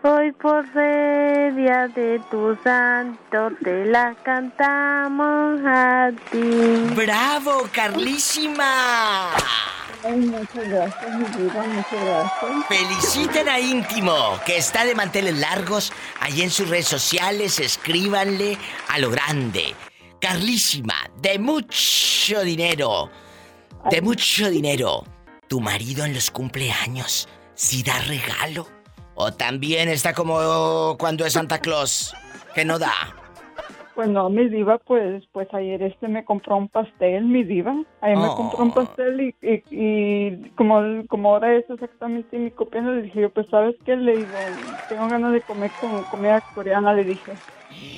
[0.03, 6.93] Hoy por ser día de tu santo te la cantamos a ti.
[6.93, 9.31] ¡Bravo, Carlísima!
[10.03, 11.05] Ay, muchas gracias.
[12.67, 15.91] Feliciten a Íntimo, que está de manteles largos.
[16.19, 18.57] Allí en sus redes sociales, escríbanle
[18.89, 19.75] a lo grande.
[20.21, 23.09] Carlísima, de mucho dinero.
[23.89, 25.03] De mucho dinero.
[25.47, 28.67] Tu marido en los cumpleaños, si da regalo.
[29.15, 32.13] O también está como cuando es Santa Claus,
[32.53, 33.26] que no da.
[33.97, 37.75] Pues no, mi diva, pues, pues ayer este me compró un pastel, mi diva.
[38.01, 38.35] Ayer me Oh.
[38.37, 43.21] compró un pastel y, y, y como, como ahora es exactamente mi cumpleaños, le dije
[43.21, 43.95] yo, pues, ¿sabes qué?
[43.97, 44.37] Le digo,
[44.87, 47.31] tengo ganas de comer como comida coreana, le dije.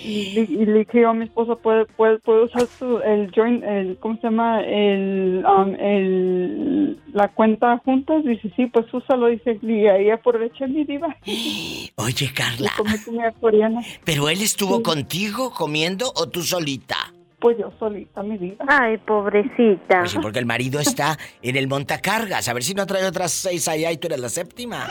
[0.04, 3.32] Y, le- y le dije yo a mi esposo, ¿puedo, puedo, puedo usar su, el
[3.36, 4.62] joint, el, ¿cómo se llama?
[4.64, 8.24] El, um, el, la cuenta juntas.
[8.24, 9.60] Dice, sí, pues úsalo, dice.
[9.62, 11.16] Y ahí aproveché mi diva.
[11.96, 13.82] Oye, Carla, comida coreana.
[14.06, 16.96] ¿pero él estuvo contigo comiendo o tú solita?
[17.40, 18.66] Pues yo solita, mi diva.
[18.68, 20.00] Ay, pobrecita.
[20.00, 22.48] Pues sí, porque el marido está en el montacargas.
[22.50, 24.88] A ver si no trae otras seis allá y tú eres la séptima.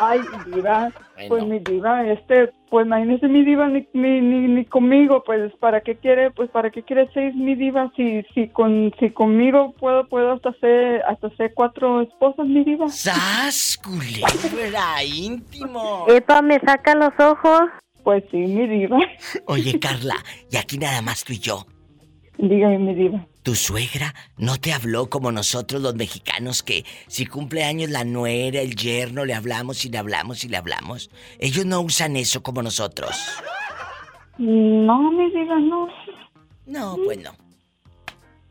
[0.00, 0.90] Ay, diva,
[1.28, 5.82] pues mi diva, este, pues imagínese mi diva ni, ni, ni, ni conmigo, pues para
[5.82, 10.08] qué quiere, pues para qué quiere seis mi diva, si, si con, si conmigo puedo,
[10.08, 12.88] puedo hasta hacer, hasta hacer cuatro esposas mi diva.
[12.88, 16.06] ¡Sas, culebra, íntimo!
[16.08, 17.68] Epa, ¿me saca los ojos?
[18.02, 18.98] Pues sí, mi diva.
[19.46, 20.16] Oye, Carla,
[20.50, 21.66] y aquí nada más tú y yo.
[22.38, 23.26] Dígame mi diva.
[23.42, 28.60] ¿Tu suegra no te habló como nosotros los mexicanos que si cumple años la nuera,
[28.60, 31.10] el yerno, le hablamos y le hablamos y le hablamos?
[31.38, 33.16] Ellos no usan eso como nosotros.
[34.36, 35.88] No, mi diva, no.
[36.66, 37.34] No, pues no.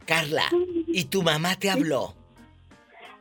[0.06, 0.45] Carla,
[0.88, 2.16] ¿y tu mamá te habló?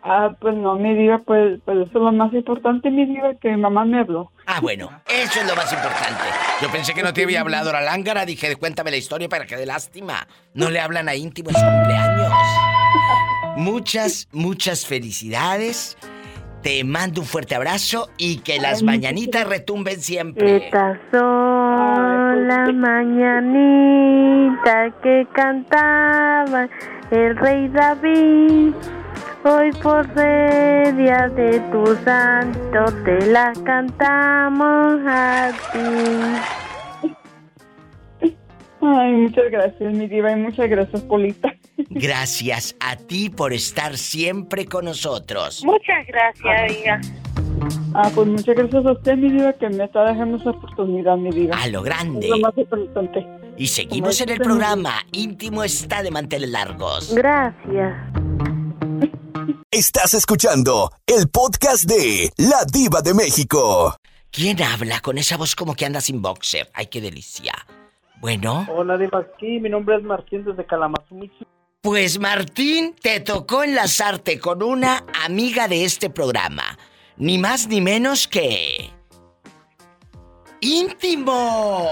[0.02, 3.50] Ah, pues no, mi diva, pues, pues eso es lo más importante, mi diva, que
[3.50, 4.30] mi mamá me habló.
[4.46, 6.22] Ah, bueno, eso es lo más importante.
[6.62, 9.56] Yo pensé que no te había hablado la lángara, dije, cuéntame la historia para que
[9.56, 10.26] de lástima.
[10.54, 12.32] No le hablan a íntimo en su cumpleaños.
[13.56, 15.98] Muchas, muchas felicidades.
[16.62, 20.66] Te mando un fuerte abrazo y que las mañanitas retumben siempre.
[20.66, 24.14] Estas son las mañanitas
[25.02, 26.68] que cantaba
[27.10, 28.74] el rey David.
[29.44, 37.08] Hoy por ser día de tu santo te las cantamos a ti.
[38.80, 41.54] Ay, muchas gracias, mi diva, y muchas gracias, Polita.
[41.90, 45.64] Gracias a ti por estar siempre con nosotros.
[45.64, 47.00] Muchas gracias, amiga.
[47.94, 51.30] Ah, pues muchas gracias a usted, mi diva, que me está dejando esa oportunidad, mi
[51.30, 51.56] diva.
[51.56, 52.26] A lo grande.
[52.26, 53.26] Es lo más importante.
[53.56, 54.94] Y seguimos en el programa.
[55.12, 57.14] Íntimo está de manteles largos.
[57.14, 57.94] Gracias.
[59.72, 63.94] Estás escuchando el podcast de La Diva de México.
[64.30, 66.70] ¿Quién habla con esa voz como que anda sin boxer?
[66.72, 67.52] Ay, qué delicia.
[68.22, 71.20] Bueno, Hola, Diva, aquí mi nombre es Martín desde Kalamazoo.
[71.82, 76.78] pues Martín, te tocó enlazarte con una amiga de este programa.
[77.18, 78.90] Ni más ni menos que...
[80.62, 81.90] Íntimo.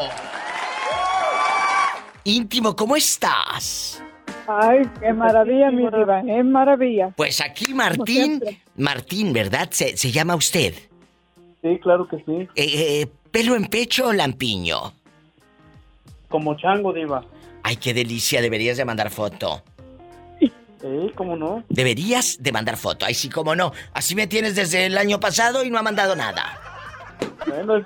[2.24, 4.02] Íntimo, ¿cómo estás?
[4.48, 7.10] Ay, qué maravilla, mi diva, es maravilla.
[7.16, 8.40] Pues aquí Martín,
[8.76, 9.68] Martín, ¿verdad?
[9.70, 10.74] Se, se llama usted.
[11.62, 12.48] Sí, claro que sí.
[12.54, 14.92] Eh, eh, ¿Pelo en pecho o lampiño?
[16.28, 17.24] Como chango, Diva.
[17.62, 19.62] Ay, qué delicia, deberías de mandar foto.
[20.38, 21.64] Sí, cómo no.
[21.68, 23.06] Deberías de mandar foto.
[23.06, 23.72] Ay, sí, cómo no.
[23.92, 26.75] Así me tienes desde el año pasado y no ha mandado nada.
[27.46, 27.84] Bueno, es,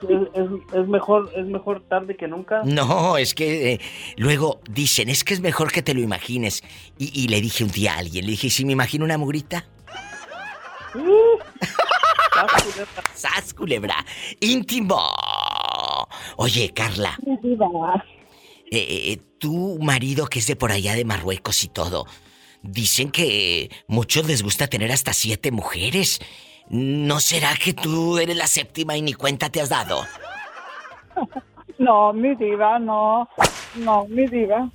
[0.73, 2.63] es- mejor, es mejor tarde que nunca.
[2.65, 3.81] No, es que eh,
[4.17, 6.63] luego dicen, es que es mejor que te lo imagines.
[6.99, 9.19] Y, y le dije un día a alguien, le dije, ¿y si me imagino una
[9.19, 9.67] mugrita?
[13.15, 13.95] ¡Sas, culebra!
[14.41, 14.99] ¡Íntimo!
[16.37, 17.67] Oye, Carla, diva.
[18.71, 22.07] eh, eh, tu marido que es de por allá de Marruecos y todo,
[22.63, 26.21] dicen que muchos les gusta tener hasta siete mujeres.
[26.71, 30.03] ¿No será que tú eres la séptima y ni cuenta te has dado?
[31.79, 33.27] No, mi diva, no.
[33.77, 34.69] No, mi diva.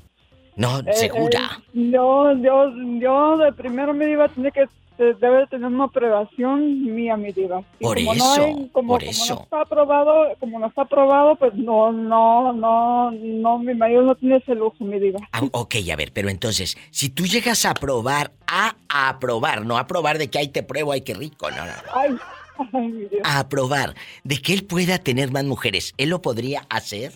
[0.56, 1.60] No, Eh, segura.
[1.76, 4.70] eh, yo, yo, yo de primero mi diva tiene que eh,
[5.04, 7.62] debe de tener una aprobación mía, mi diva.
[7.80, 9.36] Y Por como eso, no hay- como, por como eso.
[9.36, 14.16] no está aprobado, como no está aprobado, pues no, no, no, no, mi marido no
[14.16, 15.20] tiene ese lujo, mi diva.
[15.32, 19.78] Ah, ok, a ver, pero entonces, si tú llegas a aprobar, a, a aprobar, no
[19.78, 21.72] a aprobar de que ahí te pruebo, ay, qué rico, no, no.
[21.94, 22.16] Ay,
[22.74, 23.22] ay, mi diva.
[23.26, 27.12] A aprobar de que él pueda tener más mujeres, ¿él lo podría hacer?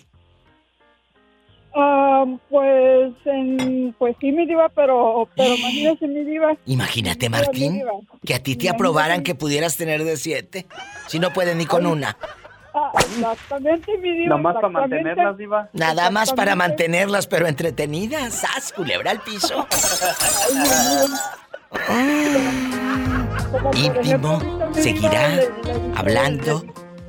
[1.74, 6.56] Ah, pues, en, pues sí, mi diva, pero, pero imagínese, mi diva.
[6.66, 7.92] Imagínate, Martín, diva.
[8.24, 8.76] que a ti te Imagínate.
[8.76, 10.66] aprobaran que pudieras tener de siete,
[11.06, 12.16] si no puedes ni con una.
[12.74, 14.36] Ah, exactamente, mi diva.
[14.36, 14.96] Nomás para exactamente.
[15.04, 15.68] mantenerlas, Diva.
[15.72, 18.32] Nada más para mantenerlas, pero entretenidas.
[18.34, 19.66] ¡Sas, culebra al piso!
[21.88, 22.36] Ay,
[23.74, 24.40] Íntimo
[24.72, 25.40] seguirá
[25.96, 26.64] hablando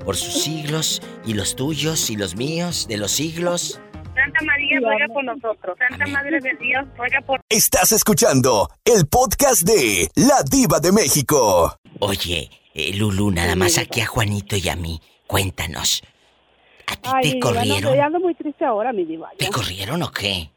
[0.05, 3.79] por sus siglos y los tuyos y los míos de los siglos.
[4.23, 5.77] Santa María ruega por nosotros.
[5.80, 11.76] Santa Madre de Dios ruega por Estás escuchando el podcast de La Diva de México.
[11.99, 15.02] Oye, eh, Lulu, nada más aquí a Juanito y a mí.
[15.26, 16.03] Cuéntanos.
[16.85, 17.95] ¿A ti Ay, te no, corrieron?
[17.95, 19.31] yo ando muy triste ahora, mi diva.
[19.39, 20.52] ¿Te corrieron o qué?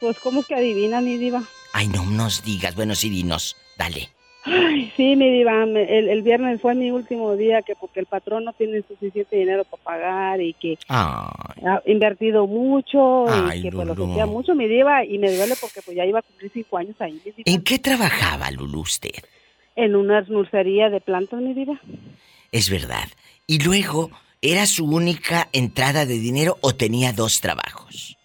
[0.00, 1.42] Pues, ¿cómo es que adivina, mi diva?
[1.74, 2.74] Ay, no nos digas.
[2.74, 3.56] Bueno, sí, dinos.
[3.76, 4.08] Dale.
[4.50, 8.44] Ay, sí, mi diva, el, el viernes fue mi último día que porque el patrón
[8.44, 13.70] no tiene suficiente dinero para pagar y que Ay, ha invertido mucho Ay, y que
[13.72, 14.06] pues lo Lulú.
[14.06, 16.96] sentía mucho, mi diva, y me duele porque pues ya iba a cumplir cinco años
[17.00, 19.10] ahí, mi diva, ¿En qué trabajaba Lulu usted?
[19.76, 21.80] en una nursería de plantas, mi diva.
[22.50, 23.04] Es verdad.
[23.46, 24.10] Y luego,
[24.42, 28.17] ¿era su única entrada de dinero o tenía dos trabajos?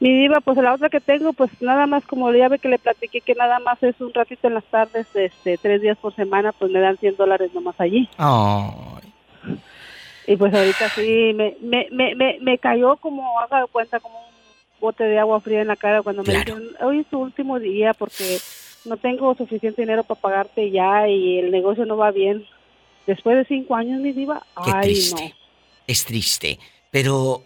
[0.00, 2.78] Mi diva, pues la otra que tengo, pues nada más como ya ve que le
[2.78, 6.52] platiqué que nada más es un ratito en las tardes, este, tres días por semana,
[6.52, 8.08] pues me dan 100 dólares nomás allí.
[8.16, 9.12] Ay.
[10.28, 14.20] Y pues ahorita sí, me, me, me, me, me cayó como, haga de cuenta, como
[14.20, 14.34] un
[14.80, 17.92] bote de agua fría en la cara cuando me dijeron, hoy es tu último día
[17.94, 18.38] porque
[18.84, 22.44] no tengo suficiente dinero para pagarte ya y el negocio no va bien.
[23.06, 25.34] Después de cinco años, mi diva, Qué ay triste.
[25.86, 26.58] Es triste,
[26.90, 27.42] pero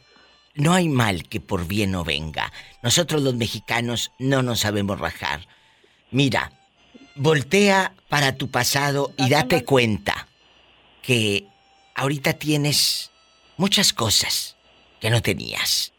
[0.55, 2.53] no hay mal que por bien no venga.
[2.83, 5.47] Nosotros los mexicanos no nos sabemos rajar.
[6.11, 6.53] Mira,
[7.15, 10.29] voltea para tu pasado y date cuenta
[11.03, 11.47] que
[11.95, 13.11] ahorita tienes
[13.57, 14.57] muchas cosas
[15.01, 15.93] que no tenías.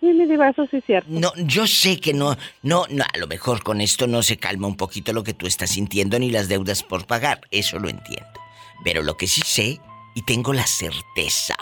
[0.00, 0.08] no.
[0.08, 1.08] Sí, mi diva, eso sí es cierto.
[1.10, 4.66] No, yo sé que no, no, no, a lo mejor con esto no se calma
[4.66, 8.40] un poquito lo que tú estás sintiendo ni las deudas por pagar, eso lo entiendo.
[8.84, 9.80] Pero lo que sí sé
[10.14, 11.53] y tengo la certeza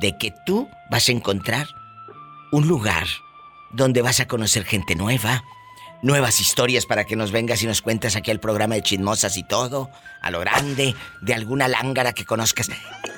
[0.00, 1.66] de que tú vas a encontrar
[2.52, 3.06] un lugar
[3.72, 5.44] donde vas a conocer gente nueva,
[6.02, 9.42] nuevas historias para que nos vengas y nos cuentes aquí el programa de chismosas y
[9.42, 9.90] todo,
[10.22, 12.70] a lo grande, de alguna lángara que conozcas.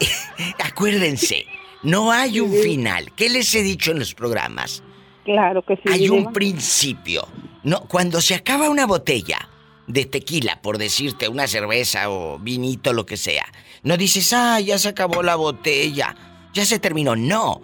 [0.64, 1.46] Acuérdense,
[1.82, 3.12] no hay un final.
[3.14, 4.82] ¿Qué les he dicho en los programas?
[5.24, 5.82] Claro que sí.
[5.90, 7.28] Hay un principio.
[7.62, 9.48] No, cuando se acaba una botella
[9.86, 13.46] de tequila, por decirte, una cerveza o vinito, lo que sea,
[13.82, 16.14] no dices, ah, ya se acabó la botella,
[16.54, 17.16] ya se terminó.
[17.16, 17.60] No.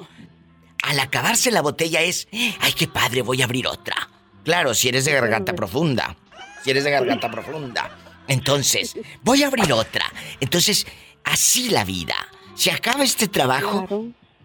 [0.82, 2.28] Al acabarse la botella es,
[2.60, 4.10] ay, qué padre, voy a abrir otra.
[4.44, 6.16] Claro, si eres de garganta profunda.
[6.62, 7.96] Si eres de garganta profunda.
[8.28, 10.04] Entonces, voy a abrir otra.
[10.40, 10.86] Entonces,
[11.24, 12.14] así la vida.
[12.54, 13.86] Se acaba este trabajo.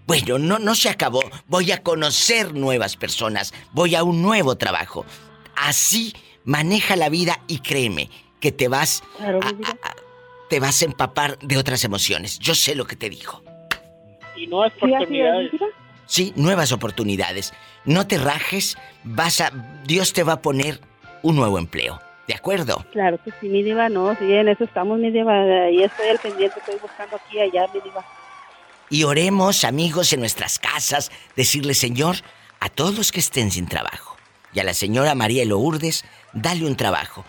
[0.08, 1.22] Bueno, no, no se acabó.
[1.48, 3.54] Voy a conocer nuevas personas.
[3.74, 5.06] Voy a un nuevo trabajo.
[5.56, 6.14] Así
[6.46, 8.10] maneja la vida y créeme
[8.40, 9.96] que te vas a- a- a-
[10.50, 12.40] te vas a empapar de otras emociones.
[12.40, 13.44] Yo sé lo que te digo.
[14.40, 15.52] Y es Sí, oportunidades.
[16.06, 17.54] Sí, nuevas oportunidades.
[17.86, 19.52] No te rajes, vas a
[19.86, 20.80] Dios te va a poner
[21.22, 22.00] un nuevo empleo.
[22.28, 22.86] ¿De acuerdo?
[22.92, 26.20] Claro que sí, mi diva, no, sí, en eso estamos, mi diva, y estoy al
[26.20, 28.06] pendiente, estoy buscando aquí y allá, mi diva.
[28.92, 32.18] Y oremos, amigos, en nuestras casas, decirle, Señor,
[32.60, 34.16] a todos los que estén sin trabajo.
[34.54, 37.26] Y a la señora María Lourdes, dale un trabajo.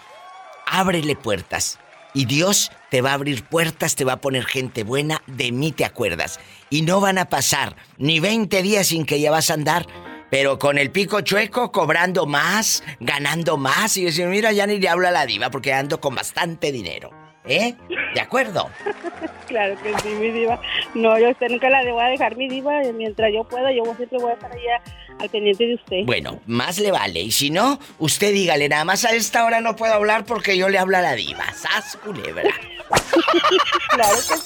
[0.67, 1.79] Ábrele puertas.
[2.13, 5.73] Y Dios te va a abrir puertas, te va a poner gente buena, de mí
[5.73, 6.41] te acuerdas.
[6.71, 9.87] Y no van a pasar ni 20 días sin que ya vas a andar,
[10.31, 13.97] pero con el pico chueco, cobrando más, ganando más.
[13.97, 17.11] Y decir, mira, ya ni le hablo a la diva porque ando con bastante dinero.
[17.45, 17.75] ¿Eh?
[18.15, 18.71] ¿De acuerdo?
[19.51, 20.61] Claro que sí, mi diva.
[20.95, 24.17] No, yo usted nunca la voy a dejar, mi diva, mientras yo pueda, yo siempre
[24.21, 24.81] voy a estar allá
[25.19, 26.05] al pendiente de usted.
[26.05, 27.19] Bueno, más le vale.
[27.19, 30.69] Y si no, usted dígale, nada más a esta hora no puedo hablar porque yo
[30.69, 31.53] le hablo a la diva.
[31.53, 32.49] ¡Sas, culebra!
[33.91, 34.37] claro que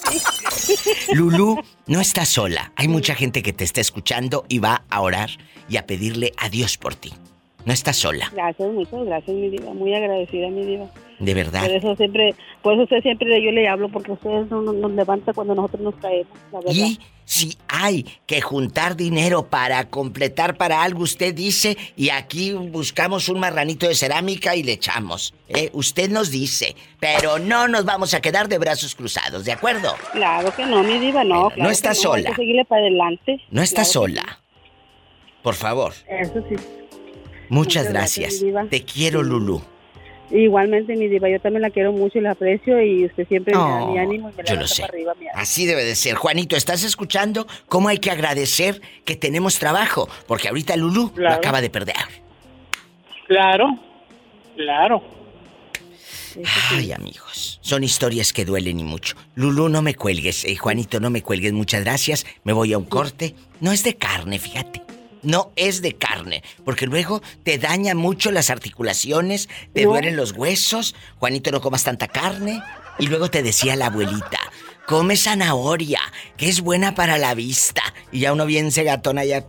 [0.55, 1.15] sí.
[1.15, 2.73] Lulú, no estás sola.
[2.77, 5.31] Hay mucha gente que te está escuchando y va a orar
[5.69, 7.13] y a pedirle a Dios por ti.
[7.65, 9.73] No estás sola, Gracias, muchas gracias, mi diva.
[9.73, 10.87] Muy agradecida, mi diva.
[11.19, 11.63] De verdad.
[11.63, 14.93] Por eso siempre, por eso usted siempre yo le hablo, porque usted no- no- nos
[14.93, 16.73] levanta cuando nosotros nos caemos, la verdad.
[16.75, 23.29] Y si hay que juntar dinero para completar para algo, usted dice, y aquí buscamos
[23.29, 25.33] un marranito de cerámica y le echamos.
[25.49, 25.71] ¿eh?
[25.73, 29.95] Usted nos dice, pero no nos vamos a quedar de brazos cruzados, ¿de acuerdo?
[30.13, 31.49] Claro que no, mi diva, no.
[31.51, 32.31] claro está que no, hay sola.
[32.31, 33.41] que seguirle para adelante.
[33.51, 34.41] No Claro que sola.
[35.43, 35.93] Por favor.
[36.09, 36.57] Eso sí.
[37.51, 38.71] Muchas Muchas gracias, gracias.
[38.71, 39.63] Te quiero, Lulú.
[40.31, 43.61] Igualmente, mi diva, yo también la quiero mucho y la aprecio y usted siempre me
[43.61, 44.83] da Oh, mi ánimo y me yo la lo sé.
[44.83, 46.15] para arriba, mi Así debe de ser.
[46.15, 50.09] Juanito, ¿estás escuchando cómo hay que agradecer que tenemos trabajo?
[50.27, 51.95] Porque ahorita Lulú lo acaba de perder.
[53.29, 53.67] Claro,
[54.57, 55.03] claro.
[56.73, 59.15] Ay, amigos, son historias que duelen y mucho.
[59.37, 60.45] Lulú, no me cuelgues.
[60.45, 61.53] Eh, Juanito, no me cuelgues.
[61.53, 62.27] Muchas gracias.
[62.43, 63.35] Me voy a un corte.
[63.61, 64.83] No es de carne, fíjate.
[65.25, 69.91] No es de carne, porque luego te daña mucho las articulaciones, te No.
[69.91, 70.95] duelen los huesos.
[71.19, 72.63] Juanito, no comas tanta carne.
[72.99, 74.39] Y luego te decía la abuelita,
[74.87, 76.01] come zanahoria,
[76.37, 77.83] que es buena para la vista.
[78.13, 79.45] Y ya uno bien gatona ya...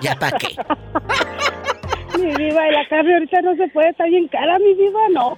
[0.00, 0.56] ¿Ya para qué?
[2.18, 5.36] Mi diva, y la carne ahorita no se puede, está bien cara, mi diva, no.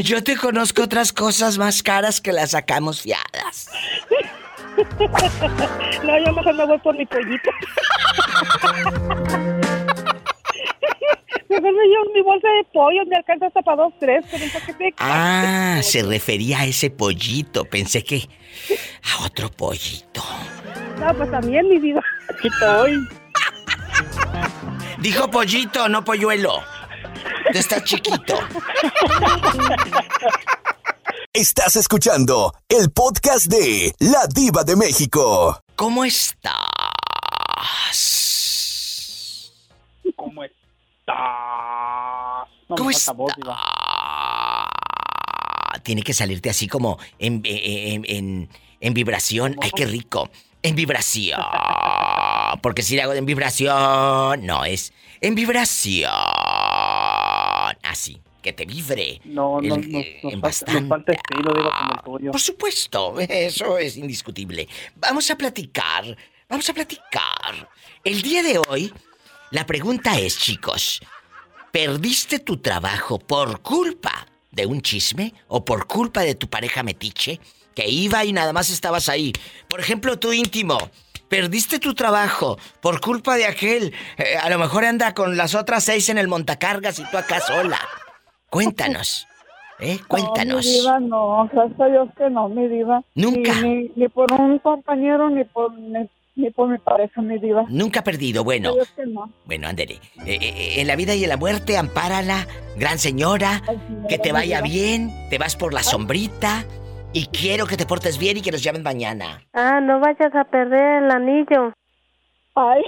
[0.02, 3.70] Yo te conozco otras cosas más caras que las sacamos fiadas.
[6.04, 7.50] No, yo mejor me voy por mi pollito.
[11.48, 14.84] Mejor me llevo mi bolsa de pollo, me alcanza hasta para dos, tres, un paquete
[14.84, 17.64] de Ah, se refería a ese pollito.
[17.64, 18.28] Pensé que
[19.02, 20.22] a otro pollito.
[20.98, 22.02] No, pues también, mi diva.
[22.30, 23.06] Aquí estoy.
[24.98, 26.62] Dijo pollito, no polluelo.
[27.52, 28.38] Tú estás chiquito.
[31.34, 35.58] Estás escuchando el podcast de La Diva de México.
[35.76, 36.52] ¿Cómo estás?
[40.14, 41.16] ¿Cómo estás?
[42.68, 42.90] No, ¿Cómo.
[43.48, 44.68] Ah,
[45.82, 48.50] Tiene que salirte así como en, en, en-
[48.80, 49.56] en vibración.
[49.62, 50.28] Ay, qué rico.
[50.62, 51.40] En vibración.
[52.62, 54.92] Porque si le hago en vibración, no es
[55.22, 56.10] en vibración.
[57.82, 59.20] Así, que te vibre.
[59.24, 62.30] No, no, El- no, nos, en falta, nos falta estilo, Diva, como el tuyo.
[62.32, 64.68] Por supuesto, eso es indiscutible.
[64.96, 66.16] Vamos a platicar,
[66.48, 67.70] vamos a platicar.
[68.04, 68.92] El día de hoy,
[69.52, 71.00] la pregunta es, chicos,
[71.70, 77.40] ¿perdiste tu trabajo por culpa de un chisme o por culpa de tu pareja metiche
[77.74, 79.32] que iba y nada más estabas ahí?
[79.68, 80.78] Por ejemplo, tu íntimo.
[81.28, 83.94] Perdiste tu trabajo por culpa de aquel.
[84.18, 87.40] eh, a lo mejor anda con las otras seis en el montacargas y tú acá
[87.40, 87.80] sola.
[88.52, 89.26] Cuéntanos.
[89.80, 89.98] ¿Eh?
[90.06, 90.64] Cuéntanos.
[90.64, 93.02] No, mi diva, no, gracias a Dios que no, mi diva.
[93.16, 93.60] Nunca.
[93.62, 97.64] Ni, ni, ni por un compañero, ni por, ni ni por mi pareja, mi diva.
[97.68, 98.72] Nunca ha perdido, bueno.
[98.74, 99.30] Dios que no.
[99.44, 99.94] Bueno, ándele.
[100.26, 102.46] Eh, eh, en la vida y en la muerte, ampárala,
[102.76, 103.62] gran señora.
[104.08, 106.64] Que te vaya bien, te vas por la sombrita.
[107.12, 109.42] Y quiero que te portes bien y que nos llamen mañana.
[109.52, 111.72] Ah, no vayas a perder el anillo.
[112.54, 112.82] Ay.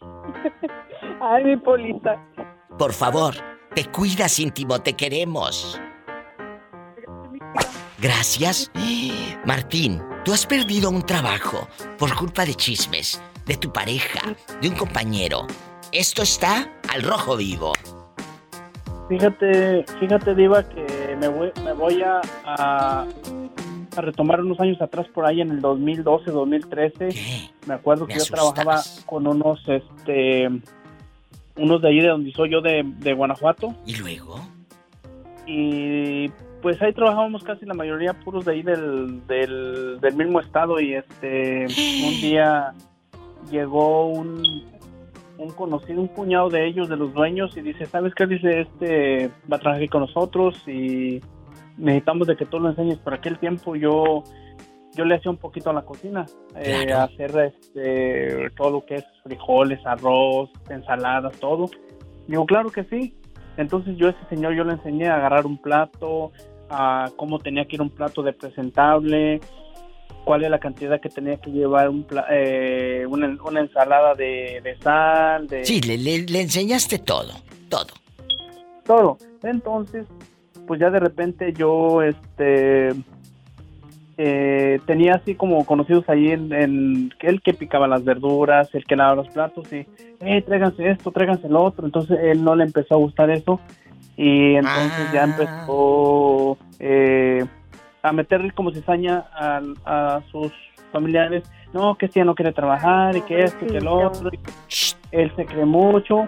[1.20, 2.24] Ay, mi polita.
[2.78, 3.34] Por favor,
[3.74, 5.80] te cuidas íntimo, te queremos.
[8.00, 8.70] Gracias.
[9.44, 11.68] Martín, tú has perdido un trabajo
[11.98, 14.20] por culpa de chismes, de tu pareja,
[14.60, 15.46] de un compañero.
[15.90, 17.72] Esto está al rojo vivo.
[19.08, 23.06] Fíjate, fíjate, Diva, que me voy, me voy a, a,
[23.96, 27.50] a retomar unos años atrás por ahí en el 2012, 2013.
[27.66, 30.48] Me acuerdo Me que yo trabajaba con unos, este,
[31.58, 33.74] unos de ahí de donde soy yo, de, de Guanajuato.
[33.86, 34.40] ¿Y luego?
[35.46, 36.28] Y
[36.62, 40.94] pues ahí trabajábamos casi la mayoría puros de ahí del, del, del mismo estado y
[40.94, 42.72] este, un día
[43.50, 44.42] llegó un,
[45.38, 48.26] un conocido, un cuñado de ellos, de los dueños, y dice, ¿sabes qué?
[48.26, 51.20] Dice, este va a trabajar aquí con nosotros y
[51.76, 52.98] necesitamos de que tú lo enseñes.
[52.98, 54.24] Por aquel tiempo yo
[54.94, 59.04] yo le hacía un poquito a la cocina, eh, hacer este, todo lo que es
[59.22, 61.70] frijoles, arroz, ensaladas, todo.
[62.26, 63.14] Digo, claro que sí.
[63.56, 66.32] Entonces yo a ese señor yo le enseñé a agarrar un plato,
[66.70, 69.40] a cómo tenía que ir un plato de presentable,
[70.24, 74.60] cuál es la cantidad que tenía que llevar un pla- eh, una, una ensalada de,
[74.62, 77.32] de sal, de Sí, le, le- le enseñaste todo,
[77.68, 77.86] todo.
[78.84, 79.18] todo.
[79.42, 80.06] Entonces,
[80.66, 82.90] pues ya de repente yo, este,
[84.20, 88.96] eh, tenía así como conocidos ahí en, en el que picaba las verduras, el que
[88.96, 89.86] lavaba los platos y,
[90.20, 91.86] eh, tráiganse esto, tráiganse lo otro.
[91.86, 93.60] Entonces él no le empezó a gustar eso
[94.16, 97.44] y entonces ya empezó eh,
[98.02, 100.52] a meterle como cizaña a, a sus
[100.90, 101.44] familiares.
[101.72, 104.30] No, que si ya no quiere trabajar y que esto y que el otro.
[104.32, 104.50] y que
[105.12, 106.26] él se cree mucho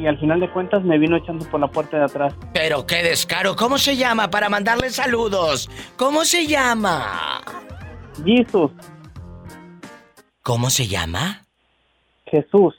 [0.00, 2.34] y al final de cuentas me vino echando por la puerta de atrás.
[2.54, 5.68] Pero qué descaro, ¿cómo se llama para mandarle saludos?
[5.96, 7.42] ¿Cómo se llama?
[8.24, 8.70] Jesús.
[10.42, 11.44] ¿Cómo se llama?
[12.26, 12.74] Jesús.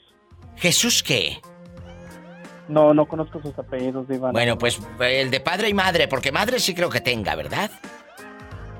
[0.56, 1.38] ¿Jesús qué?
[2.68, 4.32] No, no conozco sus apellidos, Iván.
[4.32, 7.70] Bueno, pues el de padre y madre, porque madre sí creo que tenga, ¿verdad?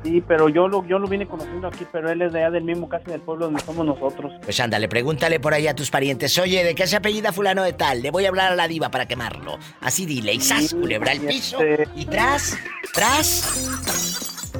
[0.02, 2.64] Sí, pero yo lo, yo lo vine conociendo aquí, pero él es de allá del
[2.64, 4.32] mismo, casi del pueblo donde somos nosotros.
[4.42, 6.36] Pues ándale, pregúntale por ahí a tus parientes.
[6.38, 8.02] Oye, ¿de qué se apellida fulano de tal?
[8.02, 9.58] Le voy a hablar a la diva para quemarlo.
[9.80, 11.58] Así dile, y sas, culebra el piso.
[11.94, 12.58] Y tras,
[12.92, 14.50] tras.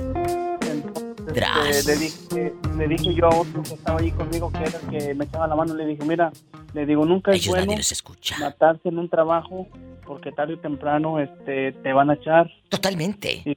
[1.35, 1.87] Tras.
[1.87, 4.99] Eh, le, dije, le dije yo a otro que estaba ahí conmigo, que era el
[4.99, 6.31] que me echaba la mano, le dije, mira,
[6.75, 8.37] le digo, nunca es Ellos bueno nadie los escucha.
[8.39, 9.67] matarse en un trabajo,
[10.07, 12.51] porque tarde o temprano este, te van a echar.
[12.69, 13.43] Totalmente.
[13.45, 13.57] Y,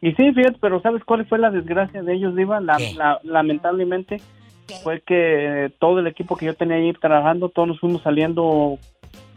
[0.00, 2.60] y sí, fíjate, pero ¿sabes cuál fue la desgracia de ellos, Diva?
[2.60, 4.20] La, la- lamentablemente
[4.82, 8.78] fue que todo el equipo que yo tenía ahí trabajando, todos nos fuimos saliendo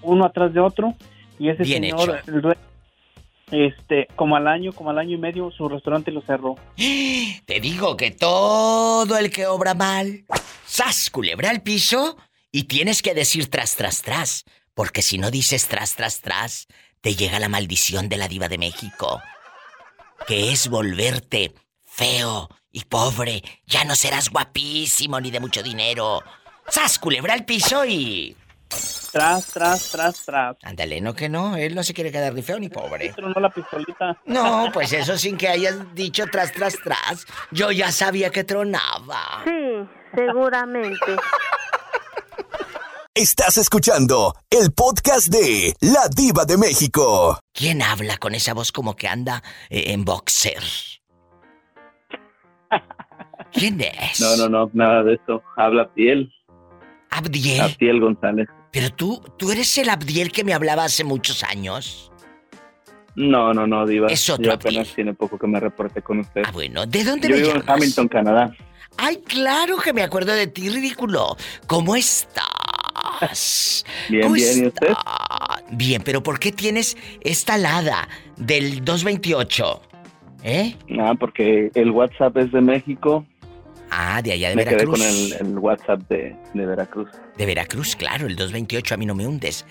[0.02, 0.94] uno atrás de otro,
[1.40, 2.32] y ese Bien señor, hecho.
[2.32, 2.60] el dueño,
[3.52, 6.56] este, como al año, como al año y medio, su restaurante lo cerró.
[7.46, 10.24] Te digo que todo el que obra mal,
[10.66, 12.18] sas, culebra al piso
[12.52, 14.46] y tienes que decir tras, tras, tras.
[14.74, 16.68] Porque si no dices tras, tras, tras,
[17.02, 19.22] te llega la maldición de la diva de México.
[20.28, 21.54] Que es volverte
[21.86, 23.44] feo y pobre.
[23.66, 26.24] Ya no serás guapísimo ni de mucho dinero.
[26.68, 28.36] Sas, culebra al piso y...
[29.12, 30.56] Tras, tras, tras, tras.
[30.64, 33.12] Ándale, no que no, él no se quiere quedar ni feo ni pobre.
[33.14, 34.18] Pero no la pistolita.
[34.26, 37.26] No, pues eso sin que hayas dicho tras, tras, tras.
[37.52, 39.42] Yo ya sabía que tronaba.
[39.44, 39.86] Sí,
[40.16, 41.18] seguramente.
[43.22, 47.38] Estás escuchando el podcast de La Diva de México.
[47.54, 50.64] ¿Quién habla con esa voz como que anda eh, en boxer?
[53.54, 54.20] ¿Quién es?
[54.20, 55.44] No, no, no, nada de eso.
[55.56, 56.34] Habla Abdiel.
[57.12, 57.62] ¿Abdiel?
[57.62, 58.48] Abdiel González.
[58.72, 62.12] Pero tú, tú eres el Abdiel que me hablaba hace muchos años.
[63.14, 64.08] No, no, no, Diva.
[64.08, 66.42] Es otro Yo apenas tiene poco que me reporté con usted.
[66.44, 67.70] Ah, bueno, ¿de dónde Yo me vivo en?
[67.70, 68.52] Hamilton, Canadá.
[68.98, 71.38] Ay, claro que me acuerdo de ti, ridículo.
[71.68, 72.61] ¿Cómo estás?
[74.10, 74.94] Bien, ¿Cómo bien, ¿y usted?
[75.72, 78.08] Bien, pero ¿por qué tienes esta alada
[78.38, 79.82] del 228?
[80.44, 80.76] ¿Eh?
[81.00, 83.26] Ah, porque el WhatsApp es de México.
[83.92, 85.00] Ah, de allá de me quedé Veracruz.
[85.00, 87.10] con el, el WhatsApp de, de Veracruz.
[87.38, 89.66] De Veracruz, claro, el 228, a mí no me hundes.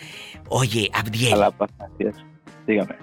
[0.48, 1.30] Oye, Abdiel.
[1.30, 2.14] Jalapa, así es.
[2.66, 2.94] Dígame.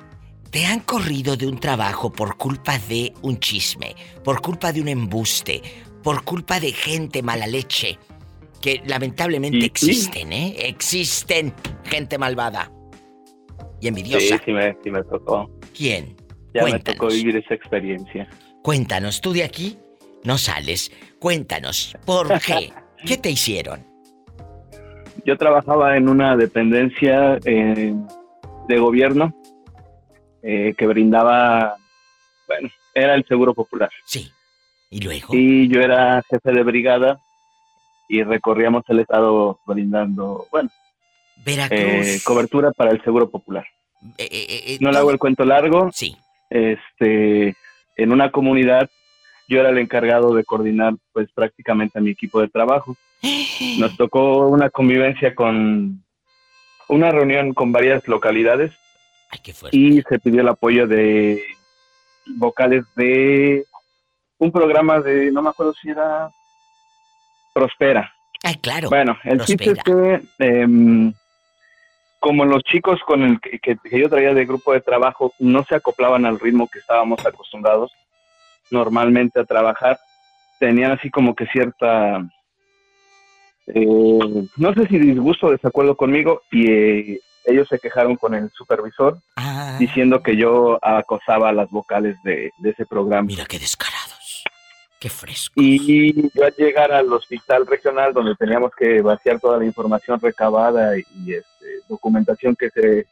[0.52, 4.88] ¿Te han corrido de un trabajo por culpa de un chisme, por culpa de un
[4.88, 5.62] embuste,
[6.04, 8.00] por culpa de gente mala leche?
[8.62, 9.66] Que lamentablemente sí.
[9.66, 10.56] existen, ¿eh?
[10.58, 11.54] Existen
[11.84, 12.72] gente malvada
[13.80, 14.42] y Sí, envidiosa.
[14.44, 15.50] sí me, sí me tocó.
[15.76, 16.16] ¿Quién?
[16.54, 18.28] Ya me tocó vivir esa experiencia.
[18.64, 19.78] Cuéntanos, tú de aquí
[20.24, 20.92] no sales.
[21.20, 22.74] Cuéntanos, ¿por qué?
[23.06, 23.86] ¿Qué te hicieron?
[25.26, 27.94] Yo trabajaba en una dependencia eh,
[28.68, 29.34] de gobierno
[30.42, 31.76] eh, que brindaba,
[32.48, 33.90] bueno, era el Seguro Popular.
[34.06, 34.32] Sí.
[34.90, 35.28] ¿Y luego?
[35.34, 37.20] Y yo era jefe de brigada
[38.08, 40.70] y recorríamos el estado brindando, bueno,
[41.46, 43.66] eh, cobertura para el Seguro Popular.
[44.18, 45.90] Eh, eh, eh, No le hago el cuento largo.
[45.94, 46.16] Sí.
[46.50, 47.56] Este,
[47.96, 48.90] en una comunidad,
[49.48, 52.96] yo era el encargado de coordinar, pues, prácticamente a mi equipo de trabajo.
[53.80, 56.04] Nos tocó una convivencia con
[56.88, 58.72] una reunión con varias localidades
[59.72, 61.44] y se pidió el apoyo de
[62.38, 63.66] vocales de
[64.38, 66.30] un programa de, no me acuerdo si era
[67.60, 68.14] Prospera.
[68.44, 68.90] Ay, claro.
[68.90, 71.12] Bueno, el chiste es que em,
[72.20, 75.64] como los chicos con el que, que- que yo traía de grupo de trabajo no
[75.64, 77.92] se acoplaban al ritmo que estábamos acostumbrados
[78.72, 79.98] normalmente a trabajar,
[80.60, 82.20] tenían así como que cierta,
[83.68, 83.86] eh,
[84.58, 89.20] no sé si disgusto o desacuerdo conmigo y eh, ellos se quejaron con el supervisor
[89.80, 93.24] diciendo que yo acosaba las vocales de, de ese programa.
[93.28, 94.17] Mira qué descarados,
[95.00, 95.54] qué fresco.
[95.58, 100.98] Y yo al llegar al hospital regional donde teníamos que vaciar toda la información recabada
[100.98, 103.06] y, y, este, documentación que se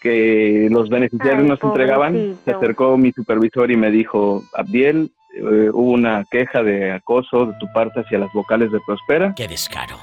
[0.00, 5.70] que los beneficiarios Ay, nos entregaban, se acercó mi supervisor y me dijo, Abdiel, eh,
[5.72, 9.34] hubo una queja de acoso de tu parte hacia las vocales de Prospera.
[9.34, 9.98] Qué descaro.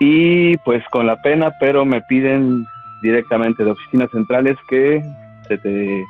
[0.00, 2.64] Y pues con la pena, pero me piden
[3.02, 5.02] directamente de oficinas centrales que
[5.48, 6.04] se te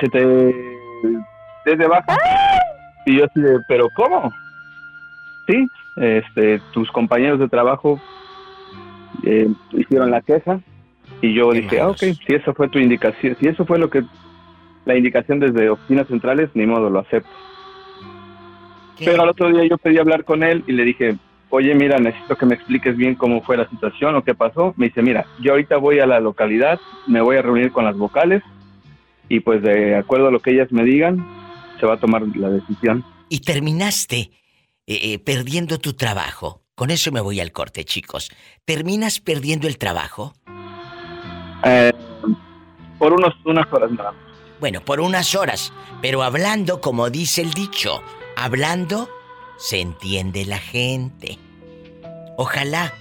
[0.00, 0.78] se te
[1.64, 2.16] des de baja.
[3.06, 4.32] Y yo así de, pero ¿cómo?
[5.46, 8.00] Sí, este, tus compañeros de trabajo
[9.24, 10.60] eh, hicieron la queja
[11.20, 14.02] y yo dije, ah, ok, si eso fue tu indicación, si eso fue lo que
[14.84, 17.30] la indicación desde oficinas centrales, ni modo, lo acepto.
[18.98, 21.16] Pero al otro día yo pedí hablar con él y le dije,
[21.50, 24.74] oye, mira, necesito que me expliques bien cómo fue la situación o qué pasó.
[24.76, 27.96] Me dice, mira, yo ahorita voy a la localidad, me voy a reunir con las
[27.96, 28.42] vocales
[29.28, 31.24] y pues de acuerdo a lo que ellas me digan,
[31.84, 33.04] se va a tomar la decisión.
[33.28, 34.30] Y terminaste eh,
[34.86, 36.62] eh, perdiendo tu trabajo.
[36.74, 38.30] Con eso me voy al corte, chicos.
[38.64, 40.32] ¿Terminas perdiendo el trabajo?
[41.62, 41.92] Eh,
[42.98, 44.20] por unos, unas horas nada más.
[44.60, 45.74] Bueno, por unas horas.
[46.00, 48.02] Pero hablando, como dice el dicho,
[48.34, 49.10] hablando
[49.58, 51.38] se entiende la gente.
[52.38, 52.94] Ojalá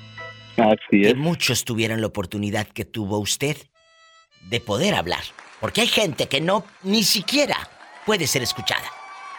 [0.90, 3.56] que muchos tuvieran la oportunidad que tuvo usted
[4.50, 5.24] de poder hablar.
[5.62, 7.70] Porque hay gente que no ni siquiera
[8.06, 8.86] puede ser escuchada.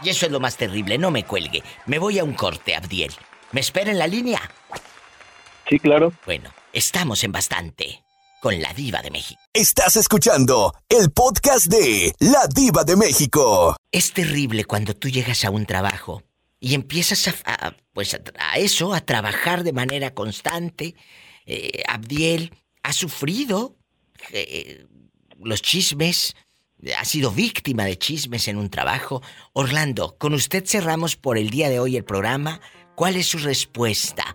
[0.03, 0.99] Y eso es lo más terrible.
[0.99, 1.62] No me cuelgue.
[1.86, 3.12] Me voy a un corte, Abdiel.
[3.53, 4.41] ¿Me espera en la línea?
[5.69, 6.12] Sí, claro.
[6.27, 8.03] Bueno, estamos en bastante
[8.41, 9.41] con la diva de México.
[9.55, 13.74] Estás escuchando el podcast de La Diva de México.
[13.91, 16.23] Es terrible cuando tú llegas a un trabajo
[16.61, 20.95] y empiezas a, a- pues a, a eso, a trabajar de manera constante.
[21.47, 23.77] Eh, Abdiel ha sufrido
[24.31, 24.85] eh,
[25.39, 26.36] los chismes,
[26.93, 29.23] ha sido víctima de chismes en un trabajo.
[29.52, 32.61] Orlando, con usted cerramos por el día de hoy el programa.
[32.94, 34.35] ¿Cuál es su respuesta?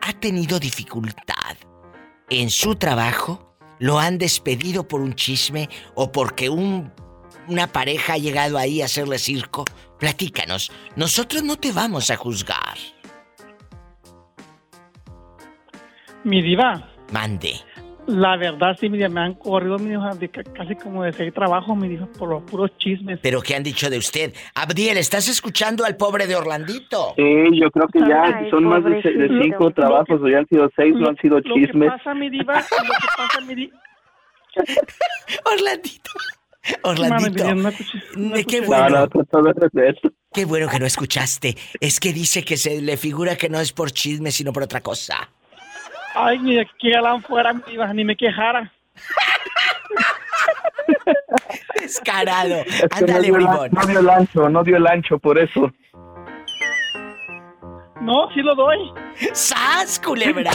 [0.00, 1.56] ¿Ha tenido dificultad
[2.30, 3.56] en su trabajo?
[3.78, 6.92] ¿Lo han despedido por un chisme o porque un
[7.48, 9.64] una pareja ha llegado ahí a hacerle circo?
[9.98, 10.72] Platícanos.
[10.96, 12.76] Nosotros no te vamos a juzgar.
[16.24, 17.54] Mi diva, Mande.
[18.06, 22.06] La verdad sí, me han corrido mi ca- casi como de seis trabajos, mi diva,
[22.18, 23.18] por los puros chismes.
[23.22, 24.32] ¿Pero qué han dicho de usted?
[24.54, 27.14] Abdiel, ¿estás escuchando al pobre de Orlandito?
[27.16, 29.02] Sí, yo creo que ya Ay, son más de,
[29.42, 31.90] cinco trabajos, o ya han sido seis, no han sido Lo que chismes.
[31.90, 33.80] pasa, mi diva, lo que pasa, mi diva...
[35.44, 36.10] Orlandito.
[36.82, 37.44] Orlandito.
[37.44, 39.08] Mami, no escuché, no ¿De qué bueno?
[40.32, 41.56] Qué bueno que no escuchaste.
[41.80, 44.80] Es que dice que se le figura que no es por chisme, sino por otra
[44.80, 45.30] cosa.
[46.18, 47.52] Ay, ni de que galán fuera,
[47.92, 48.72] ni me quejara.
[51.80, 52.54] Descarado.
[52.64, 53.70] Es que no Ándale, bribón.
[53.70, 55.70] no dio el ancho, no dio el ancho, por eso.
[58.00, 58.78] No, sí lo doy.
[59.32, 60.50] ¡Sas, culebra!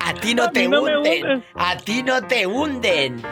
[0.00, 1.44] A ti no A te no me hunden.
[1.54, 3.22] A ti no te hunden.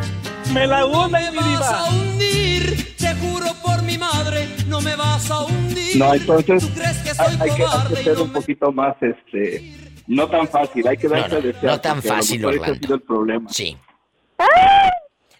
[0.52, 1.84] Me la hunden, mi diva.
[1.90, 5.96] hundir, te juro por mi madre, no me vas a hundir.
[5.96, 8.96] No, entonces crees que hay, soy hay que, hay que ser no un poquito más,
[9.00, 11.64] este, no tan fácil, hay que darse No, no, desear.
[11.72, 12.72] no tan fácil, Orlando.
[12.72, 13.50] ha sido el problema.
[13.50, 13.76] Sí.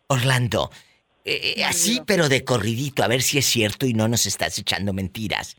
[0.08, 0.70] Orlando,
[1.24, 4.58] eh, eh, así pero de corridito, a ver si es cierto y no nos estás
[4.58, 5.56] echando mentiras.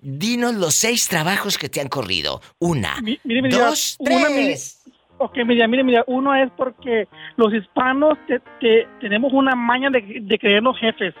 [0.00, 2.40] Dinos los seis trabajos que te han corrido.
[2.58, 4.80] Una, Mi- mire, dos, una, mi- tres.
[5.18, 7.06] Ok, mira, mire, mira, uno es porque
[7.36, 11.14] los hispanos te- te- tenemos una maña de, de creernos jefes.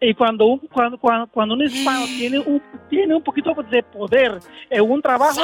[0.00, 4.38] Y cuando un, cuando, cuando, cuando un hispano tiene un, tiene un poquito de poder
[4.70, 5.42] en un trabajo,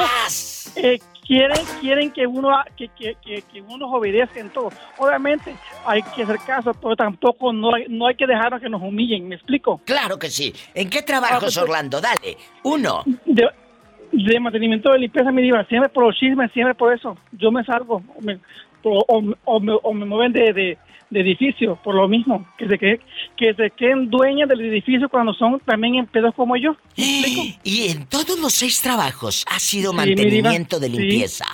[0.75, 4.69] eh, quieren, quieren que uno que, que, que, que uno obedezca en todo.
[4.97, 8.81] Obviamente hay que hacer caso, pero tampoco no hay, no hay que dejar que nos
[8.81, 9.79] humillen, ¿me explico?
[9.85, 10.53] Claro que sí.
[10.73, 12.01] ¿En qué trabajos, Ah, pues, Orlando?
[12.01, 12.37] Dale.
[12.63, 13.03] Uno.
[13.25, 13.47] De,
[14.11, 17.17] de mantenimiento de limpieza, mi diva, siempre por los chismes, siempre por eso.
[17.31, 18.39] Yo me salgo, o me,
[18.83, 20.77] o, o- o me, o me mueven de, de,
[21.11, 22.99] de edificio, por lo mismo, que se, que,
[23.37, 26.75] que se queden dueñas del edificio cuando son también en pedos como yo.
[26.95, 30.97] Y en todos los seis trabajos ha sido Sí, mi diva, mantenimiento de sí.
[30.97, 31.45] limpieza.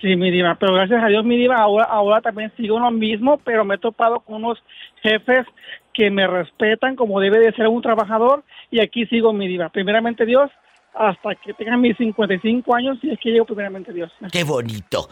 [0.00, 3.38] Sí, mi diva, pero gracias a Dios, mi diva, ahora, ahora también sigo lo mismo,
[3.44, 4.58] pero me he topado con unos
[5.02, 5.44] jefes
[5.92, 9.68] que me respetan como debe de ser un trabajador y aquí sigo, mi diva.
[9.70, 10.48] Primeramente Dios,
[10.94, 14.12] hasta que tenga mis 55 años, y es que llego primeramente Dios.
[14.30, 15.08] Qué bonito.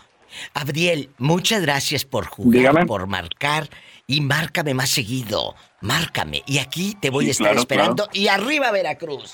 [0.55, 2.87] Abdiel, muchas gracias por jugar, Dígame.
[2.87, 3.69] por marcar
[4.07, 5.55] y márcame más seguido.
[5.81, 6.43] Márcame.
[6.47, 8.09] Y aquí te voy Sí, a estar claro, esperando.
[8.13, 9.33] Y arriba Veracruz.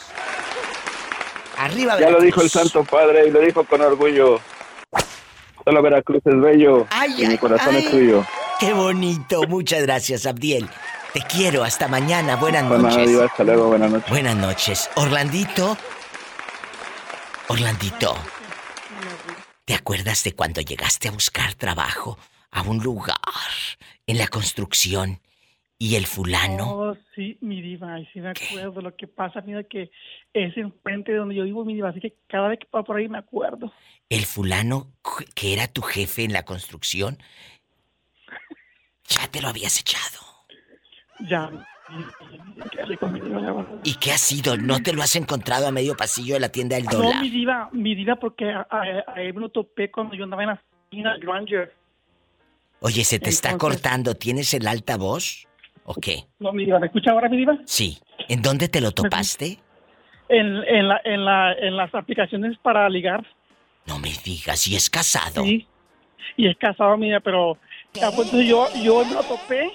[1.59, 2.19] Arriba Ya Veracruz.
[2.19, 4.40] lo dijo el Santo Padre y lo dijo con orgullo.
[5.64, 7.85] Solo Veracruz es bello Ay, y mi corazón ay.
[7.85, 8.27] es tuyo.
[8.59, 9.43] Qué bonito.
[9.48, 10.69] Muchas gracias, Abdiel.
[11.12, 11.62] Te quiero.
[11.62, 12.36] Hasta mañana.
[12.36, 13.20] Buenas nada, noches.
[13.20, 14.10] Hasta luego, buenas noches.
[14.10, 14.90] Buenas noches.
[14.97, 15.77] Orlandito.
[17.48, 18.16] Orlandito.
[19.64, 22.18] ¿Te acuerdas de cuando llegaste a buscar trabajo
[22.51, 23.16] a un lugar
[24.06, 25.20] en la construcción
[25.78, 26.72] y el fulano?
[26.72, 28.80] Oh, sí, mi diva, sí me acuerdo.
[28.80, 29.90] Lo que pasa, mira, que
[30.32, 32.97] es enfrente de donde yo vivo, mi diva, así que cada vez que paso por
[32.97, 33.72] ahí me acuerdo.
[34.09, 34.93] El fulano
[35.36, 37.18] que era tu jefe en la construcción,
[39.09, 40.18] ya te lo habías echado.
[41.30, 41.51] Ya.
[43.85, 44.56] ¿Y qué ha sido?
[44.56, 47.20] ¿No te lo has encontrado a medio pasillo de la tienda del No, dólar?
[47.23, 50.43] mi diva, mi diva, porque a, a- a él me lo topé cuando yo andaba
[50.43, 51.74] en la esquina Granger.
[52.81, 54.14] Oye, se te está cortando.
[54.14, 55.47] ¿Tienes el altavoz?
[55.85, 56.24] ¿O qué?
[56.39, 57.56] No, mi diva, ¿me escucha ahora, mi diva?
[57.64, 57.98] Sí.
[58.28, 59.59] ¿En dónde te lo topaste?
[60.28, 63.24] En, en, la, en, la, en las aplicaciones para ligar.
[63.86, 65.43] No me digas, ¿y es casado?
[65.44, 65.66] Sí.
[66.36, 67.59] Y es casado, mira, pero
[67.93, 69.70] pues, entonces yo, yo me lo topé,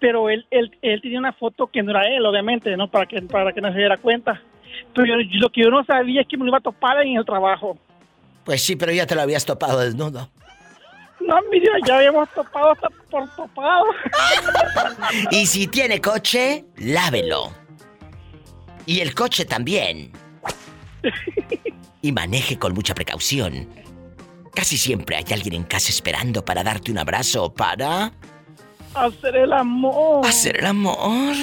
[0.00, 2.90] pero él, él, él tenía una foto que no era él, obviamente, ¿no?
[2.90, 4.40] Para que, para que no se diera cuenta.
[4.94, 7.16] Pero yo- lo que yo no sabía es que me lo iba a topar en
[7.18, 7.78] el trabajo.
[8.44, 10.28] Pues sí, pero ya te lo habías topado desnudo.
[11.20, 13.84] No, mira, ya habíamos topado hasta por topado.
[15.30, 17.52] Y si tiene coche, lávelo.
[18.86, 20.12] Y el coche también.
[22.02, 23.68] Y maneje con mucha precaución.
[24.54, 28.12] Casi siempre hay alguien en casa esperando para darte un abrazo o para
[28.94, 30.26] Hacer el amor.
[30.26, 31.34] hacer el amor.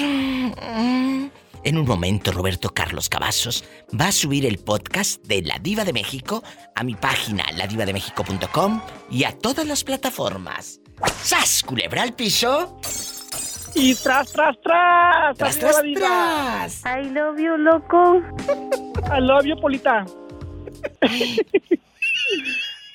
[1.64, 3.64] En un momento, Roberto Carlos Cavazos
[3.98, 6.42] va a subir el podcast de La Diva de México
[6.74, 8.80] a mi página ladivademéxico.com
[9.10, 10.80] y a todas las plataformas.
[11.22, 12.78] ¡Sas, culebra al piso!
[13.74, 15.36] Y tras, tras, tras.
[15.36, 16.66] Tras, tras, la diva.
[16.84, 18.22] I love you, loco.
[19.14, 20.04] I love you, Polita.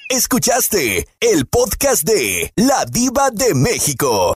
[0.09, 4.31] Escuchaste el podcast de La Diva de México.